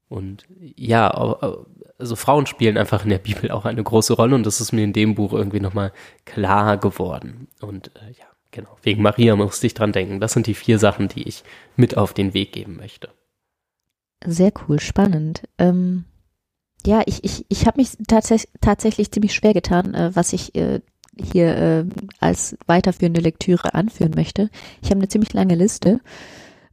und 0.09 0.45
ja, 0.77 1.11
also 1.99 2.17
Frauen 2.17 2.47
spielen 2.47 2.79
einfach 2.79 3.05
in 3.05 3.11
der 3.11 3.19
Bibel 3.19 3.51
auch 3.51 3.65
eine 3.65 3.83
große 3.83 4.15
Rolle 4.15 4.35
und 4.35 4.47
das 4.47 4.61
ist 4.61 4.73
mir 4.73 4.85
in 4.85 4.93
dem 4.93 5.15
Buch 5.15 5.33
irgendwie 5.33 5.61
nochmal 5.61 5.93
klar 6.25 6.77
geworden. 6.77 7.49
Und 7.61 7.89
äh, 7.97 8.13
ja, 8.19 8.27
genau, 8.57 8.77
wegen 8.83 9.03
Maria 9.03 9.37
musste 9.37 9.67
ich 9.67 9.75
dran 9.75 9.93
denken. 9.93 10.19
Das 10.19 10.33
sind 10.33 10.47
die 10.47 10.55
vier 10.55 10.79
Sachen, 10.79 11.09
die 11.09 11.23
ich 11.23 11.45
mit 11.77 11.97
auf 11.97 12.13
den 12.13 12.35
Weg 12.35 12.53
geben 12.53 12.77
möchte. 12.77 13.11
Sehr 14.25 14.53
cool, 14.67 14.81
spannend. 14.81 15.43
Ähm, 15.59 16.05
ja, 16.85 17.03
ich, 17.07 17.23
ich, 17.23 17.45
ich 17.49 17.67
habe 17.67 17.79
mich 17.79 17.91
tats 18.09 18.49
tatsächlich 18.61 19.13
ziemlich 19.13 19.35
schwer 19.35 19.53
getan, 19.53 19.95
äh, 19.95 20.11
was 20.15 20.33
ich 20.33 20.55
äh, 20.55 20.81
hier 21.17 21.57
äh, 21.57 21.85
als 22.19 22.57
weiterführende 22.67 23.21
Lektüre 23.21 23.75
anführen 23.75 24.13
möchte. 24.17 24.51
Ich 24.83 24.89
habe 24.91 24.99
eine 24.99 25.09
ziemlich 25.09 25.33
lange 25.33 25.55
Liste. 25.55 26.01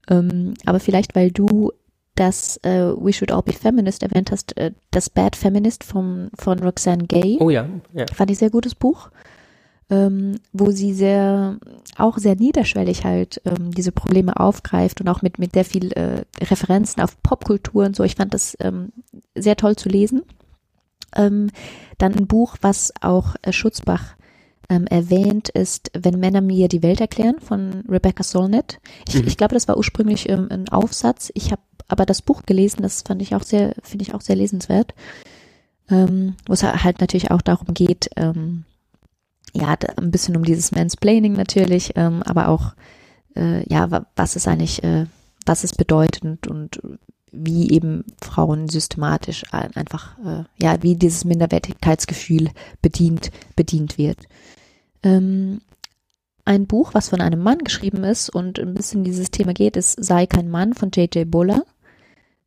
Ähm, 0.10 0.54
aber 0.66 0.80
vielleicht, 0.80 1.16
weil 1.16 1.32
du 1.32 1.72
dass 2.16 2.58
äh, 2.58 2.94
We 2.96 3.12
Should 3.12 3.32
All 3.32 3.42
Be 3.42 3.54
Feminist 3.54 4.04
erwähnt 4.04 4.32
hast, 4.32 4.56
äh, 4.58 4.72
das 4.92 5.10
Bad 5.10 5.36
Feminist 5.36 5.84
von, 5.84 6.30
von 6.36 6.60
Roxanne 6.60 7.06
Gay. 7.06 7.38
Oh 7.40 7.50
ja, 7.50 7.68
ja. 7.94 8.06
Fand 8.14 8.30
ich 8.30 8.38
sehr 8.38 8.52
gutes 8.52 8.76
Buch, 8.76 9.10
ähm, 9.90 10.40
wo 10.52 10.72
sie 10.72 10.94
sehr, 10.94 11.58
auch 11.98 12.18
sehr 12.18 12.36
niederschwellig 12.36 13.04
halt 13.04 13.42
ähm, 13.46 13.72
diese 13.72 13.92
Probleme 13.92 14.40
aufgreift 14.40 15.02
und 15.02 15.10
auch 15.10 15.22
mit, 15.22 15.40
mit 15.40 15.54
sehr 15.54 15.66
viel 15.66 15.92
äh, 15.94 16.24
Referenzen 16.42 17.02
auf 17.02 17.22
Popkultur 17.22 17.86
und 17.86 17.96
so. 17.96 18.04
Ich 18.04 18.16
fand 18.16 18.34
das 18.34 18.58
ähm, 18.60 18.92
sehr 19.36 19.56
toll 19.56 19.76
zu 19.76 19.90
lesen. 19.90 20.24
Ähm, 21.16 21.52
dann 21.98 22.14
ein 22.14 22.28
Buch, 22.28 22.58
was 22.62 22.94
auch 23.02 23.36
äh, 23.42 23.52
Schutzbach 23.54 24.16
ähm, 24.70 24.88
erwähnt, 24.88 25.50
ist 25.50 25.92
Wenn 25.94 26.20
Männer 26.20 26.42
mir 26.42 26.70
die 26.70 26.82
Welt 26.82 27.02
erklären 27.02 27.40
von 27.40 27.84
Rebecca 27.88 28.24
Solnit. 28.24 28.80
Ich, 29.08 29.16
mhm. 29.16 29.28
ich 29.28 29.38
glaube, 29.38 29.54
das 29.54 29.68
war 29.68 29.78
ursprünglich 29.78 30.30
ähm, 30.30 30.48
ein 30.50 30.70
Aufsatz. 30.70 31.32
Ich 31.36 31.52
habe 31.52 31.62
aber 31.90 32.06
das 32.06 32.22
Buch 32.22 32.44
gelesen, 32.44 32.82
das 32.82 33.04
fand 33.04 33.22
ich 33.22 33.36
auch 33.36 33.44
sehr, 33.44 33.76
finde 33.84 34.04
ich 34.04 34.14
auch 34.16 34.22
sehr 34.22 34.38
lesenswert. 34.38 34.96
Wo 35.90 36.54
es 36.54 36.64
halt 36.64 37.02
natürlich 37.02 37.30
auch 37.30 37.42
darum 37.42 37.74
geht, 37.74 38.10
ähm, 38.16 38.64
ja, 39.56 39.76
ein 39.98 40.12
bisschen 40.12 40.36
um 40.36 40.44
dieses 40.44 40.72
Mansplaining 40.72 41.34
natürlich, 41.34 41.94
ähm, 41.96 42.24
aber 42.24 42.50
auch, 42.50 42.74
äh, 43.36 43.68
ja, 43.72 44.06
was 44.16 44.36
ist 44.36 44.48
eigentlich, 44.48 44.84
äh, 44.84 45.06
was 45.46 45.64
es 45.64 45.74
bedeutet 45.74 46.24
und, 46.24 46.48
und 46.48 46.82
wie 47.32 47.72
eben 47.72 48.06
Frauen 48.22 48.70
systematisch 48.70 49.44
einfach, 49.52 50.18
äh, 50.20 50.44
ja, 50.62 50.82
wie 50.82 50.96
dieses 50.96 51.26
Minderwertigkeitsgefühl 51.26 52.50
bedient, 52.82 53.32
bedient 53.56 53.98
wird. 53.98 54.20
Ähm, 55.02 55.62
ein 56.46 56.68
Buch, 56.68 56.94
was 56.94 57.10
von 57.10 57.22
einem 57.22 57.42
Mann 57.42 57.60
geschrieben 57.60 58.04
ist 58.04 58.30
und 58.30 58.60
ein 58.60 58.74
bisschen 58.74 59.04
dieses 59.04 59.32
Thema 59.32 59.54
geht, 59.54 59.78
ist 59.78 60.04
Sei 60.04 60.26
kein 60.26 60.50
Mann 60.50 60.74
von 60.74 60.92
J.J. 60.92 61.30
Buller. 61.30 61.64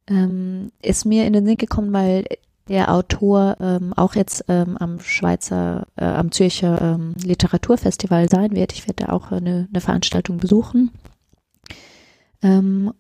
Ähm, 0.09 0.71
ist 0.83 1.05
mir 1.05 1.27
in 1.27 1.33
den 1.33 1.47
Sinn 1.47 1.57
gekommen, 1.57 1.93
weil 1.93 2.27
der 2.69 2.93
Autor 2.93 3.57
ähm, 3.61 3.93
auch 3.95 4.15
jetzt 4.15 4.45
ähm, 4.49 4.77
am 4.77 5.01
Schweizer, 5.01 5.87
äh, 5.97 6.05
am 6.05 6.33
Zürcher 6.33 6.81
ähm, 6.81 7.15
Literaturfestival 7.23 8.29
sein 8.29 8.53
wird. 8.53 8.73
Ich 8.73 8.87
werde 8.89 9.07
da 9.07 9.13
auch 9.13 9.31
eine, 9.31 9.69
eine 9.73 9.81
Veranstaltung 9.81 10.39
besuchen. 10.39 10.91
Ähm, 12.43 12.93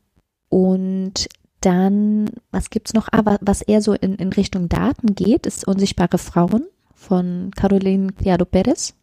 und 0.48 1.28
dann, 1.60 2.30
was 2.52 2.70
gibt's 2.70 2.94
noch? 2.94 3.08
Ah, 3.10 3.38
was 3.40 3.62
eher 3.62 3.82
so 3.82 3.92
in, 3.92 4.14
in 4.14 4.32
Richtung 4.32 4.68
Daten 4.68 5.14
geht, 5.14 5.46
ist 5.46 5.66
Unsichtbare 5.66 6.18
Frauen 6.18 6.66
von 6.94 7.50
Caroline 7.56 8.12
Criado 8.12 8.44
Perez, 8.44 8.94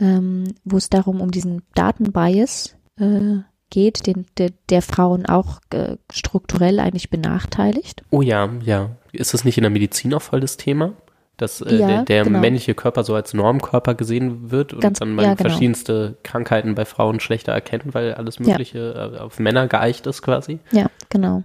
ähm, 0.00 0.54
wo 0.64 0.78
es 0.78 0.88
darum 0.88 1.20
um 1.20 1.30
diesen 1.30 1.62
Datenbias 1.74 2.76
äh, 2.98 3.38
geht, 3.74 4.06
den, 4.06 4.26
der, 4.38 4.50
der 4.70 4.80
Frauen 4.80 5.26
auch 5.26 5.60
äh, 5.70 5.96
strukturell 6.10 6.78
eigentlich 6.78 7.10
benachteiligt. 7.10 8.02
Oh 8.10 8.22
ja, 8.22 8.48
ja. 8.64 8.90
Ist 9.12 9.34
das 9.34 9.44
nicht 9.44 9.58
in 9.58 9.62
der 9.62 9.70
Medizin 9.70 10.14
auch 10.14 10.22
voll 10.22 10.40
das 10.40 10.56
Thema? 10.56 10.94
dass 11.36 11.60
äh, 11.60 11.76
ja, 11.76 11.86
der, 11.88 12.04
der 12.04 12.24
genau. 12.24 12.38
männliche 12.38 12.74
Körper 12.74 13.02
so 13.02 13.14
als 13.14 13.34
Normkörper 13.34 13.94
gesehen 13.94 14.52
wird 14.52 14.72
und 14.72 14.80
Ganz, 14.80 15.00
dann 15.00 15.14
man 15.14 15.24
ja, 15.24 15.34
genau. 15.34 15.48
verschiedenste 15.48 16.16
Krankheiten 16.22 16.74
bei 16.74 16.84
Frauen 16.84 17.18
schlechter 17.18 17.52
erkennt, 17.52 17.92
weil 17.92 18.14
alles 18.14 18.38
Mögliche 18.38 18.94
ja. 18.96 19.14
Äh, 19.14 19.18
auf 19.18 19.40
Männer 19.40 19.66
geeicht 19.66 20.06
ist 20.06 20.22
quasi. 20.22 20.60
Ja, 20.70 20.86
genau. 21.08 21.42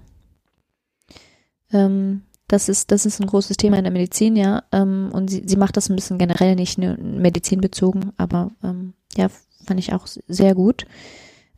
Ähm, 1.71 2.21
das 2.47 2.69
ist, 2.69 2.91
das 2.91 3.05
ist 3.05 3.19
ein 3.19 3.27
großes 3.27 3.57
Thema 3.57 3.77
in 3.77 3.83
der 3.83 3.93
Medizin, 3.93 4.35
ja. 4.35 4.63
Ähm, 4.71 5.09
und 5.11 5.29
sie, 5.29 5.43
sie 5.45 5.57
macht 5.57 5.75
das 5.75 5.89
ein 5.89 5.95
bisschen 5.95 6.17
generell 6.17 6.55
nicht 6.55 6.77
nur 6.77 6.95
medizinbezogen, 6.97 8.11
aber 8.17 8.51
ähm, 8.63 8.93
ja, 9.15 9.27
fand 9.65 9.79
ich 9.79 9.93
auch 9.93 10.05
sehr 10.05 10.53
gut. 10.53 10.85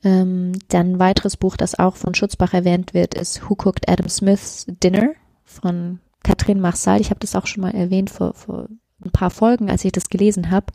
Ähm, 0.03 0.53
dann 0.69 0.93
ein 0.93 0.99
weiteres 0.99 1.37
Buch, 1.37 1.57
das 1.57 1.77
auch 1.77 1.95
von 1.95 2.15
Schutzbach 2.15 2.53
erwähnt 2.53 2.93
wird, 2.93 3.13
ist 3.13 3.47
Who 3.47 3.53
Cooked 3.53 3.87
Adam 3.87 4.09
Smith's 4.09 4.65
Dinner 4.67 5.11
von 5.45 5.99
Catherine 6.23 6.61
Marsal, 6.61 7.01
ich 7.01 7.09
habe 7.09 7.19
das 7.19 7.35
auch 7.35 7.47
schon 7.47 7.61
mal 7.61 7.75
erwähnt 7.75 8.09
vor, 8.09 8.33
vor 8.33 8.67
ein 9.03 9.11
paar 9.11 9.29
Folgen, 9.29 9.69
als 9.69 9.85
ich 9.85 9.91
das 9.91 10.09
gelesen 10.09 10.51
habe. 10.51 10.67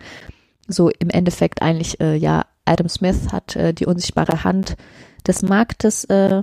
So 0.68 0.90
im 0.90 1.10
Endeffekt 1.10 1.62
eigentlich, 1.62 2.00
äh, 2.00 2.16
ja, 2.16 2.46
Adam 2.64 2.88
Smith 2.88 3.32
hat 3.32 3.54
äh, 3.54 3.72
die 3.72 3.86
unsichtbare 3.86 4.42
Hand 4.42 4.76
des 5.26 5.42
Marktes 5.42 6.04
äh, 6.04 6.42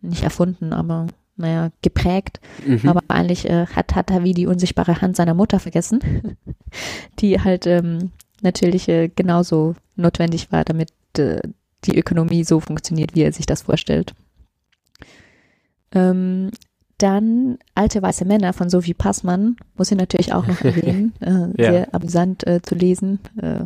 nicht 0.00 0.22
erfunden, 0.22 0.72
aber 0.72 1.06
naja, 1.36 1.70
geprägt. 1.82 2.40
Mhm. 2.66 2.88
Aber 2.88 3.02
eigentlich 3.08 3.48
äh, 3.48 3.66
hat, 3.66 3.94
hat 3.94 4.10
er 4.10 4.24
wie 4.24 4.34
die 4.34 4.46
unsichtbare 4.46 5.00
Hand 5.00 5.16
seiner 5.16 5.34
Mutter 5.34 5.60
vergessen, 5.60 6.36
die 7.18 7.40
halt 7.40 7.66
ähm, 7.66 8.10
natürlich 8.42 8.88
äh, 8.88 9.08
genauso 9.08 9.74
notwendig 9.96 10.50
war, 10.50 10.64
damit 10.64 10.90
äh, 11.18 11.40
die 11.84 11.98
Ökonomie 11.98 12.44
so 12.44 12.60
funktioniert, 12.60 13.14
wie 13.14 13.22
er 13.22 13.32
sich 13.32 13.46
das 13.46 13.62
vorstellt. 13.62 14.14
Ähm, 15.92 16.50
dann 16.98 17.58
Alte 17.74 18.02
weiße 18.02 18.24
Männer 18.24 18.52
von 18.52 18.68
Sophie 18.68 18.94
Passmann, 18.94 19.56
muss 19.76 19.90
ich 19.90 19.96
natürlich 19.96 20.32
auch 20.32 20.46
noch 20.46 20.60
erwähnen. 20.64 21.14
Äh, 21.20 21.62
ja. 21.62 21.72
Sehr 21.72 21.94
amüsant 21.94 22.46
äh, 22.46 22.60
zu 22.60 22.74
lesen. 22.74 23.20
Äh, 23.40 23.64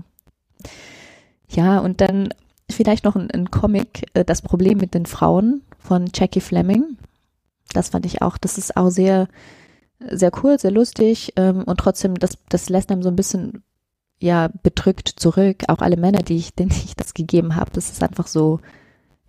ja, 1.48 1.78
und 1.78 2.00
dann 2.00 2.28
vielleicht 2.70 3.04
noch 3.04 3.16
ein, 3.16 3.30
ein 3.30 3.50
Comic, 3.50 4.06
äh, 4.14 4.24
Das 4.24 4.42
Problem 4.42 4.78
mit 4.78 4.94
den 4.94 5.06
Frauen 5.06 5.62
von 5.78 6.10
Jackie 6.14 6.40
Fleming. 6.40 6.96
Das 7.72 7.90
fand 7.90 8.04
ich 8.06 8.20
auch, 8.22 8.36
das 8.36 8.58
ist 8.58 8.76
auch 8.76 8.90
sehr, 8.90 9.28
sehr 10.10 10.30
cool, 10.42 10.58
sehr 10.58 10.70
lustig 10.70 11.32
ähm, 11.36 11.64
und 11.64 11.78
trotzdem, 11.78 12.16
das, 12.16 12.36
das 12.48 12.68
lässt 12.68 12.90
einem 12.90 13.02
so 13.02 13.08
ein 13.08 13.16
bisschen 13.16 13.62
ja 14.22 14.48
bedrückt 14.62 15.08
zurück. 15.08 15.64
Auch 15.68 15.78
alle 15.78 15.96
Männer, 15.96 16.22
die 16.22 16.36
ich, 16.36 16.54
denen 16.54 16.70
ich 16.70 16.96
das 16.96 17.14
gegeben 17.14 17.56
habe, 17.56 17.70
das 17.72 17.90
ist 17.90 18.02
einfach 18.02 18.26
so, 18.26 18.60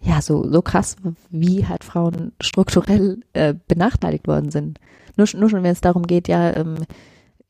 ja, 0.01 0.21
so, 0.21 0.49
so 0.49 0.61
krass, 0.61 0.95
wie 1.29 1.67
halt 1.67 1.83
Frauen 1.83 2.33
strukturell 2.41 3.19
äh, 3.33 3.53
benachteiligt 3.67 4.27
worden 4.27 4.51
sind. 4.51 4.79
Nur, 5.15 5.27
nur 5.35 5.49
schon, 5.49 5.63
wenn 5.63 5.71
es 5.71 5.81
darum 5.81 6.07
geht, 6.07 6.27
ja, 6.27 6.55
ähm, 6.55 6.77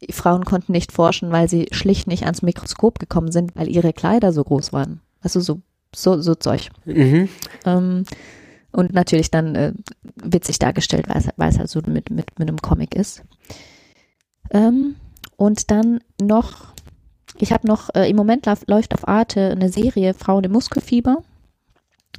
Frauen 0.10 0.44
konnten 0.44 0.74
nicht 0.74 0.92
forschen, 0.92 1.32
weil 1.32 1.48
sie 1.48 1.68
schlicht 1.72 2.08
nicht 2.08 2.24
ans 2.24 2.42
Mikroskop 2.42 3.00
gekommen 3.00 3.32
sind, 3.32 3.56
weil 3.56 3.70
ihre 3.70 3.94
Kleider 3.94 4.34
so 4.34 4.44
groß 4.44 4.74
waren. 4.74 5.00
Also 5.22 5.40
so, 5.40 5.62
so, 5.96 6.22
so 6.22 6.36
Zeug. 6.36 6.70
Mhm. 6.86 7.30
Ähm, 7.66 8.04
und 8.72 8.94
natürlich 8.94 9.32
dann 9.32 9.56
äh, 9.56 9.74
witzig 10.16 10.60
dargestellt, 10.60 11.08
weil 11.08 11.18
es, 11.18 11.30
weil 11.38 11.50
es 11.50 11.60
halt 11.60 11.70
so 11.70 11.80
mit, 11.86 12.10
mit, 12.10 12.38
mit 12.40 12.50
einem 12.50 12.62
Comic 12.62 12.96
ist. 12.96 13.24
Ähm, 14.52 14.96
und 15.38 15.72
dann 15.72 16.00
noch, 16.22 16.73
ich 17.40 17.52
habe 17.52 17.68
noch, 17.68 17.90
äh, 17.96 18.10
im 18.10 18.16
Moment 18.16 18.46
läuft 18.68 18.94
auf 18.94 19.08
Arte 19.08 19.52
eine 19.52 19.70
Serie 19.70 20.14
Frauen 20.14 20.44
im 20.44 20.52
Muskelfieber 20.52 21.24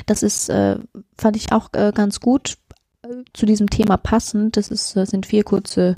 das 0.06 0.22
ist, 0.22 0.48
äh, 0.48 0.76
fand 1.16 1.36
ich 1.36 1.52
auch 1.52 1.70
äh, 1.72 1.92
ganz 1.94 2.20
gut 2.20 2.58
äh, 3.02 3.08
zu 3.32 3.46
diesem 3.46 3.70
Thema 3.70 3.96
passend. 3.96 4.56
Das 4.56 4.70
ist, 4.70 4.96
äh, 4.96 5.06
sind 5.06 5.26
vier 5.26 5.44
kurze 5.44 5.96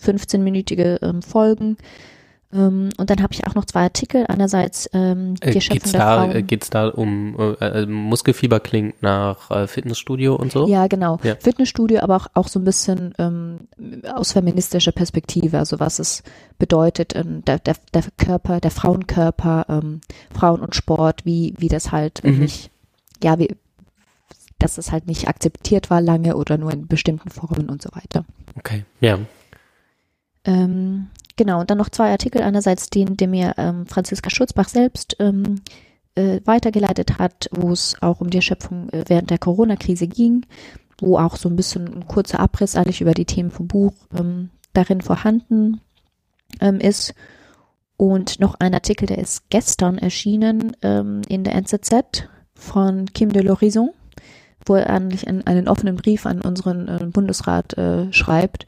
15-minütige 0.00 1.02
ähm, 1.02 1.22
Folgen. 1.22 1.76
Ähm, 2.52 2.90
und 2.96 3.10
dann 3.10 3.22
habe 3.22 3.32
ich 3.32 3.46
auch 3.46 3.54
noch 3.54 3.64
zwei 3.64 3.82
Artikel. 3.82 4.24
Einerseits 4.28 4.88
ähm, 4.92 5.34
die 5.36 5.48
äh, 5.48 5.54
Erschöpfung 5.54 5.92
der 5.92 6.00
da, 6.00 6.24
Frauen. 6.24 6.46
Geht 6.46 6.62
es 6.62 6.70
da 6.70 6.88
um 6.88 7.56
äh, 7.60 7.82
äh, 7.82 7.86
Muskelfieber 7.86 8.60
klingt 8.60 9.02
nach 9.02 9.50
äh, 9.50 9.66
Fitnessstudio 9.66 10.36
und 10.36 10.52
so? 10.52 10.68
Ja, 10.68 10.86
genau. 10.86 11.18
Ja. 11.22 11.36
Fitnessstudio, 11.36 12.00
aber 12.00 12.16
auch, 12.16 12.26
auch 12.34 12.48
so 12.48 12.60
ein 12.60 12.64
bisschen 12.64 13.14
ähm, 13.18 13.68
aus 14.14 14.32
feministischer 14.32 14.92
Perspektive, 14.92 15.58
also 15.58 15.80
was 15.80 15.98
es 15.98 16.22
bedeutet, 16.58 17.14
ähm, 17.16 17.44
der, 17.44 17.58
der, 17.58 17.76
der 17.92 18.04
Körper, 18.16 18.60
der 18.60 18.70
Frauenkörper, 18.70 19.66
ähm, 19.68 20.00
Frauen 20.32 20.60
und 20.60 20.74
Sport, 20.74 21.24
wie, 21.24 21.54
wie 21.58 21.68
das 21.68 21.92
halt 21.92 22.22
mhm. 22.24 22.38
nicht 22.38 22.70
ja, 23.22 23.38
wie, 23.38 23.56
dass 24.58 24.78
es 24.78 24.92
halt 24.92 25.06
nicht 25.06 25.28
akzeptiert 25.28 25.90
war 25.90 26.00
lange 26.00 26.36
oder 26.36 26.58
nur 26.58 26.72
in 26.72 26.86
bestimmten 26.86 27.30
Formen 27.30 27.68
und 27.68 27.82
so 27.82 27.90
weiter. 27.92 28.24
Okay, 28.56 28.84
ja. 29.00 29.18
Ähm, 30.44 31.08
genau, 31.36 31.60
und 31.60 31.70
dann 31.70 31.78
noch 31.78 31.90
zwei 31.90 32.10
Artikel. 32.10 32.42
Einerseits 32.42 32.90
den, 32.90 33.16
den 33.16 33.30
mir 33.30 33.54
ähm, 33.56 33.86
Franziska 33.86 34.30
Schurzbach 34.30 34.68
selbst 34.68 35.16
ähm, 35.20 35.60
äh, 36.14 36.40
weitergeleitet 36.44 37.18
hat, 37.18 37.48
wo 37.52 37.70
es 37.70 37.96
auch 38.00 38.20
um 38.20 38.30
die 38.30 38.38
Erschöpfung 38.38 38.88
äh, 38.90 39.04
während 39.06 39.30
der 39.30 39.38
Corona-Krise 39.38 40.08
ging, 40.08 40.46
wo 40.98 41.18
auch 41.18 41.36
so 41.36 41.48
ein 41.48 41.56
bisschen 41.56 41.86
ein 41.86 42.06
kurzer 42.06 42.40
Abriss 42.40 42.74
eigentlich 42.74 43.00
über 43.00 43.12
die 43.12 43.26
Themen 43.26 43.50
vom 43.50 43.68
Buch 43.68 43.92
ähm, 44.18 44.50
darin 44.72 45.00
vorhanden 45.00 45.80
ähm, 46.60 46.80
ist. 46.80 47.14
Und 47.96 48.40
noch 48.40 48.56
ein 48.58 48.74
Artikel, 48.74 49.06
der 49.06 49.18
ist 49.18 49.48
gestern 49.48 49.96
erschienen 49.96 50.76
ähm, 50.82 51.22
in 51.28 51.44
der 51.44 51.54
NZZ 51.54 52.28
von 52.54 53.06
Kim 53.12 53.32
de 53.32 53.42
l'Horizon, 53.42 53.88
wo 54.66 54.74
er 54.74 54.90
eigentlich 54.90 55.26
einen, 55.28 55.46
einen 55.46 55.68
offenen 55.68 55.96
Brief 55.96 56.26
an 56.26 56.42
unseren 56.42 56.88
äh, 56.88 57.06
Bundesrat 57.06 57.76
äh, 57.78 58.12
schreibt, 58.12 58.66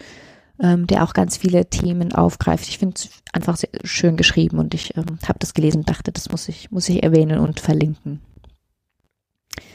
ähm, 0.61 0.87
der 0.87 1.05
auch 1.05 1.13
ganz 1.13 1.37
viele 1.37 1.67
Themen 1.67 2.13
aufgreift. 2.13 2.69
Ich 2.69 2.79
finde 2.79 2.95
es 2.97 3.11
einfach 3.33 3.57
sehr 3.57 3.71
schön 3.85 4.17
geschrieben 4.17 4.59
und 4.59 4.75
ich 4.75 4.97
ähm, 4.97 5.19
habe 5.27 5.39
das 5.39 5.55
gelesen 5.55 5.79
und 5.79 5.91
dachte, 5.91 6.13
das 6.13 6.31
muss 6.31 6.49
ich, 6.49 6.71
muss 6.71 6.89
ich 6.89 7.03
erwähnen 7.03 7.39
und 7.39 7.61
verlinken. 7.61 8.21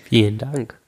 Vielen 0.04 0.38
Dank. 0.38 0.80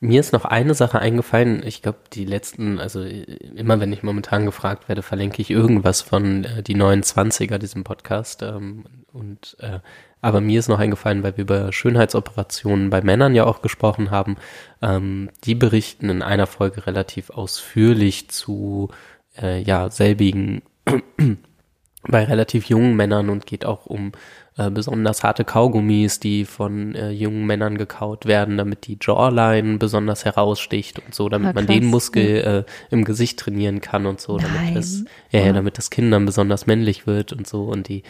Mir 0.00 0.20
ist 0.20 0.34
noch 0.34 0.44
eine 0.44 0.74
Sache 0.74 0.98
eingefallen. 0.98 1.62
Ich 1.64 1.80
glaube, 1.80 1.98
die 2.12 2.26
letzten, 2.26 2.78
also 2.78 3.02
immer 3.02 3.80
wenn 3.80 3.92
ich 3.92 4.02
momentan 4.02 4.44
gefragt 4.44 4.86
werde, 4.88 5.02
verlinke 5.02 5.40
ich 5.40 5.50
irgendwas 5.50 6.02
von 6.02 6.44
äh, 6.44 6.62
die 6.62 6.76
29er, 6.76 7.56
diesem 7.56 7.84
Podcast. 7.84 8.42
Ähm, 8.42 8.84
und 9.12 9.56
äh, 9.60 9.78
aber 10.20 10.40
mir 10.40 10.58
ist 10.58 10.68
noch 10.68 10.78
eingefallen, 10.78 11.22
weil 11.22 11.36
wir 11.36 11.42
über 11.42 11.72
Schönheitsoperationen 11.72 12.90
bei 12.90 13.00
Männern 13.00 13.34
ja 13.34 13.44
auch 13.44 13.62
gesprochen 13.62 14.10
haben. 14.10 14.36
Ähm, 14.82 15.30
die 15.44 15.54
berichten 15.54 16.10
in 16.10 16.22
einer 16.22 16.46
Folge 16.46 16.86
relativ 16.86 17.30
ausführlich 17.30 18.28
zu 18.28 18.88
äh, 19.40 19.60
ja 19.62 19.90
selbigen 19.90 20.62
bei 22.06 22.24
relativ 22.24 22.66
jungen 22.66 22.96
Männern 22.96 23.30
und 23.30 23.46
geht 23.46 23.64
auch 23.64 23.86
um 23.86 24.12
äh, 24.56 24.70
besonders 24.70 25.24
harte 25.24 25.44
Kaugummis, 25.44 26.20
die 26.20 26.44
von 26.44 26.94
äh, 26.94 27.10
jungen 27.10 27.44
Männern 27.44 27.76
gekaut 27.76 28.26
werden, 28.26 28.56
damit 28.56 28.86
die 28.86 28.98
Jawline 29.00 29.78
besonders 29.78 30.24
heraussticht 30.24 31.00
und 31.00 31.14
so, 31.14 31.28
damit 31.28 31.48
ah, 31.48 31.52
man 31.54 31.66
den 31.66 31.86
Muskel 31.86 32.64
äh, 32.68 32.94
im 32.94 33.04
Gesicht 33.04 33.40
trainieren 33.40 33.80
kann 33.80 34.06
und 34.06 34.20
so, 34.20 34.38
damit 34.38 34.76
das, 34.76 35.04
ja, 35.32 35.40
ja, 35.40 35.52
damit 35.52 35.78
das 35.78 35.90
Kinn 35.90 36.10
dann 36.10 36.24
besonders 36.24 36.66
männlich 36.66 37.06
wird 37.06 37.32
und 37.32 37.46
so 37.46 37.64
und 37.64 37.88
die 37.88 38.02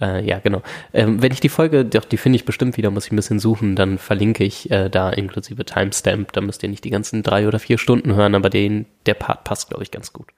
Äh, 0.00 0.24
ja, 0.24 0.38
genau. 0.38 0.62
Ähm, 0.94 1.20
wenn 1.20 1.30
ich 1.30 1.40
die 1.40 1.50
Folge, 1.50 1.84
doch, 1.84 2.06
die 2.06 2.16
finde 2.16 2.36
ich 2.36 2.46
bestimmt 2.46 2.78
wieder, 2.78 2.90
muss 2.90 3.04
ich 3.04 3.12
ein 3.12 3.16
bisschen 3.16 3.38
suchen, 3.38 3.76
dann 3.76 3.98
verlinke 3.98 4.44
ich 4.44 4.70
äh, 4.70 4.88
da 4.88 5.10
inklusive 5.10 5.66
Timestamp. 5.66 6.32
Da 6.32 6.40
müsst 6.40 6.62
ihr 6.62 6.70
nicht 6.70 6.84
die 6.84 6.90
ganzen 6.90 7.22
drei 7.22 7.46
oder 7.46 7.58
vier 7.58 7.76
Stunden 7.76 8.14
hören, 8.14 8.34
aber 8.34 8.48
den, 8.48 8.86
der 9.04 9.12
Part 9.12 9.44
passt, 9.44 9.68
glaube 9.68 9.82
ich, 9.82 9.90
ganz 9.90 10.14
gut. 10.14 10.28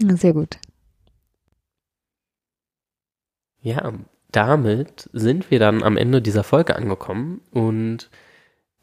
Sehr 0.00 0.32
gut. 0.32 0.58
Ja, 3.60 3.92
damit 4.30 5.08
sind 5.12 5.50
wir 5.50 5.58
dann 5.58 5.82
am 5.82 5.96
Ende 5.96 6.20
dieser 6.20 6.44
Folge 6.44 6.76
angekommen 6.76 7.40
und 7.50 8.10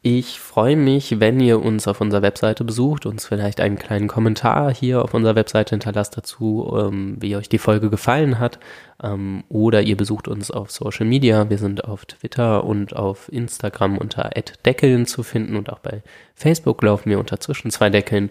ich 0.04 0.40
freue 0.40 0.74
mich, 0.74 1.20
wenn 1.20 1.38
ihr 1.38 1.62
uns 1.62 1.86
auf 1.86 2.00
unserer 2.00 2.22
Webseite 2.22 2.64
besucht, 2.64 3.06
uns 3.06 3.24
vielleicht 3.24 3.60
einen 3.60 3.76
kleinen 3.78 4.08
Kommentar 4.08 4.74
hier 4.74 5.00
auf 5.00 5.14
unserer 5.14 5.36
Webseite 5.36 5.76
hinterlasst 5.76 6.16
dazu, 6.16 6.76
ähm, 6.76 7.18
wie 7.20 7.36
euch 7.36 7.48
die 7.48 7.58
Folge 7.58 7.88
gefallen 7.88 8.40
hat. 8.40 8.58
Ähm, 9.00 9.44
oder 9.48 9.82
ihr 9.82 9.96
besucht 9.96 10.26
uns 10.26 10.50
auf 10.50 10.72
Social 10.72 11.06
Media. 11.06 11.48
Wir 11.50 11.58
sind 11.58 11.84
auf 11.84 12.04
Twitter 12.04 12.64
und 12.64 12.96
auf 12.96 13.30
Instagram 13.32 13.96
unter 13.96 14.28
@deckeln 14.66 15.06
zu 15.06 15.22
finden 15.22 15.54
und 15.54 15.70
auch 15.70 15.78
bei 15.78 16.02
Facebook 16.34 16.82
laufen 16.82 17.08
wir 17.08 17.20
unter 17.20 17.38
zwischen 17.38 17.70
zwei 17.70 17.88
Deckeln. 17.88 18.30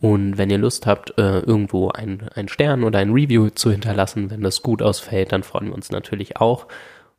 Und 0.00 0.38
wenn 0.38 0.50
ihr 0.50 0.58
Lust 0.58 0.86
habt, 0.86 1.18
äh, 1.18 1.40
irgendwo 1.40 1.90
ein, 1.90 2.28
ein 2.34 2.48
Stern 2.48 2.84
oder 2.84 2.98
ein 2.98 3.12
Review 3.12 3.50
zu 3.50 3.70
hinterlassen, 3.70 4.30
wenn 4.30 4.40
das 4.40 4.62
gut 4.62 4.80
ausfällt, 4.82 5.32
dann 5.32 5.42
freuen 5.42 5.66
wir 5.66 5.74
uns 5.74 5.90
natürlich 5.90 6.38
auch. 6.38 6.66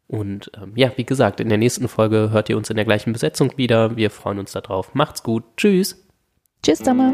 Und 0.07 0.51
ähm, 0.61 0.73
ja, 0.75 0.91
wie 0.95 1.05
gesagt, 1.05 1.39
in 1.39 1.49
der 1.49 1.57
nächsten 1.57 1.87
Folge 1.87 2.31
hört 2.31 2.49
ihr 2.49 2.57
uns 2.57 2.69
in 2.69 2.75
der 2.75 2.85
gleichen 2.85 3.13
Besetzung 3.13 3.53
wieder. 3.55 3.95
Wir 3.95 4.09
freuen 4.09 4.39
uns 4.39 4.51
darauf. 4.51 4.93
Macht's 4.93 5.23
gut. 5.23 5.43
Tschüss. 5.57 6.05
Tschüss, 6.63 6.79
Sommer. 6.79 7.13